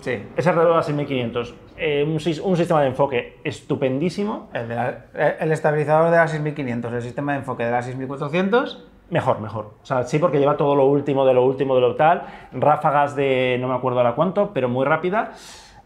Sí. 0.00 0.22
ese 0.36 0.52
reloj 0.52 0.76
a 0.76 0.82
6500. 0.82 1.54
Eh, 1.76 2.04
un, 2.04 2.12
un 2.12 2.56
sistema 2.56 2.82
de 2.82 2.88
enfoque 2.88 3.38
estupendísimo. 3.44 4.50
El, 4.52 4.68
de 4.68 4.74
la- 4.74 5.06
eh, 5.14 5.36
el 5.40 5.52
estabilizador 5.52 6.10
de 6.10 6.16
la 6.18 6.28
6500, 6.28 6.92
el 6.92 7.02
sistema 7.02 7.32
de 7.32 7.38
enfoque 7.38 7.64
de 7.64 7.70
la 7.70 7.82
6400. 7.82 8.88
Mejor, 9.10 9.40
mejor. 9.40 9.74
O 9.82 9.86
sea, 9.86 10.04
sí, 10.04 10.18
porque 10.18 10.38
lleva 10.38 10.56
todo 10.56 10.74
lo 10.74 10.86
último 10.86 11.26
de 11.26 11.34
lo 11.34 11.44
último 11.44 11.74
de 11.74 11.80
lo 11.82 11.96
tal. 11.96 12.22
Ráfagas 12.52 13.14
de 13.14 13.58
no 13.60 13.68
me 13.68 13.74
acuerdo 13.74 13.98
ahora 13.98 14.14
cuánto, 14.14 14.52
pero 14.54 14.68
muy 14.68 14.86
rápida. 14.86 15.32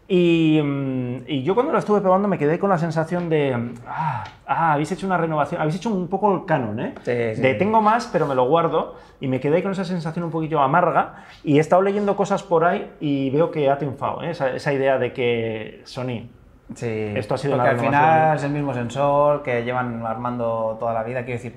Y, 0.07 0.61
mm, 0.63 1.23
y 1.27 1.43
yo 1.43 1.53
cuando 1.53 1.73
lo 1.73 1.79
estuve 1.79 1.99
probando 1.99 2.29
me 2.29 2.37
quedé 2.37 2.57
con 2.57 2.69
la 2.69 2.77
sensación 2.77 3.27
de. 3.27 3.73
Ah, 3.85 4.23
ah, 4.45 4.73
habéis 4.73 4.91
hecho 4.93 5.05
una 5.05 5.17
renovación. 5.17 5.59
Habéis 5.59 5.75
hecho 5.75 5.89
un 5.89 6.07
poco 6.07 6.33
el 6.33 6.45
canon, 6.45 6.79
¿eh? 6.79 6.95
Sí, 7.03 7.35
sí. 7.35 7.41
De 7.41 7.55
tengo 7.55 7.81
más, 7.81 8.07
pero 8.07 8.25
me 8.25 8.35
lo 8.35 8.45
guardo. 8.47 8.95
Y 9.19 9.27
me 9.27 9.41
quedé 9.41 9.61
con 9.61 9.73
esa 9.73 9.83
sensación 9.83 10.23
un 10.23 10.31
poquillo 10.31 10.61
amarga. 10.61 11.25
Y 11.43 11.57
he 11.57 11.59
estado 11.59 11.81
leyendo 11.81 12.15
cosas 12.15 12.43
por 12.43 12.63
ahí 12.63 12.89
y 13.01 13.29
veo 13.31 13.51
que 13.51 13.69
ha 13.69 13.77
triunfado, 13.77 14.23
¿eh? 14.23 14.29
esa, 14.29 14.51
esa 14.51 14.71
idea 14.71 14.97
de 14.97 15.11
que 15.11 15.81
Sony 15.83 16.29
Sí. 16.75 17.13
Esto 17.15 17.35
ha 17.35 17.37
sido 17.37 17.55
Porque 17.55 17.69
una 17.69 17.79
al 17.79 17.85
final 17.85 18.37
es 18.37 18.43
el 18.43 18.51
mismo 18.51 18.73
sensor 18.73 19.41
que 19.41 19.63
llevan 19.63 20.05
armando 20.05 20.75
toda 20.79 20.93
la 20.93 21.03
vida. 21.03 21.23
Quiero 21.23 21.37
decir, 21.37 21.53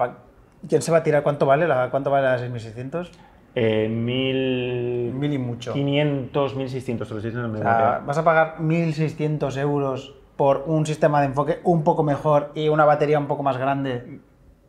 ¿quién 0.69 0.83
se 0.83 0.91
va 0.93 0.99
a 0.99 1.03
tirar? 1.03 1.23
¿Cuánto 1.23 1.47
vale 1.47 1.67
la, 1.69 1.91
cuánto 1.91 2.11
vale 2.11 2.27
la 2.27 2.39
6600? 2.39 3.11
Eh, 3.55 3.89
1500, 3.89 5.21
Mil 5.21 5.33
y 5.33 5.39
mucho. 5.39 5.75
1600, 5.75 7.09
te 7.09 7.15
lo 7.15 7.19
estoy 7.19 7.31
diciendo 7.33 7.49
en 7.49 7.55
O 7.63 7.65
memoria. 7.65 7.79
sea, 7.79 8.03
vas 8.07 8.19
a 8.19 8.25
pagar 8.25 8.57
1.600 8.61 9.57
euros 9.59 10.15
por 10.37 10.65
un 10.67 10.87
sistema 10.87 11.21
de 11.21 11.27
enfoque 11.27 11.61
un 11.65 11.83
poco 11.85 12.03
mejor 12.03 12.53
y 12.55 12.69
una 12.69 12.85
batería 12.85 13.19
un 13.19 13.27
poco 13.27 13.43
más 13.43 13.59
grande. 13.59 14.21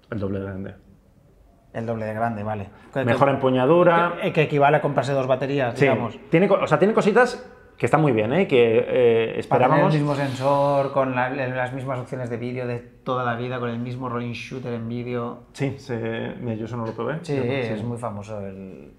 El 0.09 0.19
doble 0.19 0.39
de 0.39 0.45
grande. 0.45 0.75
El 1.73 1.85
doble 1.85 2.05
de 2.05 2.13
grande, 2.13 2.43
vale. 2.43 2.69
Que- 2.93 3.05
Mejor 3.05 3.29
empuñadura. 3.29 4.13
que, 4.21 4.33
que 4.33 4.41
equivale 4.41 4.77
a 4.77 4.81
comprarse 4.81 5.13
dos 5.13 5.27
baterías, 5.27 5.75
Sí, 5.75 5.81
digamos. 5.85 6.19
tiene, 6.29 6.49
o 6.49 6.67
sea, 6.67 6.77
tiene 6.79 6.93
cositas 6.93 7.47
que 7.81 7.87
están 7.87 7.99
muy 8.03 8.11
bien, 8.11 8.31
¿eh? 8.31 8.47
que 8.47 8.77
eh, 8.77 8.83
Para 8.85 9.31
tener 9.31 9.39
esperábamos. 9.39 9.95
el 9.95 10.01
mismo 10.01 10.13
sensor, 10.13 10.91
con 10.93 11.15
la- 11.15 11.31
las 11.31 11.73
mismas 11.73 11.97
opciones 11.97 12.29
de 12.29 12.37
vídeo 12.37 12.67
de 12.67 12.77
toda 12.77 13.23
la 13.23 13.35
vida, 13.35 13.59
con 13.59 13.71
el 13.71 13.79
mismo 13.79 14.07
rolling 14.07 14.33
shooter 14.33 14.71
en 14.73 14.87
vídeo. 14.87 15.39
Sí, 15.53 15.77
se- 15.79 16.35
yo 16.59 16.65
eso 16.65 16.77
no 16.77 16.85
lo 16.85 16.91
probé. 16.91 17.17
Sí, 17.23 17.35
Yo- 17.35 17.41
es 17.41 17.83
muy 17.83 17.97
famoso, 17.97 18.39
el, 18.39 18.91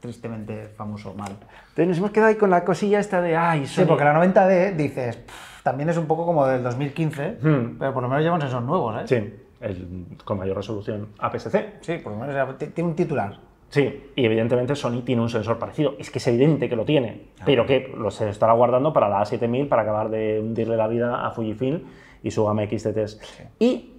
tristemente 0.00 0.66
famoso 0.76 1.14
mal. 1.14 1.30
Entonces 1.30 1.86
nos 1.86 1.98
hemos 1.98 2.10
quedado 2.10 2.30
ahí 2.30 2.34
con 2.34 2.50
la 2.50 2.64
cosilla 2.64 2.98
esta 2.98 3.22
de, 3.22 3.36
ay, 3.36 3.66
Sí, 3.68 3.82
Sony". 3.82 3.86
porque 3.86 4.02
la 4.02 4.12
90D 4.14 4.72
dices, 4.72 5.14
"Pff, 5.18 5.62
también 5.62 5.88
es 5.88 5.96
un 5.96 6.06
poco 6.08 6.26
como 6.26 6.44
del 6.44 6.64
2015, 6.64 7.38
Hmm. 7.40 7.76
pero 7.78 7.94
por 7.94 8.02
lo 8.02 8.08
menos 8.08 8.24
llevan 8.24 8.40
sensores 8.40 8.66
nuevos, 8.66 9.00
¿eh? 9.00 9.04
Sí, 9.06 9.34
el- 9.60 10.06
con 10.24 10.38
mayor 10.38 10.56
resolución 10.56 11.10
APS-C. 11.20 11.74
Sí, 11.82 11.98
por 12.02 12.14
lo 12.14 12.18
menos 12.18 12.58
tiene 12.74 12.90
un 12.90 12.96
titular. 12.96 13.38
Sí, 13.70 14.12
y 14.16 14.24
evidentemente 14.24 14.74
Sony 14.74 15.02
tiene 15.04 15.20
un 15.20 15.28
sensor 15.28 15.58
parecido. 15.58 15.94
Es 15.98 16.10
que 16.10 16.18
es 16.18 16.26
evidente 16.26 16.68
que 16.68 16.76
lo 16.76 16.84
tiene, 16.84 17.28
pero 17.44 17.66
que 17.66 17.92
lo 17.96 18.10
se 18.10 18.28
estará 18.30 18.54
guardando 18.54 18.92
para 18.92 19.08
la 19.08 19.20
A7000 19.20 19.68
para 19.68 19.82
acabar 19.82 20.08
de 20.08 20.40
hundirle 20.40 20.76
la 20.76 20.88
vida 20.88 21.26
a 21.26 21.30
Fujifilm 21.32 21.82
y 22.22 22.30
su 22.30 22.44
gama 22.44 22.62
XT3. 22.62 23.18
Y, 23.58 23.92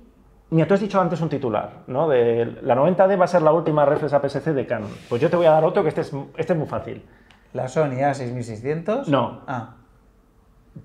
mira, 0.49 0.67
tú 0.67 0.73
has 0.73 0.79
dicho 0.79 0.99
antes 0.99 1.21
un 1.21 1.29
titular, 1.29 1.83
¿no? 1.85 2.09
De 2.09 2.57
la 2.63 2.75
90D 2.75 3.19
va 3.19 3.25
a 3.25 3.27
ser 3.27 3.43
la 3.43 3.51
última 3.51 3.85
reflex 3.85 4.13
APS-C 4.13 4.53
de 4.53 4.65
Canon. 4.65 4.89
Pues 5.07 5.21
yo 5.21 5.29
te 5.29 5.35
voy 5.35 5.45
a 5.45 5.51
dar 5.51 5.63
otro 5.63 5.83
que 5.83 5.89
este 5.89 6.01
es, 6.01 6.11
este 6.35 6.53
es 6.53 6.59
muy 6.59 6.67
fácil. 6.67 7.03
La 7.53 7.67
Sony 7.67 8.01
A6600. 8.01 9.05
No. 9.07 9.41
Ah, 9.47 9.75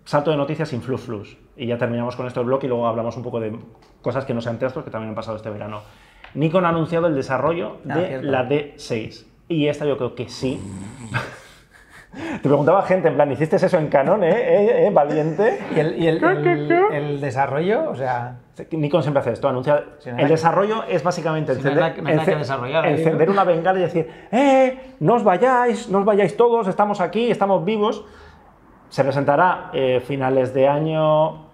Salto 0.05 0.31
de 0.31 0.37
noticias 0.37 0.69
sin 0.69 0.83
flux 0.83 1.03
flux. 1.03 1.37
Y 1.57 1.67
ya 1.67 1.79
terminamos 1.79 2.17
con 2.17 2.27
esto 2.27 2.41
el 2.41 2.47
blog 2.47 2.65
y 2.65 2.69
luego 2.69 2.87
hablamos 2.87 3.17
un 3.17 3.23
poco 3.23 3.41
de 3.41 3.57
cosas 4.03 4.25
que 4.25 4.35
no 4.35 4.41
sean 4.41 4.59
textos 4.59 4.85
que 4.85 4.91
también 4.91 5.11
han 5.11 5.15
pasado 5.15 5.37
este 5.37 5.51
verano. 5.51 5.83
Nikon 6.35 6.65
ha 6.67 6.71
anunciado 6.71 7.07
el 7.07 7.15
desarrollo 7.15 7.79
Ah, 7.89 7.97
de 7.99 8.07
cierto. 8.07 8.27
la 8.31 8.49
D6. 8.49 9.27
Y 9.49 9.69
esta 9.69 9.85
yo 9.87 9.97
creo 9.97 10.15
que 10.15 10.29
sí. 10.29 10.61
Te 12.15 12.49
preguntaba 12.49 12.83
gente, 12.83 13.09
en 13.09 13.15
plan, 13.17 13.33
¿hiciste 13.33 13.57
eso 13.57 13.77
en 13.77 13.89
Canon, 13.89 14.23
eh? 14.23 14.31
¿Eh? 14.31 14.87
¿Eh? 14.87 14.91
¿Valiente? 14.93 15.59
¿Y 15.75 15.81
el, 15.81 15.99
y 16.01 16.07
el- 16.07 16.23
el- 16.23 16.73
el 16.93 17.21
desarrollo? 17.21 17.91
O 17.91 17.97
sea, 17.97 18.37
Nikon 18.71 19.03
siempre 19.03 19.21
hace 19.21 19.33
esto, 19.33 19.49
anuncia... 19.49 19.83
No 20.07 20.11
el 20.13 20.17
que- 20.19 20.27
desarrollo 20.27 20.85
es 20.89 21.03
básicamente 21.03 21.53
no 21.55 21.59
hay 21.59 21.65
encender, 21.67 21.95
que- 21.95 22.03
no 22.03 22.09
hay 22.09 22.15
nada 22.15 22.25
que 22.27 22.35
ence- 22.37 22.39
desarrollar 22.39 22.85
ahí, 22.85 22.93
¿no? 22.93 22.99
encender 22.99 23.31
una 23.31 23.43
bengala 23.43 23.81
y 23.81 23.83
decir, 23.83 24.09
¡eh! 24.31 24.95
No 25.01 25.15
os 25.15 25.25
vayáis, 25.25 25.89
no 25.89 25.99
os 25.99 26.05
vayáis 26.05 26.37
todos, 26.37 26.69
estamos 26.69 27.01
aquí, 27.01 27.33
estamos 27.33 27.65
vivos. 27.65 28.05
Se 28.91 29.03
presentará 29.03 29.71
eh, 29.73 30.01
finales 30.07 30.55
de 30.55 30.69
año, 30.69 31.47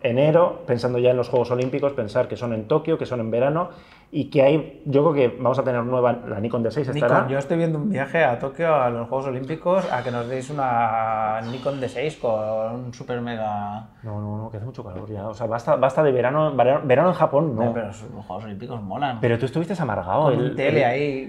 enero, 0.00 0.62
pensando 0.66 0.98
ya 0.98 1.10
en 1.12 1.16
los 1.16 1.28
Juegos 1.28 1.52
Olímpicos, 1.52 1.92
pensar 1.92 2.26
que 2.26 2.36
son 2.36 2.52
en 2.54 2.66
Tokio, 2.66 2.98
que 2.98 3.06
son 3.06 3.20
en 3.20 3.30
verano 3.30 3.70
y 4.14 4.28
que 4.28 4.42
hay, 4.42 4.82
yo 4.84 5.02
creo 5.10 5.14
que 5.30 5.36
vamos 5.38 5.58
a 5.58 5.64
tener 5.64 5.82
nueva, 5.84 6.12
la 6.28 6.38
Nikon 6.38 6.62
D6 6.62 6.80
estará. 6.80 6.92
Nikon, 7.20 7.28
yo 7.30 7.38
estoy 7.38 7.56
viendo 7.56 7.78
un 7.78 7.88
viaje 7.88 8.22
a 8.22 8.38
Tokio 8.38 8.74
a 8.74 8.90
los 8.90 9.08
Juegos 9.08 9.26
Olímpicos 9.28 9.90
a 9.90 10.04
que 10.04 10.10
nos 10.10 10.28
deis 10.28 10.50
una 10.50 11.40
Nikon 11.50 11.80
D6 11.80 12.18
con 12.20 12.74
un 12.74 12.92
super 12.92 13.22
mega. 13.22 13.86
No, 14.02 14.20
no, 14.20 14.36
no, 14.36 14.50
que 14.50 14.58
hace 14.58 14.66
mucho 14.66 14.84
calor 14.84 15.08
ya. 15.08 15.26
O 15.28 15.32
sea, 15.32 15.46
basta, 15.46 15.76
basta 15.76 16.02
de 16.02 16.12
verano, 16.12 16.54
verano, 16.54 16.82
verano 16.84 17.08
en 17.08 17.14
Japón, 17.14 17.56
no. 17.56 17.72
Pero 17.72 17.86
los 17.86 18.02
Juegos 18.26 18.44
Olímpicos 18.44 18.82
molan. 18.82 19.18
Pero 19.20 19.38
tú 19.38 19.46
estuviste 19.46 19.72
amargado. 19.80 20.24
con 20.24 20.34
el- 20.34 20.50
un 20.50 20.56
tele 20.56 20.80
el- 20.80 20.84
ahí. 20.84 21.28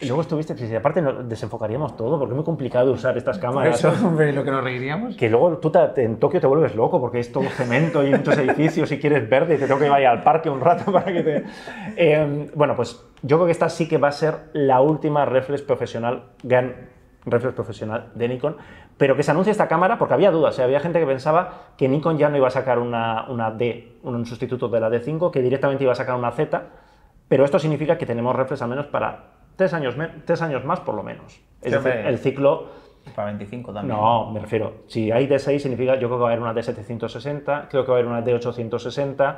Y 0.00 0.06
luego 0.06 0.22
estuviste, 0.22 0.56
si 0.56 0.74
aparte 0.74 1.00
no- 1.00 1.22
desenfocaríamos 1.22 1.96
todo, 1.96 2.18
porque 2.18 2.32
es 2.32 2.36
muy 2.36 2.44
complicado 2.44 2.90
usar 2.92 3.16
estas 3.16 3.38
Por 3.38 3.50
cámaras. 3.50 3.78
eso, 3.84 3.92
hombre, 4.04 4.32
lo 4.32 4.42
que 4.42 4.50
nos 4.50 4.64
reiríamos. 4.64 5.16
Que 5.16 5.30
luego 5.30 5.58
tú 5.58 5.70
te- 5.70 6.02
en 6.02 6.18
Tokio 6.18 6.40
te 6.40 6.48
vuelves 6.48 6.74
loco 6.74 7.00
porque 7.00 7.20
es 7.20 7.30
todo 7.30 7.44
cemento 7.50 8.04
y 8.04 8.10
muchos 8.10 8.36
edificios 8.38 8.90
y 8.90 8.98
quieres 8.98 9.28
verde 9.30 9.54
y 9.54 9.58
te 9.58 9.66
tengo 9.68 9.78
que 9.78 9.86
ir 9.86 9.92
al 9.92 10.24
parque 10.24 10.50
un 10.50 10.60
rato 10.60 10.90
para 10.92 11.04
que 11.12 11.22
te... 11.22 11.44
Eh, 11.96 12.15
bueno, 12.54 12.74
pues 12.76 13.04
yo 13.22 13.36
creo 13.36 13.46
que 13.46 13.52
esta 13.52 13.68
sí 13.68 13.88
que 13.88 13.98
va 13.98 14.08
a 14.08 14.12
ser 14.12 14.50
la 14.52 14.80
última 14.80 15.24
reflex 15.24 15.62
profesional, 15.62 16.24
gran 16.42 16.88
reflex 17.24 17.54
profesional 17.54 18.10
de 18.14 18.28
Nikon, 18.28 18.56
pero 18.96 19.16
que 19.16 19.22
se 19.22 19.30
anuncia 19.30 19.50
esta 19.50 19.68
cámara 19.68 19.98
porque 19.98 20.14
había 20.14 20.30
dudas, 20.30 20.58
¿eh? 20.58 20.62
había 20.62 20.80
gente 20.80 20.98
que 21.00 21.06
pensaba 21.06 21.72
que 21.76 21.88
Nikon 21.88 22.18
ya 22.18 22.28
no 22.28 22.36
iba 22.36 22.46
a 22.46 22.50
sacar 22.50 22.78
una, 22.78 23.26
una 23.28 23.50
D, 23.50 23.98
un 24.04 24.24
sustituto 24.26 24.68
de 24.68 24.80
la 24.80 24.88
D5, 24.88 25.30
que 25.30 25.42
directamente 25.42 25.84
iba 25.84 25.92
a 25.92 25.96
sacar 25.96 26.14
una 26.16 26.30
Z, 26.32 26.62
pero 27.28 27.44
esto 27.44 27.58
significa 27.58 27.98
que 27.98 28.06
tenemos 28.06 28.34
reflex 28.36 28.62
al 28.62 28.68
menos 28.68 28.86
para 28.86 29.24
tres 29.56 29.74
años, 29.74 29.96
tres 30.24 30.40
años 30.42 30.64
más 30.64 30.80
por 30.80 30.94
lo 30.94 31.02
menos. 31.02 31.26
Es 31.26 31.40
Sí, 31.62 31.70
decir, 31.70 31.76
hombre. 31.76 32.08
el 32.08 32.18
ciclo 32.18 32.66
Para 33.14 33.26
25 33.26 33.72
también. 33.72 33.98
no, 33.98 34.30
me 34.30 34.40
refiero. 34.40 34.74
Si 34.86 35.10
hay 35.10 35.26
D6 35.26 35.58
significa, 35.58 35.94
yo 35.94 36.08
creo 36.08 36.18
que 36.18 36.22
va 36.22 36.28
a 36.28 36.32
haber 36.32 36.40
una 36.42 36.54
D760, 36.54 37.66
creo 37.68 37.84
que 37.84 37.90
va 37.90 37.96
a 37.98 38.00
haber 38.00 38.06
una 38.10 38.24
D860, 38.24 39.36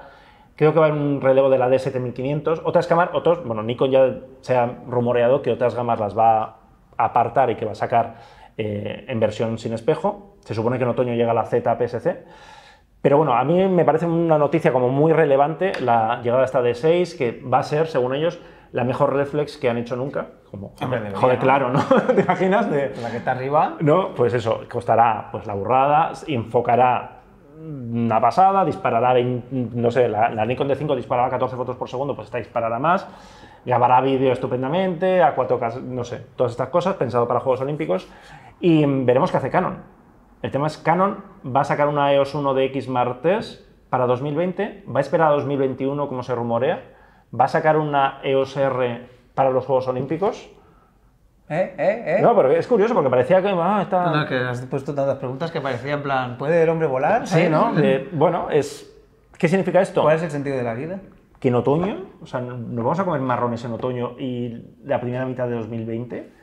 creo 0.58 0.72
que 0.72 0.80
va 0.80 0.86
a 0.86 0.88
haber 0.88 1.00
un 1.00 1.20
relevo 1.20 1.48
de 1.48 1.56
la 1.56 1.68
D7500. 1.68 2.62
Otras 2.64 2.88
cámaras, 2.88 3.14
otros, 3.14 3.44
bueno, 3.44 3.62
Nikon 3.62 3.90
ya 3.92 4.16
se 4.40 4.56
ha 4.56 4.66
rumoreado 4.88 5.40
que 5.40 5.52
otras 5.52 5.76
gamas 5.76 6.00
las 6.00 6.18
va 6.18 6.42
a 6.42 6.56
apartar 6.96 7.48
y 7.50 7.54
que 7.54 7.64
va 7.64 7.72
a 7.72 7.76
sacar 7.76 8.16
eh, 8.56 9.04
en 9.06 9.20
versión 9.20 9.56
sin 9.56 9.72
espejo. 9.72 10.34
Se 10.40 10.54
supone 10.54 10.76
que 10.76 10.82
en 10.82 10.90
otoño 10.90 11.14
llega 11.14 11.32
la 11.32 11.44
Z 11.44 11.78
PSC. 11.78 12.24
Pero 13.00 13.18
bueno, 13.18 13.34
a 13.34 13.44
mí 13.44 13.68
me 13.68 13.84
parece 13.84 14.06
una 14.06 14.36
noticia 14.36 14.72
como 14.72 14.88
muy 14.88 15.12
relevante 15.12 15.70
la 15.80 16.20
llegada 16.22 16.40
de 16.40 16.46
esta 16.46 16.60
D6, 16.60 17.16
que 17.16 17.40
va 17.40 17.60
a 17.60 17.62
ser, 17.62 17.86
según 17.86 18.16
ellos, 18.16 18.40
la 18.72 18.82
mejor 18.82 19.14
reflex 19.14 19.58
que 19.58 19.70
han 19.70 19.78
hecho 19.78 19.94
nunca. 19.94 20.26
Como, 20.50 20.74
Hombre, 20.82 20.98
debería, 20.98 21.18
joder, 21.18 21.36
¿no? 21.36 21.42
claro, 21.44 21.70
¿no? 21.70 21.84
¿Te 22.16 22.22
imaginas? 22.22 22.68
De, 22.68 22.92
La 23.00 23.12
que 23.12 23.18
está 23.18 23.30
arriba. 23.30 23.76
no, 23.78 24.12
pues 24.12 24.34
eso, 24.34 24.62
costará 24.68 25.28
pues 25.30 25.46
la 25.46 25.54
burrada, 25.54 26.10
enfocará 26.26 27.17
una 27.60 28.20
pasada, 28.20 28.64
disparará, 28.64 29.12
20 29.12 29.48
no 29.74 29.90
sé, 29.90 30.08
la, 30.08 30.30
la 30.30 30.44
Nikon 30.44 30.68
D5 30.68 30.94
disparará 30.94 31.30
14 31.30 31.56
fotos 31.56 31.76
por 31.76 31.88
segundo, 31.88 32.14
pues 32.14 32.26
esta 32.26 32.38
disparará 32.38 32.78
más, 32.78 33.06
grabará 33.64 34.00
vídeo 34.00 34.32
estupendamente, 34.32 35.22
a 35.22 35.34
4K, 35.34 35.82
no 35.82 36.04
sé, 36.04 36.24
todas 36.36 36.52
estas 36.52 36.68
cosas, 36.68 36.94
pensado 36.94 37.26
para 37.26 37.40
Juegos 37.40 37.60
Olímpicos, 37.60 38.08
y 38.60 38.84
veremos 38.84 39.30
qué 39.30 39.38
hace 39.38 39.50
Canon. 39.50 39.82
El 40.42 40.50
tema 40.50 40.68
es, 40.68 40.78
Canon 40.78 41.24
va 41.44 41.62
a 41.62 41.64
sacar 41.64 41.88
una 41.88 42.12
EOS 42.12 42.34
1 42.34 42.54
de 42.54 42.64
X 42.66 42.88
Martes 42.88 43.68
para 43.90 44.06
2020, 44.06 44.84
va 44.88 44.98
a 44.98 45.00
esperar 45.00 45.32
a 45.32 45.36
2021 45.36 46.08
como 46.08 46.22
se 46.22 46.34
rumorea, 46.34 46.84
va 47.38 47.46
a 47.46 47.48
sacar 47.48 47.76
una 47.76 48.20
EOS 48.22 48.56
R 48.56 49.08
para 49.34 49.50
los 49.50 49.66
Juegos 49.66 49.88
Olímpicos, 49.88 50.50
¿Eh? 51.50 51.74
¿Eh? 51.78 52.04
¿Eh? 52.18 52.22
no, 52.22 52.36
pero 52.36 52.50
es 52.52 52.66
curioso 52.66 52.92
porque 52.94 53.08
parecía 53.08 53.40
que 53.40 53.48
ah, 53.48 53.80
está... 53.82 54.10
No, 54.10 54.26
que 54.26 54.36
has 54.36 54.60
puesto 54.66 54.94
tantas 54.94 55.16
preguntas 55.16 55.50
que 55.50 55.60
parecía 55.60 55.94
en 55.94 56.02
plan, 56.02 56.36
¿puede 56.36 56.62
el 56.62 56.68
hombre 56.68 56.86
volar? 56.86 57.26
Sí, 57.26 57.32
¿Sabes? 57.34 57.50
¿no? 57.50 57.72
De- 57.72 58.08
bueno, 58.12 58.48
es... 58.50 58.94
¿Qué 59.38 59.48
significa 59.48 59.80
esto? 59.80 60.02
¿Cuál 60.02 60.16
es 60.16 60.22
el 60.24 60.30
sentido 60.30 60.56
de 60.56 60.62
la 60.62 60.74
vida? 60.74 60.98
Que 61.40 61.48
en 61.48 61.54
otoño, 61.54 62.04
o 62.20 62.26
sea, 62.26 62.40
nos 62.40 62.84
vamos 62.84 62.98
a 62.98 63.04
comer 63.04 63.20
marrones 63.20 63.64
en 63.64 63.72
otoño 63.72 64.16
y 64.18 64.60
la 64.84 65.00
primera 65.00 65.24
mitad 65.24 65.46
de 65.48 65.54
2020. 65.54 66.38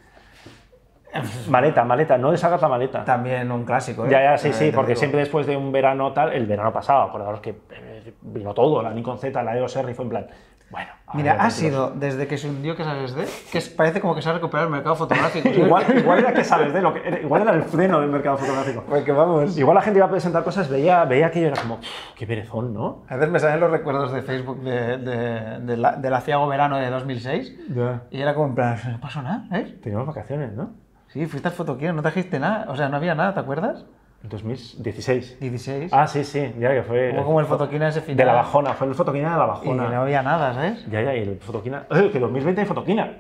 Maleta, 1.50 1.84
maleta, 1.86 2.18
no 2.18 2.32
deshagas 2.32 2.62
la 2.62 2.68
maleta. 2.68 3.06
También 3.06 3.50
un 3.52 3.64
clásico, 3.64 4.06
¿eh? 4.06 4.10
Ya, 4.10 4.22
ya, 4.22 4.38
sí, 4.38 4.50
Eh, 4.50 4.54
sí, 4.54 4.72
porque 4.74 4.90
digo. 4.92 5.00
siempre 5.00 5.20
después 5.22 5.46
de 5.48 5.56
un 5.56 5.72
verano 5.72 6.12
tal, 6.14 6.34
el 6.34 6.46
verano 6.46 6.74
pasado, 6.74 7.04
acordaros 7.04 7.40
que 7.40 7.52
eh, 7.72 8.14
vino 8.22 8.54
todo, 8.54 8.82
la 8.82 8.92
Nikon 8.92 9.18
Z, 9.18 9.42
la 9.44 9.58
EOS 9.58 9.76
R 9.78 9.92
y 9.92 9.94
fue 9.94 10.04
en 10.04 10.10
plan, 10.10 10.28
bueno. 10.70 10.92
Mira, 11.14 11.34
ha 11.40 11.50
sido 11.50 11.92
desde 11.92 12.28
que 12.28 12.38
se 12.38 12.50
hundió 12.50 12.76
que 12.76 12.84
sabes 12.84 13.14
de, 13.16 13.26
que 13.52 13.62
parece 13.78 14.02
como 14.02 14.16
que 14.16 14.22
se 14.22 14.30
ha 14.30 14.34
recuperado 14.34 14.68
el 14.68 14.74
mercado 14.74 14.96
fotográfico. 14.96 15.48
igual, 15.50 15.86
igual 15.98 16.20
era 16.20 16.34
que 16.34 16.44
sabes 16.44 16.74
de 16.74 16.82
lo 16.82 16.94
que 16.94 17.08
era- 17.08 17.20
igual 17.22 17.44
era 17.44 17.52
el 17.54 17.64
freno 17.64 18.02
del 18.02 18.10
mercado 18.10 18.38
fotográfico. 18.38 18.84
Porque 18.90 19.12
vamos. 19.14 19.58
Igual 19.58 19.76
la 19.76 19.82
gente 19.82 20.00
iba 20.00 20.08
a 20.08 20.10
presentar 20.10 20.44
cosas, 20.44 20.68
veía, 20.68 21.06
veía 21.06 21.28
aquello 21.28 21.46
y 21.46 21.52
era 21.52 21.62
como, 21.62 21.76
"Uf, 21.76 21.86
qué 22.18 22.28
perezón, 22.28 22.74
¿no? 22.74 23.04
A 23.08 23.16
veces 23.16 23.30
me 23.32 23.40
salen 23.40 23.60
los 23.62 23.72
recuerdos 23.72 24.12
de 24.12 24.24
Facebook 24.24 24.62
de, 24.62 24.98
de, 24.98 25.60
de 25.60 25.78
la, 25.78 25.96
del 25.96 26.14
aciago 26.14 26.48
verano 26.48 26.78
de 26.78 26.90
2006 26.90 27.56
Ya. 27.70 28.02
y 28.12 28.20
era 28.22 28.34
como 28.34 28.48
en 28.48 28.56
plan, 28.56 28.78
no 28.92 29.00
pasó 29.00 29.22
nada, 29.22 29.46
¿eh? 29.58 29.78
Teníamos 29.82 30.08
vacaciones, 30.08 30.52
¿no? 30.54 30.72
Sí, 31.08 31.26
fuiste 31.28 31.48
al 31.48 31.54
fotoquino, 31.54 31.94
no 31.94 32.02
trajiste 32.02 32.40
nada, 32.40 32.66
o 32.68 32.76
sea, 32.76 32.90
no 32.90 32.98
había 32.98 33.16
nada, 33.16 33.34
¿te 33.34 33.40
acuerdas? 33.40 33.86
En 34.26 34.30
2016. 34.30 35.38
16. 35.40 35.94
Ah, 35.94 36.08
sí, 36.08 36.24
sí, 36.24 36.52
ya 36.58 36.72
que 36.74 36.82
fue. 36.82 37.14
Hubo 37.14 37.26
como 37.26 37.40
el 37.42 37.46
fotoquina 37.46 37.90
ese 37.90 38.02
final. 38.02 38.18
De 38.18 38.26
la 38.26 38.34
bajona, 38.34 38.74
fue 38.74 38.88
el 38.88 38.96
fotoquina 38.96 39.34
de 39.34 39.38
la 39.38 39.46
Y 39.46 39.48
bajona. 39.48 39.90
no 39.90 40.02
había 40.02 40.24
nada, 40.24 40.52
¿sabes? 40.52 40.84
Ya, 40.90 41.04
ya, 41.04 41.16
y 41.16 41.20
el 41.22 41.38
fotoquina. 41.38 41.86
¡Eh, 41.92 42.10
que 42.12 42.20
2020 42.20 42.62
hay 42.62 42.66
fotoquina! 42.68 43.18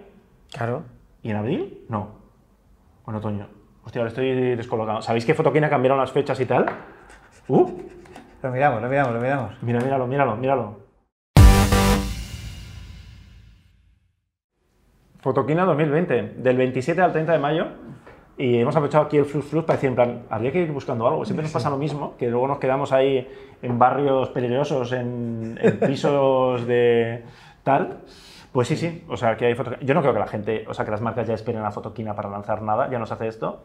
Claro. 0.51 0.81
¿Y 1.21 1.29
en 1.29 1.35
abril? 1.37 1.85
No. 1.89 2.09
O 3.05 3.11
en 3.11 3.17
otoño. 3.17 3.47
Hostia, 3.83 4.01
ahora 4.01 4.09
estoy 4.09 4.55
descolocado. 4.55 5.03
¿Sabéis 5.03 5.25
que 5.27 5.35
fotoquina 5.35 5.69
cambiaron 5.69 5.99
las 5.99 6.11
fechas 6.11 6.39
y 6.39 6.47
tal? 6.47 6.65
¡Uh! 7.47 7.69
Lo 8.41 8.51
miramos, 8.51 8.81
lo 8.81 8.89
miramos, 8.89 9.13
lo 9.13 9.21
miramos. 9.21 9.51
Mira, 9.61 9.79
míralo, 9.81 10.07
míralo, 10.07 10.35
míralo. 10.37 10.79
Fotoquina 15.19 15.65
2020, 15.65 16.33
del 16.37 16.57
27 16.57 16.99
al 16.99 17.11
30 17.11 17.31
de 17.33 17.39
mayo. 17.39 17.67
Y 18.37 18.57
hemos 18.57 18.75
aprovechado 18.75 19.05
aquí 19.05 19.17
el 19.17 19.25
Flux 19.25 19.45
Flux 19.45 19.65
para 19.65 19.77
decir, 19.77 19.89
en 19.89 19.95
plan, 19.95 20.23
habría 20.29 20.51
que 20.51 20.61
ir 20.61 20.71
buscando 20.71 21.07
algo. 21.07 21.23
Siempre 21.23 21.43
nos 21.43 21.53
pasa 21.53 21.69
lo 21.69 21.77
mismo, 21.77 22.15
que 22.17 22.29
luego 22.29 22.47
nos 22.47 22.59
quedamos 22.59 22.91
ahí 22.91 23.27
en 23.61 23.79
barrios 23.79 24.29
peligrosos, 24.29 24.91
en, 24.91 25.57
en 25.61 25.79
pisos 25.87 26.67
de 26.67 27.23
tal. 27.63 27.99
Pues 28.51 28.67
sí, 28.67 28.77
sí, 28.77 29.03
o 29.09 29.17
sea, 29.17 29.35
que 29.35 29.47
hay. 29.47 29.55
Yo 29.81 29.93
no 29.93 30.01
creo 30.01 30.13
que 30.13 30.19
la 30.19 30.27
gente, 30.27 30.65
o 30.67 30.73
sea, 30.73 30.85
que 30.85 30.91
las 30.91 31.01
marcas 31.01 31.27
ya 31.27 31.33
esperen 31.33 31.63
a 31.63 31.71
fotoquina 31.71 32.15
para 32.15 32.29
lanzar 32.29 32.61
nada, 32.61 32.89
ya 32.89 32.99
no 32.99 33.05
se 33.05 33.13
hace 33.13 33.27
esto. 33.27 33.63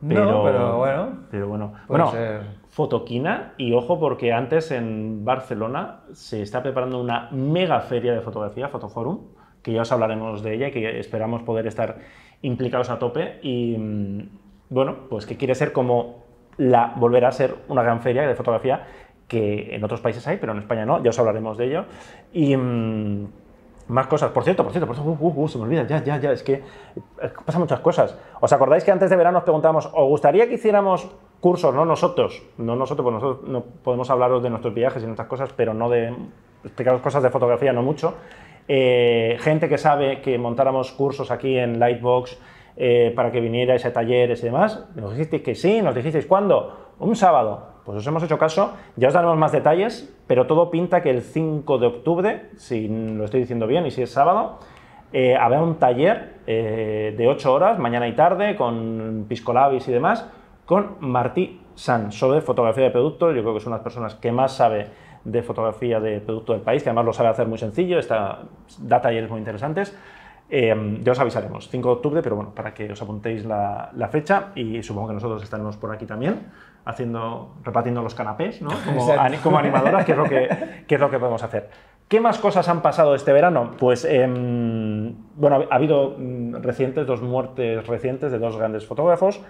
No, 0.00 0.44
pero 0.44 0.78
bueno. 0.78 1.08
Pero 1.30 1.48
bueno. 1.48 1.72
Bueno. 1.86 2.12
Fotoquina, 2.68 3.54
y 3.58 3.72
ojo 3.74 3.98
porque 3.98 4.32
antes 4.32 4.70
en 4.70 5.24
Barcelona 5.24 6.02
se 6.12 6.42
está 6.42 6.62
preparando 6.62 7.00
una 7.00 7.28
mega 7.32 7.80
feria 7.80 8.12
de 8.12 8.20
fotografía, 8.20 8.68
Fotoforum, 8.68 9.18
que 9.62 9.72
ya 9.72 9.82
os 9.82 9.92
hablaremos 9.92 10.42
de 10.42 10.54
ella 10.54 10.68
y 10.68 10.70
que 10.70 11.00
esperamos 11.00 11.42
poder 11.42 11.66
estar 11.66 11.98
implicados 12.42 12.90
a 12.90 12.98
tope. 12.98 13.38
Y 13.42 13.76
mm, 13.78 14.28
bueno, 14.70 14.96
pues 15.08 15.26
que 15.26 15.36
quiere 15.36 15.54
ser 15.54 15.72
como 15.72 16.24
la, 16.56 16.94
volver 16.96 17.24
a 17.24 17.32
ser 17.32 17.56
una 17.68 17.82
gran 17.82 18.00
feria 18.00 18.26
de 18.26 18.34
fotografía 18.34 18.86
que 19.28 19.74
en 19.74 19.84
otros 19.84 20.00
países 20.00 20.26
hay, 20.26 20.38
pero 20.38 20.52
en 20.52 20.58
España 20.58 20.84
no, 20.84 21.02
ya 21.02 21.10
os 21.10 21.18
hablaremos 21.18 21.56
de 21.56 21.66
ello. 21.66 21.84
Y 22.32 22.56
mm, 22.56 23.26
más 23.90 24.06
cosas. 24.06 24.30
Por 24.30 24.44
cierto, 24.44 24.62
por 24.62 24.72
cierto, 24.72 24.86
por 24.86 24.96
cierto, 24.96 25.10
uh, 25.10 25.16
uh, 25.20 25.44
uh, 25.44 25.48
se 25.48 25.58
me 25.58 25.64
olvida, 25.64 25.86
ya, 25.86 26.02
ya, 26.02 26.18
ya, 26.18 26.32
es 26.32 26.42
que 26.42 26.54
eh, 26.54 26.62
pasan 27.44 27.60
muchas 27.60 27.80
cosas. 27.80 28.16
¿Os 28.40 28.52
acordáis 28.52 28.84
que 28.84 28.92
antes 28.92 29.10
de 29.10 29.16
verano 29.16 29.38
os 29.38 29.44
preguntábamos, 29.44 29.86
¿os 29.86 30.08
gustaría 30.08 30.48
que 30.48 30.54
hiciéramos 30.54 31.08
cursos, 31.40 31.74
no 31.74 31.84
nosotros, 31.84 32.42
no 32.58 32.76
nosotros, 32.76 33.04
pues 33.04 33.14
nosotros 33.14 33.48
no 33.48 33.62
podemos 33.82 34.08
hablaros 34.10 34.42
de 34.42 34.50
nuestros 34.50 34.74
viajes 34.74 35.02
y 35.02 35.06
nuestras 35.06 35.28
cosas, 35.28 35.52
pero 35.54 35.74
no 35.74 35.88
de 35.88 36.14
explicaros 36.64 37.00
cosas 37.00 37.22
de 37.22 37.30
fotografía, 37.30 37.72
no 37.72 37.82
mucho. 37.82 38.14
Eh, 38.72 39.36
gente 39.40 39.68
que 39.68 39.78
sabe 39.78 40.20
que 40.20 40.38
montáramos 40.38 40.92
cursos 40.92 41.32
aquí 41.32 41.58
en 41.58 41.80
Lightbox 41.80 42.38
eh, 42.76 43.12
para 43.16 43.32
que 43.32 43.40
vinierais 43.40 43.84
a 43.84 43.92
talleres 43.92 44.42
y 44.42 44.46
demás, 44.46 44.86
nos 44.94 45.10
dijisteis 45.10 45.42
que 45.42 45.56
sí, 45.56 45.82
nos 45.82 45.92
dijisteis 45.92 46.24
cuándo, 46.24 46.94
un 47.00 47.16
sábado. 47.16 47.66
Pues 47.84 47.98
os 47.98 48.06
hemos 48.06 48.22
hecho 48.22 48.38
caso, 48.38 48.74
ya 48.94 49.08
os 49.08 49.14
daremos 49.14 49.36
más 49.36 49.50
detalles, 49.50 50.16
pero 50.28 50.46
todo 50.46 50.70
pinta 50.70 51.02
que 51.02 51.10
el 51.10 51.22
5 51.22 51.78
de 51.78 51.86
octubre, 51.88 52.50
si 52.58 52.86
lo 52.86 53.24
estoy 53.24 53.40
diciendo 53.40 53.66
bien 53.66 53.86
y 53.86 53.90
si 53.90 54.02
es 54.02 54.12
sábado, 54.12 54.60
eh, 55.12 55.34
habrá 55.34 55.60
un 55.64 55.80
taller 55.80 56.38
de 56.46 57.26
8 57.28 57.52
horas, 57.52 57.76
mañana 57.80 58.06
y 58.06 58.12
tarde, 58.12 58.54
con 58.54 59.26
piscolabis 59.28 59.88
y 59.88 59.92
demás, 59.92 60.30
con 60.64 60.94
Martí 61.00 61.60
San, 61.74 62.12
sobre 62.12 62.40
fotografía 62.40 62.84
de 62.84 62.90
producto. 62.92 63.32
Yo 63.32 63.42
creo 63.42 63.52
que 63.52 63.58
es 63.58 63.66
una 63.66 63.78
de 63.78 63.78
las 63.80 63.84
personas 63.84 64.14
que 64.14 64.30
más 64.30 64.52
sabe 64.52 64.86
de 65.24 65.42
fotografía 65.42 66.00
de 66.00 66.20
producto 66.20 66.52
del 66.52 66.62
país, 66.62 66.82
que 66.82 66.88
además 66.88 67.04
lo 67.04 67.12
sabe 67.12 67.28
hacer 67.28 67.46
muy 67.46 67.58
sencillo, 67.58 67.98
está, 67.98 68.40
da 68.78 69.00
talleres 69.00 69.30
muy 69.30 69.38
interesantes. 69.38 69.96
Eh, 70.52 70.98
ya 71.02 71.12
os 71.12 71.20
avisaremos, 71.20 71.68
5 71.68 71.88
de 71.88 71.94
octubre, 71.94 72.22
pero 72.22 72.34
bueno, 72.34 72.52
para 72.52 72.74
que 72.74 72.90
os 72.90 73.00
apuntéis 73.00 73.44
la, 73.44 73.90
la, 73.94 74.08
fecha 74.08 74.48
y 74.56 74.82
supongo 74.82 75.08
que 75.08 75.14
nosotros 75.14 75.42
estaremos 75.44 75.76
por 75.76 75.94
aquí 75.94 76.06
también, 76.06 76.48
haciendo, 76.84 77.54
repartiendo 77.62 78.02
los 78.02 78.16
canapés, 78.16 78.60
¿no? 78.60 78.70
como, 78.84 79.12
ani, 79.12 79.36
como 79.36 79.58
animadoras, 79.58 80.04
que 80.04 80.12
es, 80.12 80.18
lo 80.18 80.24
que, 80.24 80.48
que 80.88 80.94
es 80.96 81.00
lo 81.00 81.08
que 81.08 81.20
podemos 81.20 81.42
hacer. 81.44 81.70
¿Qué 82.08 82.20
más 82.20 82.38
cosas 82.38 82.68
han 82.68 82.82
pasado 82.82 83.14
este 83.14 83.32
verano? 83.32 83.70
Pues, 83.78 84.04
eh, 84.04 84.26
bueno, 84.26 85.64
ha 85.70 85.74
habido 85.76 86.16
mm, 86.18 86.56
recientes, 86.56 87.06
dos 87.06 87.22
muertes 87.22 87.86
recientes 87.86 88.32
de 88.32 88.40
dos 88.40 88.56
grandes 88.56 88.84
fotógrafos. 88.84 89.40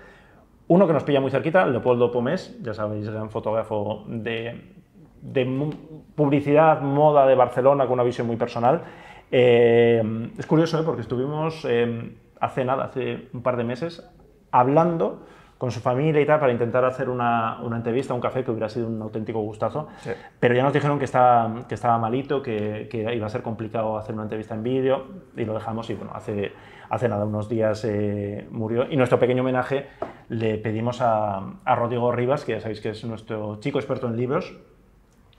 Uno 0.69 0.87
que 0.87 0.93
nos 0.93 1.05
pilla 1.05 1.23
muy 1.23 1.31
cerquita, 1.31 1.65
Leopoldo 1.65 2.13
Pomés, 2.13 2.59
ya 2.61 2.75
sabéis, 2.75 3.09
gran 3.09 3.31
fotógrafo 3.31 4.05
de, 4.07 4.80
de 5.23 5.73
publicidad, 6.15 6.81
moda 6.81 7.27
de 7.27 7.35
Barcelona, 7.35 7.85
con 7.85 7.95
una 7.95 8.03
visión 8.03 8.27
muy 8.27 8.37
personal. 8.37 8.83
Eh, 9.31 10.31
es 10.39 10.47
curioso, 10.47 10.81
¿eh? 10.81 10.83
porque 10.85 11.03
estuvimos 11.03 11.65
eh, 11.69 12.17
hace 12.41 12.65
nada, 12.65 12.85
hace 12.85 13.29
un 13.33 13.43
par 13.43 13.57
de 13.57 13.65
meses, 13.65 14.05
hablando 14.51 15.25
con 15.61 15.71
su 15.71 15.81
familia 15.81 16.23
y 16.23 16.25
tal 16.25 16.41
para 16.41 16.53
intentar 16.53 16.87
hacer 16.87 17.11
una, 17.11 17.61
una, 17.61 17.77
entrevista, 17.77 18.15
un 18.15 18.21
café 18.21 18.43
que 18.43 18.51
hubiera 18.51 18.71
sido 18.71 18.89
un 18.89 19.03
auténtico 19.03 19.41
gustazo. 19.41 19.89
Sí. 19.99 20.11
Pero 20.41 20.55
ya 20.55 20.63
nos 20.63 20.73
dijeron 20.73 20.99
que 20.99 21.05
estaba, 21.05 21.67
que 21.69 21.75
estaba 21.75 21.99
malito, 21.99 22.41
que, 22.41 22.89
que, 22.91 23.15
iba 23.15 23.27
a 23.27 23.29
ser 23.29 23.43
complicado 23.43 23.99
hacer 23.99 24.15
una 24.15 24.23
entrevista 24.23 24.55
en 24.55 24.63
vídeo 24.63 25.05
y 25.37 25.45
lo 25.45 25.53
dejamos 25.53 25.91
y 25.91 25.95
bueno, 25.95 26.13
hace, 26.15 26.53
hace 26.89 27.11
nada, 27.11 27.27
unos 27.27 27.51
días 27.51 27.85
eh, 27.85 28.49
murió. 28.51 28.91
Y 28.91 28.97
nuestro 28.97 29.19
pequeño 29.19 29.43
homenaje 29.43 29.89
le 30.31 30.57
pedimos 30.57 31.03
a, 31.03 31.43
a, 31.63 31.75
Rodrigo 31.75 32.11
Rivas, 32.11 32.47
que 32.47 32.53
ya 32.53 32.61
sabéis 32.61 32.81
que 32.81 32.89
es 32.89 33.05
nuestro 33.05 33.61
chico 33.61 33.79
experto 33.79 34.07
en 34.07 34.17
libros, 34.17 34.57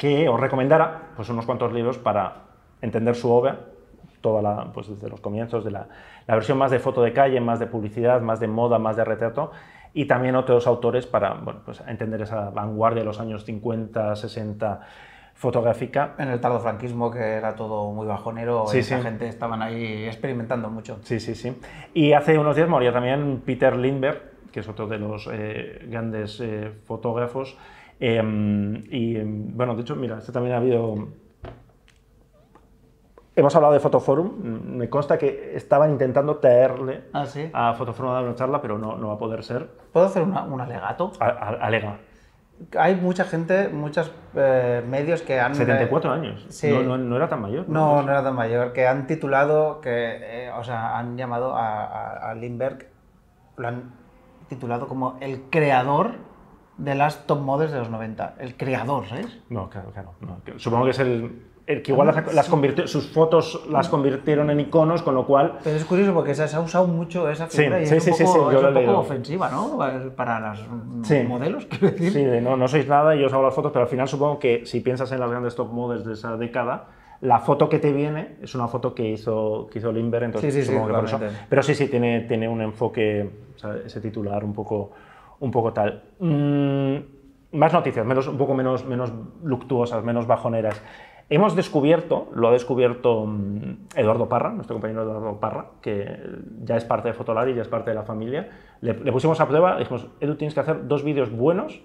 que 0.02 0.28
os 0.28 0.40
recomendara 0.40 1.12
pues, 1.16 1.30
unos 1.30 1.46
cuantos 1.46 1.72
libros 1.72 2.00
para 2.00 2.34
entender 2.82 3.14
su 3.16 3.30
obra, 3.32 3.60
toda 4.20 4.42
la, 4.42 4.72
pues 4.74 4.88
desde 4.88 5.08
los 5.08 5.22
comienzos 5.22 5.64
de 5.64 5.70
la, 5.70 5.86
la 6.26 6.34
versión 6.34 6.58
más 6.58 6.72
de 6.72 6.80
foto 6.80 7.04
de 7.04 7.14
calle, 7.14 7.40
más 7.40 7.60
de 7.60 7.68
publicidad, 7.68 8.20
más 8.20 8.40
de 8.40 8.48
moda, 8.48 8.80
más 8.80 8.96
de 8.96 9.06
retrato 9.06 9.52
y 9.94 10.06
también 10.06 10.36
otros 10.36 10.66
autores 10.66 11.06
para 11.06 11.36
bueno, 11.36 11.60
pues 11.64 11.84
entender 11.86 12.20
esa 12.24 12.50
vanguardia 12.50 13.02
de 13.02 13.06
los 13.06 13.20
años 13.20 13.46
50, 13.46 14.16
60 14.16 14.80
fotográfica. 15.36 16.16
En 16.18 16.30
el 16.30 16.40
tardofranquismo, 16.42 17.12
que 17.12 17.20
era 17.20 17.54
todo 17.56 17.92
muy 17.92 18.08
bajonero, 18.08 18.66
Sí, 18.66 18.80
y 18.80 18.84
sí. 18.84 18.96
gente 18.96 19.28
estaban 19.28 19.62
ahí 19.62 20.06
experimentando 20.06 20.72
mucho. 20.72 20.98
Sí, 21.04 21.20
sí, 21.20 21.36
sí. 21.36 21.56
Y 21.94 22.14
hace 22.14 22.40
unos 22.40 22.56
días 22.56 22.68
moría 22.68 22.92
también 22.92 23.44
Peter 23.46 23.76
Lindbergh, 23.76 24.50
que 24.52 24.62
es 24.62 24.68
otro 24.68 24.88
de 24.88 24.98
los 24.98 25.30
eh, 25.32 25.86
grandes 25.88 26.40
eh, 26.42 26.72
fotógrafos. 26.86 27.56
Eh, 28.04 28.84
y 28.90 29.22
bueno, 29.24 29.76
de 29.76 29.82
hecho, 29.84 29.96
mira, 29.96 30.18
este 30.18 30.32
también 30.32 30.56
ha 30.56 30.58
habido 30.58 31.08
Hemos 33.34 33.56
hablado 33.56 33.74
de 33.74 33.80
Fotoforum, 33.80 34.34
me 34.76 34.90
consta 34.90 35.18
que 35.18 35.56
estaban 35.56 35.92
intentando 35.92 36.38
traerle 36.38 37.06
¿Ah, 37.14 37.26
sí? 37.26 37.50
a 37.54 37.74
Fotoforum 37.76 38.12
a 38.12 38.16
dar 38.16 38.24
una 38.26 38.36
charla, 38.36 38.62
pero 38.62 38.78
no, 38.78 38.98
no 38.98 39.08
va 39.08 39.14
a 39.14 39.18
poder 39.18 39.42
ser. 39.44 39.70
¿Puedo 39.94 40.06
hacer 40.08 40.24
una, 40.24 40.44
un 40.44 40.60
alegato? 40.60 41.14
A, 41.20 41.28
a, 41.28 41.50
alega. 41.66 41.98
Hay 42.78 42.96
mucha 42.96 43.24
gente, 43.24 43.70
muchos 43.70 44.12
eh, 44.36 44.84
medios 44.86 45.22
que 45.22 45.40
han... 45.40 45.56
74 45.56 46.12
años, 46.12 46.46
Sí. 46.50 46.70
no, 46.70 46.84
no, 46.84 46.98
no 46.98 47.16
era 47.16 47.30
tan 47.30 47.42
mayor. 47.42 47.70
No, 47.70 48.02
no 48.04 48.12
era 48.12 48.22
tan 48.22 48.36
mayor, 48.36 48.74
que 48.74 48.86
han 48.86 49.08
titulado, 49.08 49.80
que, 49.80 50.48
eh, 50.48 50.52
o 50.52 50.64
sea, 50.66 50.98
han 51.00 51.18
llamado 51.18 51.56
a, 51.56 51.86
a, 51.86 52.32
a 52.32 52.36
Lindbergh, 52.36 52.86
lo 53.56 53.68
han 53.70 53.94
titulado 54.50 54.88
como 54.90 55.18
el 55.22 55.44
creador 55.50 56.16
de 56.84 56.96
las 56.96 57.26
top 57.28 57.40
models 57.40 57.72
de 57.72 57.80
los 57.80 57.90
90. 57.90 58.36
El 58.40 58.56
creador, 58.56 59.06
¿sabes? 59.08 59.40
No, 59.50 59.70
claro, 59.70 59.92
claro. 59.92 60.14
no. 60.22 60.38
Supongo 60.58 60.86
que 60.86 60.92
es 60.92 61.00
el, 61.00 61.44
el 61.68 61.82
que 61.82 61.92
igual 61.92 62.08
las, 62.08 62.34
las 62.34 62.50
convirtió, 62.50 62.88
sus 62.88 63.08
fotos 63.12 63.66
las 63.70 63.88
convirtieron 63.90 64.50
en 64.50 64.60
iconos, 64.60 65.02
con 65.04 65.14
lo 65.16 65.26
cual... 65.26 65.60
Pero 65.64 65.76
es 65.78 65.86
curioso 65.86 66.14
porque 66.14 66.34
se, 66.34 66.44
ha 66.56 66.60
usado 66.60 66.88
mucho 66.88 67.30
esa 67.30 67.48
Sí, 67.50 67.58
figura 67.60 67.82
y 67.82 67.86
sí, 67.86 67.96
es 67.96 68.08
un 68.08 68.14
sí, 68.14 68.18
sí, 68.18 68.24
poco, 68.24 68.52
sí, 68.52 68.58
es 68.58 68.64
un 68.64 68.74
poco 68.74 69.00
ofensiva, 69.00 69.50
¿no? 69.50 69.78
Para 70.16 70.40
las 70.40 70.60
Sí. 71.04 71.24
modelos, 71.28 71.66
quiero 71.68 71.92
decir. 71.92 72.12
Sí, 72.12 72.24
de 72.24 72.42
no, 72.42 72.58
no 72.58 72.68
sois 72.68 72.88
nada 72.88 73.16
y 73.16 73.20
yo 73.20 73.28
os 73.28 73.34
hago 73.34 73.44
las 73.44 73.54
fotos, 73.54 73.72
pero 73.72 73.84
al 73.84 73.90
final 73.90 74.08
supongo 74.08 74.40
que 74.40 74.66
si 74.66 74.82
piensas 74.82 75.12
en 75.12 75.20
las 75.20 75.30
grandes 75.30 75.56
top 75.56 75.72
models 75.72 76.04
de 76.06 76.14
esa 76.14 76.36
década, 76.38 76.88
la 77.22 77.38
foto 77.40 77.70
que 77.70 77.78
te 77.78 77.94
viene 77.94 78.38
es 78.42 78.56
una 78.56 78.68
foto 78.68 78.96
que 78.96 79.08
hizo, 79.08 79.68
que 79.72 79.78
hizo 79.78 79.92
Lindbergh, 79.92 80.24
entonces 80.26 80.52
Sí, 80.56 80.62
sí, 80.62 80.66
sí, 80.66 80.74
supongo 80.74 80.88
que 80.88 80.94
por 80.96 81.06
eso. 81.06 81.20
Pero 81.48 81.62
sí, 81.62 81.76
sí, 81.76 81.88
tiene, 81.88 82.22
tiene 82.22 82.50
un 82.50 82.62
enfoque, 82.64 83.30
o 83.56 83.60
sea, 83.60 83.76
ese 83.86 84.02
titular 84.02 84.44
un 84.44 84.54
poco, 84.54 84.92
un 85.42 85.52
poco 85.52 85.74
tal. 85.74 86.04
Mm, 86.20 86.96
más 87.52 87.74
noticias, 87.74 88.06
menos, 88.06 88.28
un 88.28 88.38
poco 88.38 88.54
menos, 88.54 88.86
menos 88.86 89.12
luctuosas, 89.44 90.04
menos 90.04 90.26
bajoneras. 90.26 90.82
Hemos 91.30 91.56
descubierto, 91.56 92.30
lo 92.34 92.48
ha 92.48 92.52
descubierto 92.52 93.26
mm, 93.26 93.88
Eduardo 93.96 94.30
Parra, 94.30 94.52
nuestro 94.52 94.76
compañero 94.76 95.04
Eduardo 95.04 95.40
Parra, 95.40 95.66
que 95.82 96.20
ya 96.64 96.78
es 96.78 96.86
parte 96.86 97.10
de 97.10 97.14
Fotolari, 97.14 97.54
ya 97.54 97.64
es 97.64 97.68
parte 97.68 97.90
de 97.90 97.96
la 97.96 98.04
familia. 98.04 98.50
Le, 98.82 98.94
pusimos 98.94 99.40
a 99.42 99.48
prueba, 99.48 99.78
dijimos, 99.78 100.08
Edu, 100.20 100.36
tienes 100.36 100.54
que 100.54 100.60
hacer 100.60 100.88
dos 100.88 101.04
vídeos 101.04 101.32
buenos 101.32 101.82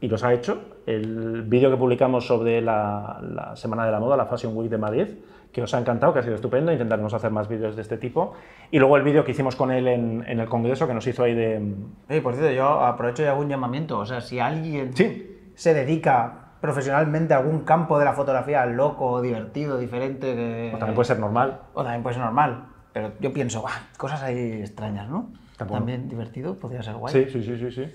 y 0.00 0.08
los 0.08 0.22
ha 0.24 0.32
hecho. 0.32 0.60
El 0.86 1.42
vídeo 1.42 1.70
que 1.70 1.76
publicamos 1.76 2.26
sobre 2.26 2.60
la, 2.60 3.52
Semana 3.54 3.86
de 3.86 3.92
la 3.92 4.00
Moda, 4.00 4.16
la 4.16 4.26
Fashion 4.26 4.56
Week 4.56 4.70
de 4.70 4.78
Madrid, 4.78 5.08
que 5.52 5.62
os 5.62 5.74
ha 5.74 5.78
encantado, 5.78 6.12
que 6.12 6.20
ha 6.20 6.22
sido 6.22 6.34
estupendo, 6.34 6.72
intentaremos 6.72 7.12
hacer 7.12 7.30
más 7.30 7.46
vídeos 7.48 7.76
de 7.76 7.82
este 7.82 7.98
tipo. 7.98 8.32
Y 8.70 8.78
luego 8.78 8.96
el 8.96 9.02
vídeo 9.02 9.24
que 9.24 9.32
hicimos 9.32 9.54
con 9.54 9.70
él 9.70 9.86
en, 9.86 10.24
en, 10.26 10.40
el 10.40 10.48
Congreso, 10.48 10.86
que 10.88 10.94
nos 10.94 11.06
hizo 11.06 11.22
ahí 11.24 11.34
de... 11.34 11.74
Oye, 12.08 12.20
por 12.22 12.34
cierto, 12.34 12.50
yo 12.52 12.80
aprovecho 12.80 13.22
y 13.22 13.26
hago 13.26 13.40
un 13.40 13.48
llamamiento. 13.48 13.98
O 13.98 14.06
sea, 14.06 14.20
si 14.22 14.40
alguien 14.40 14.96
Sí. 14.96 15.50
se 15.54 15.74
dedica 15.74 16.38
profesionalmente 16.62 17.34
a 17.34 17.38
algún 17.38 17.60
campo 17.64 17.98
de 17.98 18.04
la 18.06 18.14
fotografía 18.14 18.64
loco, 18.66 19.20
divertido, 19.20 19.78
diferente, 19.78 20.34
que... 20.34 20.72
O 20.74 20.78
también 20.78 20.94
puede 20.94 21.06
ser 21.08 21.18
normal. 21.18 21.60
O 21.74 21.82
también 21.82 22.02
puede 22.02 22.14
ser 22.14 22.24
normal. 22.24 22.68
Pero 22.94 23.12
yo 23.20 23.32
pienso, 23.32 23.60
"Buah, 23.60 23.72
cosas 23.98 24.22
ahí 24.22 24.60
extrañas, 24.62 25.08
¿no? 25.08 25.30
Tampoco. 25.56 25.78
También 25.80 26.08
divertido, 26.08 26.56
podría 26.56 26.82
ser 26.82 26.94
guay. 26.94 27.12
Sí, 27.12 27.26
sí, 27.30 27.42
sí, 27.42 27.58
sí. 27.58 27.70
sí. 27.70 27.92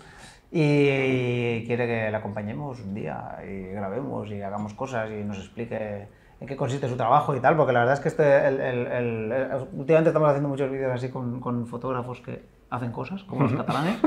Y 0.52 1.66
quiere 1.66 1.88
que 1.88 2.10
le 2.10 2.16
acompañemos 2.16 2.80
un 2.80 2.94
día 2.94 3.40
y 3.46 3.74
grabemos 3.74 4.30
y 4.32 4.42
hagamos 4.42 4.74
cosas 4.74 5.10
y 5.12 5.24
nos 5.24 5.38
explique 5.40 6.08
en 6.40 6.48
qué 6.48 6.56
consiste 6.56 6.88
su 6.88 6.96
trabajo 6.96 7.36
y 7.36 7.40
tal, 7.40 7.56
porque 7.56 7.74
la 7.74 7.80
verdad 7.80 7.96
es 7.96 8.00
que 8.00 8.10
este, 8.10 8.48
el, 8.48 8.60
el, 8.60 8.88
el, 8.88 9.32
últimamente 9.74 10.10
estamos 10.10 10.30
haciendo 10.30 10.50
muchos 10.50 10.70
vídeos 10.70 10.92
así 10.94 11.10
con, 11.10 11.40
con 11.40 11.66
fotógrafos 11.66 12.22
que 12.22 12.44
hacen 12.70 12.92
cosas, 12.92 13.24
como 13.24 13.44
los 13.44 13.54
catalanes, 13.54 14.00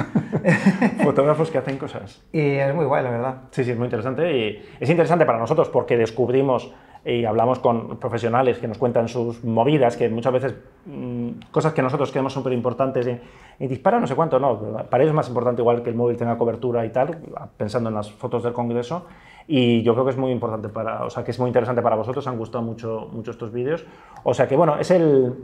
Fotógrafos 1.04 1.50
que 1.50 1.58
hacen 1.58 1.78
cosas. 1.78 2.22
y 2.32 2.40
es 2.40 2.74
muy 2.74 2.84
guay, 2.84 3.02
la 3.02 3.10
verdad. 3.10 3.34
Sí, 3.50 3.64
sí, 3.64 3.70
es 3.70 3.78
muy 3.78 3.86
interesante. 3.86 4.36
Y 4.36 4.62
es 4.78 4.90
interesante 4.90 5.24
para 5.24 5.38
nosotros 5.38 5.68
porque 5.70 5.96
descubrimos 5.96 6.72
y 7.04 7.24
hablamos 7.24 7.58
con 7.60 7.98
profesionales 7.98 8.58
que 8.58 8.68
nos 8.68 8.76
cuentan 8.76 9.08
sus 9.08 9.42
movidas, 9.42 9.96
que 9.96 10.08
muchas 10.10 10.32
veces 10.32 10.54
mmm, 10.84 11.30
cosas 11.50 11.72
que 11.72 11.80
nosotros 11.80 12.10
creemos 12.10 12.34
súper 12.34 12.52
importantes 12.52 13.06
y, 13.06 13.64
y, 13.64 13.68
dispara 13.68 13.98
no 13.98 14.06
sé 14.06 14.14
cuánto, 14.14 14.38
no, 14.38 14.58
para 14.90 15.02
ellos 15.02 15.12
es 15.12 15.16
más 15.16 15.28
importante 15.28 15.62
igual 15.62 15.82
que 15.82 15.90
el 15.90 15.96
móvil 15.96 16.18
tenga 16.18 16.36
cobertura 16.36 16.84
y 16.84 16.90
tal, 16.90 17.18
pensando 17.56 17.88
en 17.88 17.94
las 17.94 18.10
fotos 18.12 18.42
del 18.42 18.52
Congreso. 18.52 19.06
Y 19.46 19.82
yo 19.82 19.94
creo 19.94 20.04
que 20.04 20.12
es 20.12 20.16
muy 20.16 20.30
importante 20.30 20.68
para, 20.68 21.04
o 21.04 21.10
sea, 21.10 21.24
que 21.24 21.30
es 21.32 21.38
muy 21.38 21.48
interesante 21.48 21.82
para 21.82 21.96
vosotros, 21.96 22.26
han 22.26 22.38
gustado 22.38 22.62
mucho, 22.62 23.08
mucho 23.12 23.30
estos 23.32 23.52
vídeos. 23.52 23.84
O 24.22 24.32
sea 24.34 24.46
que 24.46 24.56
bueno, 24.56 24.76
es 24.78 24.90
el, 24.90 25.34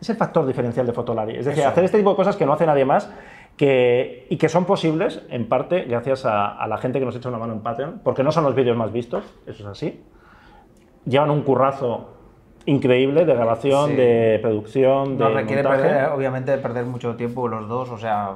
es 0.00 0.08
el 0.10 0.16
factor 0.16 0.46
diferencial 0.46 0.86
de 0.86 0.92
Fotolari. 0.92 1.36
Es 1.36 1.44
decir, 1.44 1.60
Eso. 1.60 1.68
hacer 1.68 1.84
este 1.84 1.98
tipo 1.98 2.10
de 2.10 2.16
cosas 2.16 2.36
que 2.36 2.46
no 2.46 2.52
hace 2.54 2.64
nadie 2.66 2.84
más 2.84 3.10
que, 3.56 4.26
y 4.30 4.36
que 4.36 4.48
son 4.48 4.64
posibles, 4.64 5.22
en 5.28 5.48
parte, 5.48 5.82
gracias 5.84 6.24
a, 6.24 6.48
a, 6.56 6.66
la 6.66 6.78
gente 6.78 6.98
que 6.98 7.04
nos 7.04 7.14
echa 7.16 7.28
una 7.28 7.38
mano 7.38 7.52
en 7.52 7.60
Patreon, 7.60 8.00
porque 8.02 8.22
no 8.24 8.32
son 8.32 8.44
los 8.44 8.54
vídeos 8.54 8.76
más 8.76 8.92
vistos, 8.92 9.24
eso 9.46 9.62
es 9.62 9.66
así. 9.68 10.02
Llevan 11.06 11.30
un 11.30 11.42
currazo 11.42 12.08
increíble 12.66 13.24
de 13.26 13.34
grabación, 13.34 13.90
Sí. 13.90 13.96
de 13.96 14.38
producción, 14.40 15.18
No 15.18 15.28
de 15.28 15.34
requiere, 15.34 15.62
montaje. 15.62 15.82
perder, 15.88 16.08
obviamente, 16.12 16.56
perder 16.58 16.86
mucho 16.86 17.14
tiempo 17.14 17.46
los 17.46 17.68
dos, 17.68 17.90
o 17.90 17.98
sea, 17.98 18.34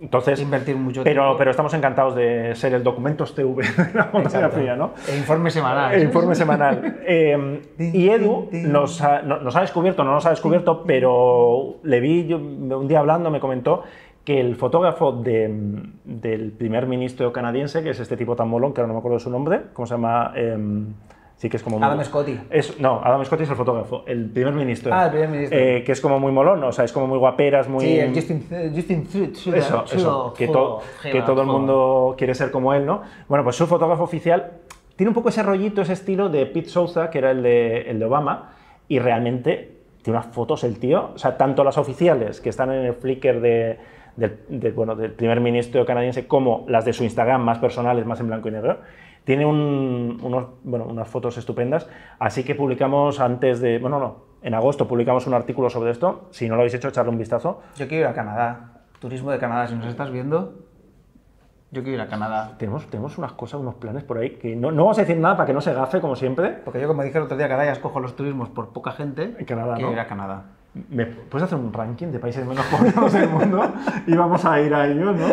Entonces, 0.00 0.40
invertir 0.40 0.76
mucho 0.76 1.04
pero, 1.04 1.22
tiempo. 1.22 1.38
pero 1.38 1.50
estamos 1.50 1.74
encantados 1.74 2.14
de 2.14 2.54
ser 2.54 2.72
el 2.74 2.82
Documentos 2.82 3.34
TV 3.34 3.62
de 3.76 3.94
la 3.94 4.04
fotografía, 4.04 4.74
¿no? 4.74 4.92
El 5.08 5.18
informe 5.18 5.50
semanal. 5.50 5.92
El 5.94 6.02
informe 6.04 6.34
semanal. 6.34 6.96
Eh, 7.06 7.60
y 7.78 8.08
Edu 8.08 8.48
nos 8.52 9.00
ha, 9.02 9.22
no- 9.22 9.40
nos 9.40 9.54
ha 9.56 9.60
descubierto, 9.62 10.04
no 10.04 10.12
nos 10.12 10.24
ha 10.26 10.30
descubierto, 10.30 10.84
pero 10.84 11.76
le 11.82 12.00
vi 12.00 12.26
yo 12.26 12.38
un 12.38 12.86
día 12.88 13.00
hablando, 13.00 13.30
me 13.30 13.40
comentó 13.40 13.82
que 14.24 14.38
el 14.40 14.54
fotógrafo 14.56 15.12
de- 15.12 15.82
del 16.04 16.52
primer 16.52 16.86
ministro 16.86 17.32
canadiense, 17.32 17.82
que 17.82 17.90
es 17.90 18.00
este 18.00 18.16
tipo 18.16 18.36
tan 18.36 18.48
molón, 18.48 18.72
que 18.72 18.80
ahora 18.80 18.88
no 18.88 18.94
me 18.94 18.98
acuerdo 19.00 19.18
de 19.18 19.24
su 19.24 19.30
nombre, 19.30 19.62
¿cómo 19.72 19.86
se 19.86 19.94
llama? 19.94 20.32
Em, 20.36 20.94
sí 21.40 21.48
que 21.48 21.56
es 21.56 21.62
como... 21.62 21.78
muy- 21.78 21.86
Adam 21.86 22.04
Scotty. 22.04 22.38
es, 22.50 22.78
no, 22.78 23.00
Adam 23.02 23.24
Scott 23.24 23.40
es 23.40 23.48
el 23.48 23.56
fotógrafo, 23.56 24.04
el 24.06 24.28
primer 24.28 24.52
ministro. 24.52 24.92
Ah, 24.92 25.06
el 25.06 25.10
primer 25.10 25.28
ministro. 25.30 25.58
Eh, 25.58 25.82
que 25.84 25.92
es 25.92 26.00
como 26.02 26.20
muy 26.20 26.32
molón, 26.32 26.62
o 26.64 26.70
sea, 26.70 26.84
es 26.84 26.92
como 26.92 27.06
muy 27.06 27.16
guaperas, 27.18 27.66
muy... 27.66 27.86
Sí, 27.86 27.98
el 27.98 28.14
Justin, 28.14 28.46
Justin 28.74 29.06
Trudeau. 29.06 29.54
Eso, 29.58 29.84
eso, 29.90 30.34
que, 30.36 30.48
to- 30.48 30.80
que 31.02 31.22
todo 31.22 31.40
el 31.40 31.46
mundo 31.46 32.14
quiere 32.18 32.34
ser 32.34 32.50
como 32.50 32.74
él, 32.74 32.84
¿no? 32.84 33.00
Bueno, 33.26 33.42
pues 33.42 33.56
su 33.56 33.66
fotógrafo 33.66 34.02
oficial 34.04 34.50
tiene 34.96 35.08
un 35.08 35.14
poco 35.14 35.30
ese 35.30 35.42
rollito, 35.42 35.80
ese 35.80 35.94
estilo 35.94 36.28
de 36.28 36.44
Pete 36.44 36.68
Souza, 36.68 37.08
que 37.08 37.16
era 37.16 37.30
el 37.30 37.42
de, 37.42 37.90
el 37.90 37.98
de 37.98 38.04
Obama, 38.04 38.50
y 38.86 38.98
realmente 38.98 39.78
tiene 40.02 40.18
unas 40.18 40.30
fotos 40.34 40.62
el 40.64 40.78
tío, 40.78 41.12
o 41.14 41.18
sea, 41.18 41.38
tanto 41.38 41.64
las 41.64 41.78
oficiales 41.78 42.42
que 42.42 42.50
están 42.50 42.70
en 42.70 42.84
el 42.84 42.94
Flickr 42.94 43.40
de, 43.40 43.78
del, 44.16 44.38
de, 44.48 44.70
bueno, 44.72 44.94
del 44.94 45.12
primer 45.12 45.40
ministro 45.40 45.86
canadiense, 45.86 46.26
como 46.26 46.64
las 46.68 46.84
de 46.84 46.92
su 46.92 47.02
Instagram 47.04 47.42
más 47.42 47.58
personales, 47.58 48.04
más 48.04 48.20
en 48.20 48.26
blanco 48.26 48.48
y 48.48 48.52
negro, 48.52 48.78
tiene 49.24 49.44
un- 49.46 50.18
unos, 50.22 50.46
bueno, 50.64 50.86
unas 50.86 51.08
fotos 51.08 51.36
estupendas, 51.38 51.88
así 52.18 52.44
que 52.44 52.54
publicamos 52.54 53.20
antes 53.20 53.60
de, 53.60 53.78
bueno, 53.78 53.98
no, 53.98 54.16
en 54.42 54.54
agosto 54.54 54.88
publicamos 54.88 55.26
un 55.26 55.34
artículo 55.34 55.68
sobre 55.70 55.90
esto, 55.90 56.28
si 56.30 56.48
no 56.48 56.54
lo 56.56 56.62
habéis 56.62 56.74
hecho, 56.74 56.88
echarle 56.88 57.10
un 57.10 57.18
vistazo, 57.18 57.60
Yo 57.76 57.86
quiero 57.88 58.04
ir 58.04 58.06
a 58.10 58.14
Canadá. 58.14 58.66
Turismo 58.98 59.30
de 59.30 59.38
Canadá, 59.38 59.66
si 59.66 59.74
nos 59.74 59.86
estás 59.86 60.10
viendo. 60.10 60.54
Yo 61.72 61.82
quiero 61.82 61.96
ir 61.96 62.00
a 62.00 62.08
Canadá. 62.08 62.54
Tenemos, 62.58 62.86
tenemos 62.86 63.16
unas 63.16 63.32
cosas, 63.32 63.60
unos 63.60 63.74
planes 63.76 64.02
por 64.02 64.18
ahí 64.18 64.30
que 64.30 64.56
no, 64.56 64.72
no 64.72 64.82
vamos 64.84 64.98
a 64.98 65.02
decir 65.02 65.16
nada 65.16 65.36
para 65.36 65.46
que 65.46 65.52
no 65.52 65.60
se 65.60 65.72
gafe, 65.72 66.00
como 66.00 66.16
siempre. 66.16 66.50
Porque 66.64 66.80
yo, 66.80 66.88
como 66.88 67.02
dije 67.04 67.18
el 67.18 67.24
otro 67.24 67.36
día, 67.36 67.48
cada 67.48 67.62
día 67.62 67.72
escojo 67.72 68.00
los 68.00 68.16
turismos 68.16 68.48
por 68.48 68.70
poca 68.70 68.90
gente. 68.92 69.36
En 69.38 69.44
Canadá, 69.44 69.74
quiero 69.74 69.88
¿no? 69.90 69.94
ir 69.94 70.00
a 70.00 70.06
Canadá. 70.06 70.42
¿Me 70.88 71.04
puedes 71.06 71.44
hacer 71.46 71.58
un 71.58 71.72
ranking 71.72 72.08
de 72.08 72.18
países 72.18 72.44
menos 72.46 72.64
poblados 72.66 73.12
del 73.12 73.28
mundo? 73.28 73.72
Y 74.06 74.16
vamos 74.16 74.44
a 74.44 74.60
ir 74.60 74.72
a 74.74 74.86
ellos, 74.86 75.16
¿no? 75.16 75.28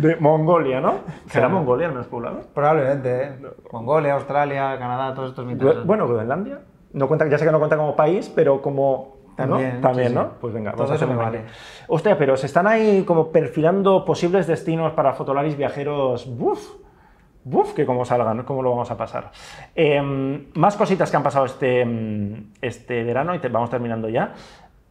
De 0.00 0.16
Mongolia, 0.16 0.80
¿no? 0.80 0.92
¿Será 1.26 1.46
Claro. 1.46 1.50
Mongolia 1.50 1.86
el 1.86 1.92
menos 1.92 2.06
poblado? 2.06 2.40
Probablemente, 2.54 3.22
¿eh? 3.24 3.32
Mongolia, 3.72 4.14
Australia, 4.14 4.76
Canadá, 4.78 5.14
todos 5.14 5.30
estos 5.30 5.44
me. 5.46 5.54
Bueno, 5.54 6.06
Groenlandia. 6.08 6.60
No 6.92 7.08
cuenta, 7.08 7.28
ya 7.28 7.36
sé 7.36 7.44
que 7.44 7.52
no 7.52 7.58
cuenta 7.58 7.76
como 7.76 7.94
país, 7.94 8.32
pero 8.34 8.62
como... 8.62 9.15
¿no? 9.44 9.56
También, 9.56 9.80
También, 9.80 10.08
sí, 10.08 10.14
¿no? 10.14 10.24
sí. 10.24 10.30
Pues 10.40 10.54
venga, 10.54 10.70
Todo 10.72 10.84
vamos 10.84 10.92
a 10.92 10.94
hacer 10.94 11.08
un 11.08 11.16
vale. 11.16 11.44
Hostia, 11.88 12.16
pero 12.16 12.36
se 12.36 12.46
están 12.46 12.66
ahí 12.66 13.02
como 13.04 13.30
perfilando 13.30 14.04
posibles 14.04 14.46
destinos 14.46 14.92
para 14.92 15.12
Fotolaris 15.12 15.56
viajeros. 15.56 16.26
¡Buf! 16.36 16.76
¡Buf! 17.44 17.74
Que 17.74 17.84
como 17.84 18.04
salgan, 18.04 18.42
¿cómo 18.44 18.62
lo 18.62 18.70
vamos 18.70 18.90
a 18.90 18.96
pasar? 18.96 19.30
Eh, 19.74 20.00
más 20.54 20.76
cositas 20.76 21.10
que 21.10 21.16
han 21.16 21.22
pasado 21.22 21.44
este, 21.44 21.84
mm, 21.84 22.52
este 22.62 23.04
verano 23.04 23.34
y 23.34 23.38
te, 23.38 23.48
vamos 23.48 23.70
terminando 23.70 24.08
ya. 24.08 24.34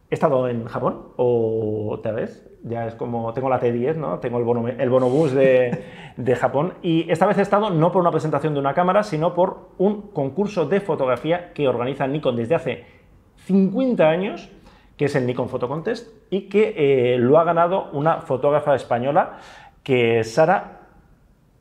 He 0.08 0.14
estado 0.14 0.48
en 0.48 0.64
Japón 0.66 1.08
otra 1.16 2.12
vez. 2.12 2.48
Ya 2.62 2.86
es 2.86 2.94
como, 2.94 3.32
tengo 3.32 3.48
la 3.48 3.60
T10, 3.60 3.96
¿no? 3.96 4.18
Tengo 4.18 4.38
el, 4.38 4.44
bono, 4.44 4.68
el 4.68 4.90
bonobús 4.90 5.32
de, 5.32 5.84
de 6.16 6.36
Japón. 6.36 6.74
Y 6.82 7.10
esta 7.10 7.26
vez 7.26 7.38
he 7.38 7.42
estado 7.42 7.70
no 7.70 7.92
por 7.92 8.00
una 8.00 8.10
presentación 8.10 8.54
de 8.54 8.60
una 8.60 8.74
cámara, 8.74 9.02
sino 9.02 9.34
por 9.34 9.70
un 9.78 10.10
concurso 10.12 10.66
de 10.66 10.80
fotografía 10.80 11.52
que 11.52 11.68
organiza 11.68 12.06
Nikon 12.06 12.36
desde 12.36 12.54
hace 12.54 12.95
50 13.46 14.08
años, 14.08 14.50
que 14.96 15.04
es 15.04 15.14
el 15.14 15.26
Nikon 15.26 15.48
Photo 15.48 15.68
Contest, 15.68 16.08
y 16.30 16.48
que 16.48 16.74
eh, 17.14 17.18
lo 17.18 17.38
ha 17.38 17.44
ganado 17.44 17.90
una 17.92 18.20
fotógrafa 18.20 18.74
española, 18.74 19.38
que 19.84 20.20
es 20.20 20.34
Sara, 20.34 20.80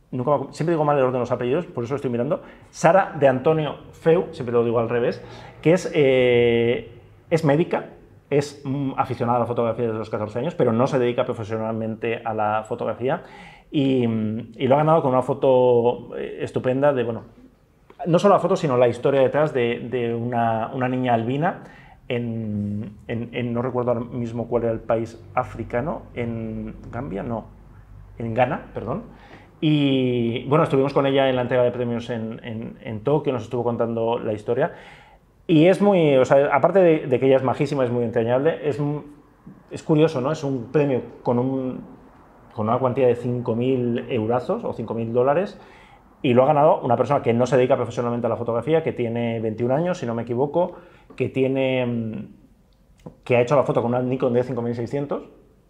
nunca 0.10 0.52
siempre 0.52 0.74
digo 0.74 0.84
mal 0.84 0.98
el 0.98 1.04
orden 1.04 1.14
de 1.14 1.20
los 1.20 1.32
apellidos, 1.32 1.68
por 1.68 1.84
eso 1.84 1.94
lo 1.94 1.98
estoy 1.98 2.10
mirando, 2.10 2.42
Sara 2.72 3.16
de 3.20 3.28
Antonio 3.28 3.78
Feu, 3.92 4.30
siempre 4.32 4.54
lo 4.54 4.64
digo 4.64 4.80
al 4.80 4.90
revés, 4.90 5.24
que 5.62 5.74
es, 5.74 5.92
eh, 5.94 6.92
es 7.30 7.46
médica, 7.46 7.90
es 8.32 8.62
mm, 8.66 8.94
aficionada 8.98 9.38
a 9.38 9.42
la 9.42 9.46
fotografía 9.46 9.86
desde 9.86 10.00
los 10.00 10.10
14 10.10 10.40
años, 10.40 10.56
pero 10.56 10.74
no 10.74 10.88
se 10.88 10.98
dedica 10.98 11.24
profesionalmente 11.24 12.20
a 12.26 12.34
la 12.34 12.66
fotografía, 12.68 13.22
y, 13.70 14.08
mm, 14.08 14.54
y 14.58 14.68
lo 14.68 14.74
ha 14.74 14.80
ganado 14.80 15.04
con 15.04 15.12
una 15.12 15.22
foto 15.22 16.18
eh, 16.18 16.40
estupenda 16.42 16.94
de, 16.94 17.04
bueno, 17.04 17.45
no 18.08 18.20
solo 18.20 18.34
la 18.36 18.40
foto, 18.40 18.56
sino 18.56 18.78
la 18.78 18.88
historia 18.88 19.22
detrás 19.22 19.54
de, 19.54 19.80
de 19.90 20.14
una, 20.14 20.72
una 20.74 20.88
niña 20.88 21.14
albina 21.14 21.64
en, 22.08 22.92
en- 23.08 23.30
en- 23.34 23.54
no 23.54 23.62
recuerdo 23.62 23.92
ahora 23.92 24.06
mismo 24.06 24.48
cuál 24.48 24.64
era 24.64 24.72
el 24.74 24.80
país 24.80 25.22
africano, 25.34 26.04
en 26.14 26.76
Gambia, 26.92 27.24
no, 27.24 27.46
en 28.18 28.34
Ghana, 28.34 28.68
perdón. 28.74 29.04
Y 29.62 30.44
bueno, 30.48 30.64
estuvimos 30.64 30.94
con 30.94 31.06
ella 31.08 31.30
en 31.30 31.36
la 31.36 31.42
entrega 31.44 31.64
de 31.64 31.72
premios 31.72 32.10
en, 32.10 32.40
en- 32.84 33.00
Tokio, 33.02 33.34
nos 33.34 33.44
estuvo 33.44 33.64
contando 33.64 34.20
la 34.20 34.34
historia. 34.34 34.74
Y 35.48 35.66
es 35.68 35.82
muy, 35.82 36.16
o 36.18 36.26
sea, 36.26 36.50
aparte 36.54 36.80
de, 36.80 37.08
de 37.08 37.20
que 37.20 37.28
ella 37.28 37.38
es 37.38 37.44
majísima, 37.44 37.84
es 37.84 37.92
muy 37.92 38.04
entrañable, 38.04 38.68
es, 38.68 38.80
es 39.72 39.84
curioso, 39.84 40.22
¿no? 40.22 40.32
Es 40.32 40.44
un 40.44 40.72
premio 40.72 41.02
con, 41.24 41.40
un, 41.40 41.82
con 42.54 42.68
una 42.68 42.78
cuantía 42.80 43.08
de 43.08 43.16
5.000 43.16 44.06
eurazos 44.10 44.64
o 44.64 44.74
5.000 44.74 45.12
dólares 45.12 45.60
y 46.30 46.34
lo 46.34 46.44
ha 46.44 46.48
ganado 46.48 46.80
una 46.82 46.96
persona 46.98 47.22
que 47.22 47.34
no 47.34 47.46
se 47.46 47.56
dedica 47.58 47.76
profesionalmente 47.76 48.26
a 48.28 48.30
la 48.30 48.36
fotografía, 48.38 48.82
que 48.84 48.94
tiene 48.94 49.40
21 49.40 49.74
años, 49.76 49.98
si 50.00 50.06
no 50.06 50.16
me 50.16 50.24
equivoco, 50.24 50.76
que 51.16 51.30
tiene 51.30 51.86
mm, 51.86 52.28
que 53.24 53.38
ha 53.38 53.42
hecho 53.42 53.56
la 53.56 53.64
foto 53.64 53.82
con 53.82 53.92
una 53.94 54.02
Nikon 54.02 54.34
D5600 54.34 55.22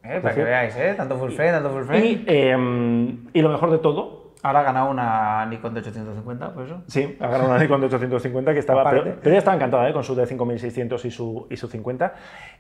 Eh, 0.03 0.19
para 0.21 0.35
que 0.35 0.43
veáis, 0.43 0.75
¿eh? 0.77 0.93
Tanto 0.95 1.17
full 1.17 1.31
frame, 1.31 1.51
tanto 1.51 1.69
full 1.71 1.83
frame. 1.83 2.05
y, 2.05 2.23
eh, 2.27 3.17
y 3.33 3.41
lo 3.41 3.49
mejor 3.49 3.71
de 3.71 3.79
todo, 3.79 4.23
Ahora 4.43 4.59
ha 4.59 4.63
ganado 4.63 4.91
una 4.91 5.43
Nikon 5.47 5.73
de 5.73 5.79
850, 5.79 6.53
por 6.53 6.65
eso. 6.65 6.83
sí, 6.85 7.17
ha 7.19 7.27
ganado 7.29 7.49
una 7.49 7.57
Nikon 7.57 7.81
de 7.81 7.87
850 7.87 8.53
que 8.53 8.59
estaba, 8.59 8.87
pero, 8.91 9.03
pero 9.03 9.29
ella 9.31 9.39
estaba 9.39 9.55
encantada 9.55 9.89
¿eh? 9.89 9.93
con 9.93 10.03
su 10.03 10.15
D5600 10.15 11.03
y 11.05 11.09
su, 11.09 11.47
y 11.49 11.57
su 11.57 11.67
50. 11.67 12.13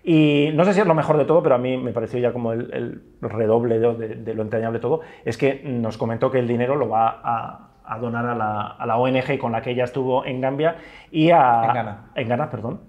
Y 0.03 0.49
no 0.55 0.65
sé 0.65 0.73
si 0.73 0.79
es 0.81 0.87
lo 0.87 0.95
mejor 0.95 1.17
de 1.17 1.25
todo, 1.25 1.43
pero 1.43 1.53
a 1.53 1.57
mí 1.59 1.77
me 1.77 1.91
pareció 1.93 2.17
ya 2.19 2.33
como 2.33 2.53
el, 2.53 2.73
el 2.73 3.29
redoble 3.29 3.77
de, 3.77 3.93
de- 3.95 4.15
de 4.15 4.33
lo 4.33 4.41
entrañable 4.41 4.79
todo, 4.79 5.01
es 5.25 5.37
que 5.37 5.61
nos 5.63 5.95
comentó 5.99 6.31
que 6.31 6.39
el 6.39 6.47
dinero 6.47 6.75
lo 6.75 6.89
va 6.89 7.21
a, 7.23 7.69
a 7.87 7.97
donar 7.99 8.25
a 8.25 8.35
la, 8.35 8.61
a 8.67 8.85
la 8.85 8.97
ONG 8.97 9.37
con 9.39 9.51
la 9.51 9.61
que 9.61 9.71
ella 9.71 9.83
estuvo 9.83 10.25
en 10.25 10.41
Gambia 10.41 10.77
y 11.11 11.31
a... 11.31 11.63
En 11.65 11.73
Ghana. 11.73 11.97
En 12.15 12.27
Ghana, 12.27 12.49
perdón. 12.49 12.81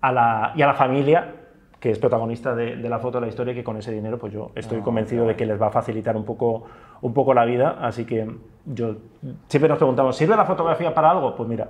A 0.00 0.12
la, 0.12 0.52
y 0.54 0.62
a 0.62 0.66
la 0.66 0.74
familia 0.74 1.34
que 1.80 1.90
es 1.90 1.98
protagonista 1.98 2.54
de, 2.54 2.76
de 2.76 2.88
la 2.88 2.98
foto 2.98 3.18
de 3.18 3.26
la 3.26 3.28
historia 3.28 3.52
y 3.52 3.56
que 3.56 3.64
con 3.64 3.76
ese 3.76 3.92
dinero 3.92 4.18
pues 4.18 4.32
yo 4.32 4.52
estoy 4.54 4.78
Ah, 4.78 4.82
convencido 4.82 5.26
de 5.26 5.36
que 5.36 5.44
les 5.44 5.60
va 5.60 5.66
a 5.66 5.70
facilitar 5.70 6.16
un 6.16 6.24
poco, 6.24 6.64
un 7.02 7.12
poco 7.12 7.34
la 7.34 7.44
vida, 7.44 7.76
así 7.82 8.06
que 8.06 8.26
yo 8.64 8.96
siempre 9.48 9.68
nos 9.68 9.76
preguntamos, 9.76 10.16
¿sirve 10.16 10.34
la 10.34 10.46
fotografía 10.46 10.94
para 10.94 11.10
algo? 11.10 11.36
Pues 11.36 11.46
mira, 11.46 11.68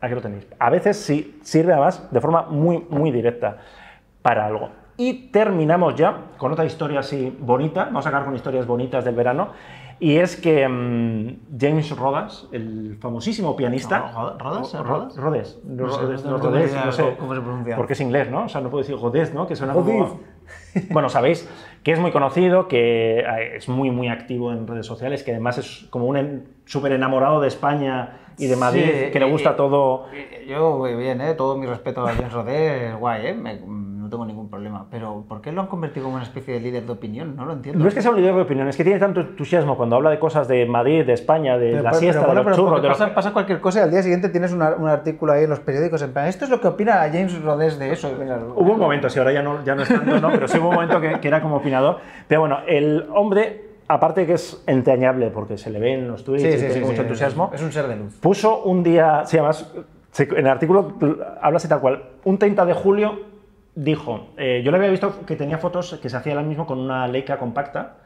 aquí 0.00 0.12
lo 0.12 0.20
tenéis. 0.20 0.48
A 0.58 0.70
veces 0.70 0.96
sí 0.96 1.38
sirve 1.42 1.72
además 1.72 2.08
de 2.10 2.20
forma 2.20 2.46
muy, 2.50 2.84
muy 2.90 3.12
directa 3.12 3.58
para 4.22 4.46
algo. 4.46 4.70
Y 4.96 5.28
terminamos 5.30 5.94
ya 5.94 6.16
con 6.36 6.50
otra 6.50 6.64
historia 6.64 6.98
así 6.98 7.36
bonita, 7.40 7.84
vamos 7.84 8.06
a 8.06 8.08
acabar 8.08 8.26
con 8.26 8.34
historias 8.34 8.66
bonitas 8.66 9.04
del 9.04 9.14
verano, 9.14 9.50
y 10.04 10.16
es 10.18 10.36
que 10.36 10.68
mm, 10.68 11.58
James 11.58 11.96
Rodas, 11.96 12.46
el 12.52 12.96
famosísimo 13.00 13.56
pianista... 13.56 14.12
¿Ro- 14.14 14.38
Rodas? 14.38 14.72
Ro- 14.74 14.82
¿Rodas? 14.82 15.16
Rodes, 15.16 15.60
no, 15.64 15.90
sé, 15.90 16.00
Rodes, 16.02 16.24
no 16.24 16.36
Rodés, 16.38 16.74
no 16.74 17.16
cómo 17.16 17.34
se 17.34 17.40
pronuncia. 17.40 17.76
porque 17.76 17.92
es 17.94 18.00
inglés, 18.00 18.30
¿no? 18.30 18.44
O 18.44 18.48
sea, 18.48 18.60
no 18.60 18.68
puedo 18.70 18.82
decir 18.82 18.96
Godés, 18.96 19.32
¿no? 19.32 19.46
Que 19.46 19.56
suena 19.56 19.72
como... 19.72 20.20
Bueno, 20.90 21.08
sabéis 21.08 21.48
que 21.82 21.92
es 21.92 21.98
muy 22.00 22.10
conocido, 22.10 22.68
que 22.68 23.20
eh, 23.20 23.56
es 23.56 23.68
muy, 23.68 23.90
muy 23.90 24.08
activo 24.08 24.52
en 24.52 24.66
redes 24.66 24.84
sociales, 24.86 25.22
que 25.22 25.30
además 25.30 25.56
es 25.58 25.86
como 25.88 26.06
un 26.06 26.48
súper 26.66 26.92
enamorado 26.92 27.40
de 27.40 27.48
España 27.48 28.18
y 28.36 28.46
de 28.46 28.56
Madrid, 28.56 28.90
Sí, 29.06 29.10
que 29.12 29.20
le 29.20 29.30
gusta 29.30 29.56
todo... 29.56 30.06
Yo 30.48 30.76
voy 30.76 30.96
bien, 30.96 31.20
¿eh? 31.22 31.32
Todo 31.34 31.56
mi 31.56 31.64
respeto 31.66 32.06
a 32.06 32.12
James 32.12 32.32
Rodé, 32.32 32.88
es 32.90 32.96
guay, 32.96 33.26
¿eh? 33.28 33.34
Me- 33.34 33.60
tengo 34.14 34.26
ningún 34.26 34.48
problema. 34.48 34.86
Pero 34.90 35.24
¿por 35.28 35.40
qué 35.40 35.52
lo 35.52 35.60
han 35.60 35.66
convertido 35.66 36.04
como 36.04 36.16
una 36.16 36.24
especie 36.24 36.54
de 36.54 36.60
líder 36.60 36.84
de 36.86 36.92
opinión? 36.92 37.36
No 37.36 37.44
lo 37.44 37.52
entiendo. 37.52 37.82
No 37.82 37.88
es 37.88 37.94
que 37.94 38.02
sea 38.02 38.10
un 38.10 38.16
líder 38.18 38.34
de 38.34 38.42
opinión, 38.42 38.68
es 38.68 38.76
que 38.76 38.84
tiene 38.84 38.98
tanto 38.98 39.20
entusiasmo 39.20 39.76
cuando 39.76 39.96
habla 39.96 40.10
de 40.10 40.18
cosas 40.18 40.48
de 40.48 40.64
Madrid, 40.66 41.04
de 41.04 41.12
España, 41.12 41.58
de 41.58 41.70
Pero, 41.72 41.82
la 41.82 41.90
pero, 41.90 42.00
siesta, 42.00 42.26
bueno, 42.26 42.40
de 42.40 42.44
pero 42.44 42.56
los 42.56 42.64
churros, 42.66 42.82
de 42.82 42.88
los... 42.88 42.98
pasa, 42.98 43.14
pasa 43.14 43.32
cualquier 43.32 43.60
cosa 43.60 43.80
y 43.80 43.82
al 43.82 43.90
día 43.90 44.02
siguiente 44.02 44.28
tienes 44.28 44.52
una- 44.52 44.74
un 44.76 44.88
artículo 44.88 45.32
ahí 45.32 45.44
en 45.44 45.50
los 45.50 45.60
periódicos 45.60 46.00
en 46.02 46.12
plan, 46.12 46.26
esto 46.28 46.44
es 46.44 46.50
lo 46.50 46.60
que 46.60 46.68
opina 46.68 46.94
James 47.12 47.40
Rodés 47.42 47.78
de 47.78 47.92
eso. 47.92 48.10
Hubo 48.56 48.72
un 48.72 48.78
momento, 48.80 49.08
sí, 49.10 49.18
ahora 49.18 49.32
ya 49.32 49.42
no, 49.42 49.64
ya 49.64 49.74
no 49.74 49.82
es 49.82 49.88
tanto, 49.88 50.20
¿no? 50.20 50.30
pero 50.30 50.48
sí 50.48 50.58
hubo 50.58 50.68
un 50.68 50.74
momento 50.76 51.00
que, 51.00 51.20
que 51.20 51.28
era 51.28 51.40
como 51.42 51.56
opinador. 51.56 51.98
Pero 52.28 52.40
bueno, 52.42 52.58
el 52.66 53.06
hombre, 53.14 53.62
aparte 53.88 54.26
que 54.26 54.34
es 54.34 54.62
entrañable, 54.66 55.30
porque 55.30 55.58
se 55.58 55.70
le 55.70 55.78
ve 55.78 55.94
en 55.94 56.08
los 56.08 56.24
tweets 56.24 56.42
Sí, 56.42 56.48
y 56.48 56.52
sí, 56.52 56.58
tiene 56.58 56.74
sí, 56.74 56.80
mucho 56.80 56.94
sí, 56.96 57.00
entusiasmo, 57.02 57.50
Es 57.52 57.62
un 57.62 57.72
ser 57.72 57.88
de 57.88 57.96
luz. 57.96 58.16
puso 58.20 58.62
un 58.64 58.82
día, 58.82 59.22
sí, 59.26 59.36
además, 59.38 59.72
en 60.18 60.36
el 60.38 60.46
artículo 60.48 60.92
habla 61.42 61.56
así 61.56 61.66
tal 61.68 61.80
cual, 61.80 62.02
un 62.24 62.38
30 62.38 62.64
de 62.66 62.72
julio 62.72 63.33
dijo, 63.74 64.28
eh, 64.36 64.62
yo 64.64 64.70
le 64.70 64.76
había 64.78 64.90
visto 64.90 65.24
que 65.26 65.36
tenía 65.36 65.58
fotos 65.58 65.98
que 66.00 66.08
se 66.08 66.16
hacía 66.16 66.32
él 66.34 66.44
mismo 66.46 66.66
con 66.66 66.78
una 66.78 67.06
Leica 67.08 67.38
compacta, 67.38 67.96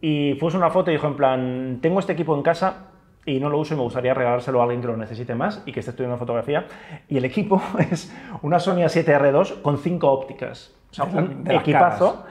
y 0.00 0.34
puso 0.34 0.58
una 0.58 0.70
foto 0.70 0.90
y 0.90 0.94
dijo 0.94 1.06
en 1.06 1.16
plan, 1.16 1.78
tengo 1.80 1.98
este 2.00 2.12
equipo 2.12 2.34
en 2.36 2.42
casa 2.42 2.88
y 3.24 3.40
no 3.40 3.48
lo 3.48 3.58
uso 3.58 3.74
y 3.74 3.76
me 3.78 3.82
gustaría 3.82 4.12
regalárselo 4.14 4.60
a 4.60 4.64
alguien 4.64 4.80
que 4.82 4.86
lo 4.88 4.96
necesite 4.96 5.34
más 5.34 5.62
y 5.66 5.72
que 5.72 5.80
esté 5.80 5.90
estudiando 5.90 6.16
fotografía, 6.18 6.66
y 7.08 7.16
el 7.16 7.24
equipo 7.24 7.60
es 7.90 8.14
una 8.42 8.58
Sony 8.60 8.82
A7R2 8.84 9.62
con 9.62 9.78
cinco 9.78 10.10
ópticas, 10.10 10.74
o 10.90 10.94
sea, 10.94 11.06
De 11.06 11.18
un 11.18 11.44
de 11.44 11.56
equipazo. 11.56 12.24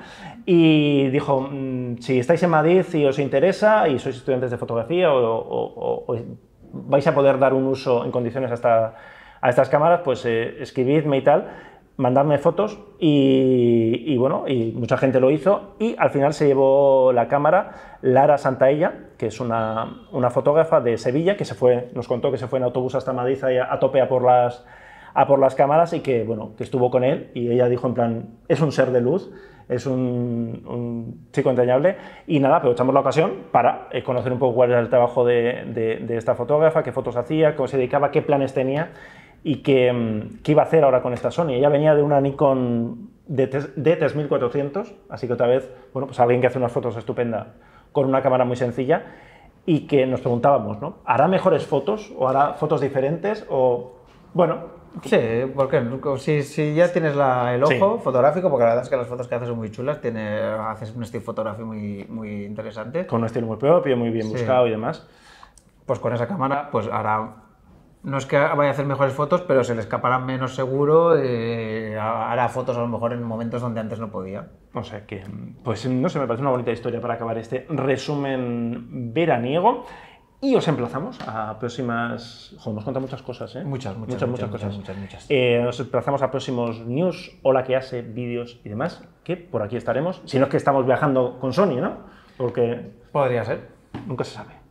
Y 0.48 1.08
dijo, 1.10 1.42
mm, 1.52 1.98
si 1.98 2.20
estáis 2.20 2.44
en 2.44 2.52
Madrid 2.52 2.86
y 2.94 3.04
os 3.06 3.18
interesa 3.18 3.88
y 3.90 3.98
sois 3.98 4.16
estudiantes 4.16 4.52
de 4.52 4.58
fotografía 4.58 5.12
o, 5.12 5.18
o- 5.18 6.06
o- 6.08 6.14
o 6.14 6.16
vais 6.72 7.08
a 7.08 7.16
poder 7.16 7.40
dar 7.40 7.54
un 7.56 7.66
uso 7.66 8.06
en 8.06 8.12
condiciones 8.12 8.52
a, 8.52 8.54
esta- 8.54 8.94
a 9.42 9.50
estas 9.50 9.70
cámaras, 9.70 10.02
pues 10.04 10.24
eh, 10.26 10.58
escribidme 10.62 11.18
y 11.18 11.22
tal. 11.24 11.48
Mandarme 11.98 12.38
fotos 12.38 12.80
y, 13.00 14.18
bueno, 14.18 14.46
y 14.48 14.72
mucha 14.72 14.98
gente 14.98 15.20
lo 15.20 15.32
hizo. 15.32 15.76
Y 15.80 15.96
al 15.98 16.10
final 16.10 16.34
se 16.34 16.48
llevó 16.48 17.12
la 17.14 17.28
cámara 17.28 17.98
Lara 18.02 18.38
Santaella, 18.38 19.10
que 19.18 19.28
es 19.28 19.40
una, 19.40 20.08
una 20.12 20.30
fotógrafa 20.30 20.82
de 20.82 20.98
Sevilla 20.98 21.38
que 21.38 21.46
se 21.46 21.56
fue, 21.56 21.90
nos 21.94 22.08
contó 22.08 22.32
que 22.32 22.38
se 22.38 22.48
fue 22.48 22.60
en 22.60 22.66
autobús 22.66 22.96
hasta 22.96 23.14
Madrid 23.14 23.42
a, 23.44 23.74
a 23.74 23.80
tope 23.80 24.02
a 24.02 24.08
por 24.08 24.24
las 24.24 24.66
a 25.18 25.28
por 25.28 25.40
las 25.40 25.56
cámaras 25.56 25.94
y 25.94 26.02
que, 26.02 26.26
bueno, 26.26 26.52
que 26.58 26.64
estuvo 26.66 26.92
con 26.92 27.06
él. 27.06 27.32
Y 27.34 27.50
ella 27.50 27.70
dijo 27.70 27.88
en 27.88 27.94
plan, 27.94 28.30
es 28.50 28.60
un 28.60 28.74
ser 28.74 28.92
de 28.92 29.00
luz, 29.00 29.32
es 29.70 29.86
un, 29.86 30.62
un 30.68 31.30
chico 31.32 31.50
entrañable 31.50 31.96
y 32.28 32.40
nada, 32.40 32.58
aprovechamos 32.58 32.94
la 32.94 33.00
ocasión 33.00 33.32
para 33.52 33.88
eh, 33.92 34.04
conocer 34.04 34.32
un 34.32 34.40
poco 34.40 34.56
cuál 34.56 34.72
era 34.72 34.80
el 34.80 34.90
trabajo 34.90 35.26
de, 35.26 35.64
de, 35.74 35.98
de, 36.06 36.18
esta 36.18 36.36
fotógrafa, 36.36 36.84
qué 36.84 36.92
fotos 36.92 37.16
hacía, 37.16 37.56
cómo 37.56 37.68
se 37.68 37.78
dedicaba, 37.78 38.12
qué 38.12 38.22
planes 38.22 38.54
tenía 38.54 38.92
y 39.46 39.58
qué, 39.58 39.94
mm, 39.94 40.42
qué 40.42 40.54
iba 40.54 40.64
a 40.64 40.66
hacer 40.66 40.84
ahora 40.84 41.04
con 41.04 41.14
esta 41.14 41.30
Sony. 41.30 41.52
Ella 41.52 41.70
venía 41.70 41.94
de 41.94 42.02
una 42.02 42.20
Nikon 42.20 43.12
D3400, 43.30 44.92
así 45.08 45.28
que 45.28 45.34
otra 45.34 45.46
vez, 45.46 45.72
bueno, 45.94 46.08
pues 46.08 46.20
alguien 46.20 46.42
que 46.42 46.48
hace 46.48 46.58
unas 46.58 46.72
fotos 46.72 46.98
estupendas 46.98 47.50
con 47.92 48.08
una 48.08 48.24
cámara 48.24 48.44
muy 48.44 48.56
sencilla 48.56 49.06
y 49.68 49.82
que 49.82 50.08
nos 50.08 50.22
preguntábamos, 50.22 50.82
¿no? 50.82 50.98
¿Hará 51.06 51.28
mejores 51.28 51.64
fotos 51.64 52.12
o 52.18 52.28
hará 52.28 52.54
fotos 52.54 52.82
diferentes 52.82 53.46
o, 53.48 54.00
bueno, 54.34 54.84
Sí, 55.04 55.18
porque 55.54 55.84
si, 56.20 56.42
si 56.42 56.74
ya 56.74 56.90
tienes 56.90 57.18
la, 57.18 57.54
el 57.54 57.62
ojo 57.62 57.98
sí. 57.98 58.02
fotográfico, 58.02 58.50
porque 58.50 58.64
la 58.64 58.70
verdad 58.70 58.84
es 58.86 58.90
que 58.90 58.96
las 58.96 59.08
fotos 59.08 59.28
que 59.28 59.36
haces 59.36 59.50
son 59.50 59.58
muy 59.58 59.70
chulas, 59.70 60.00
tiene, 60.00 60.40
haces 60.40 60.96
un 60.96 61.04
estilo 61.04 61.22
fotográfico 61.22 61.68
muy, 61.68 62.06
muy 62.08 62.46
interesante. 62.46 63.06
Con 63.06 63.20
un 63.20 63.26
estilo 63.26 63.46
muy 63.46 63.58
propio, 63.58 63.98
muy 63.98 64.10
bien 64.10 64.28
sí. 64.28 64.32
buscado 64.32 64.66
y 64.68 64.72
demás. 64.72 65.06
Pues 65.86 66.00
con 66.00 66.14
esa 66.14 66.28
cámara, 66.28 66.70
pues 66.72 66.88
hará. 66.90 67.45
No 68.06 68.20
es 68.20 68.28
que 68.28 68.38
vaya 68.38 68.70
a 68.70 68.72
hacer 68.72 68.86
mejores 68.86 69.14
fotos, 69.14 69.42
pero 69.42 69.64
se 69.64 69.74
le 69.74 69.82
escapará 69.82 70.20
menos 70.20 70.54
seguro. 70.54 71.18
Eh, 71.18 71.98
hará 72.00 72.48
fotos 72.50 72.78
a 72.78 72.82
lo 72.82 72.88
mejor 72.88 73.14
en 73.14 73.24
momentos 73.24 73.64
donde 73.64 73.80
antes 73.80 74.00
no 74.00 74.12
podía. 74.12 74.48
O 74.76 74.84
sea 74.84 75.08
que, 75.08 75.24
pues 75.64 75.90
no 75.90 76.08
sé, 76.08 76.20
me 76.20 76.28
parece 76.28 76.42
una 76.42 76.52
bonita 76.52 76.72
historia 76.72 77.02
para 77.02 77.16
acabar 77.16 77.40
este 77.40 77.66
resumen 77.68 79.12
veraniego. 79.12 79.86
Y 80.40 80.54
os 80.54 80.68
emplazamos 80.68 81.18
a 81.28 81.58
próximas. 81.58 82.56
Joder, 82.60 82.76
nos 82.76 82.84
cuenta 82.84 83.00
muchas 83.00 83.24
cosas, 83.24 83.56
¿eh? 83.56 83.64
Muchas, 83.64 83.98
muchas, 83.98 84.22
muchas, 84.22 84.30
muchas, 84.30 84.50
muchas 84.50 84.50
cosas. 84.52 84.78
Muchas, 84.78 84.98
muchas, 84.98 85.26
eh, 85.30 85.62
nos 85.64 85.80
emplazamos 85.80 86.22
a 86.22 86.30
próximos 86.30 86.86
news, 86.86 87.40
hola 87.42 87.64
que 87.64 87.76
hace, 87.76 88.04
vídeos 88.04 88.62
y 88.64 88.70
demás, 88.70 89.04
que 89.24 89.36
por 89.36 89.64
aquí 89.64 89.78
estaremos. 89.78 90.22
Si 90.26 90.38
no 90.38 90.46
es 90.46 90.52
que 90.52 90.58
estamos 90.58 90.86
viajando 90.86 91.40
con 91.40 91.54
Sony, 91.54 91.82
¿no? 91.82 91.98
Porque. 92.38 92.92
Podría 93.12 93.44
ser. 93.44 93.70
Nunca 94.06 94.24
se 94.24 94.36
sabe. 94.36 94.65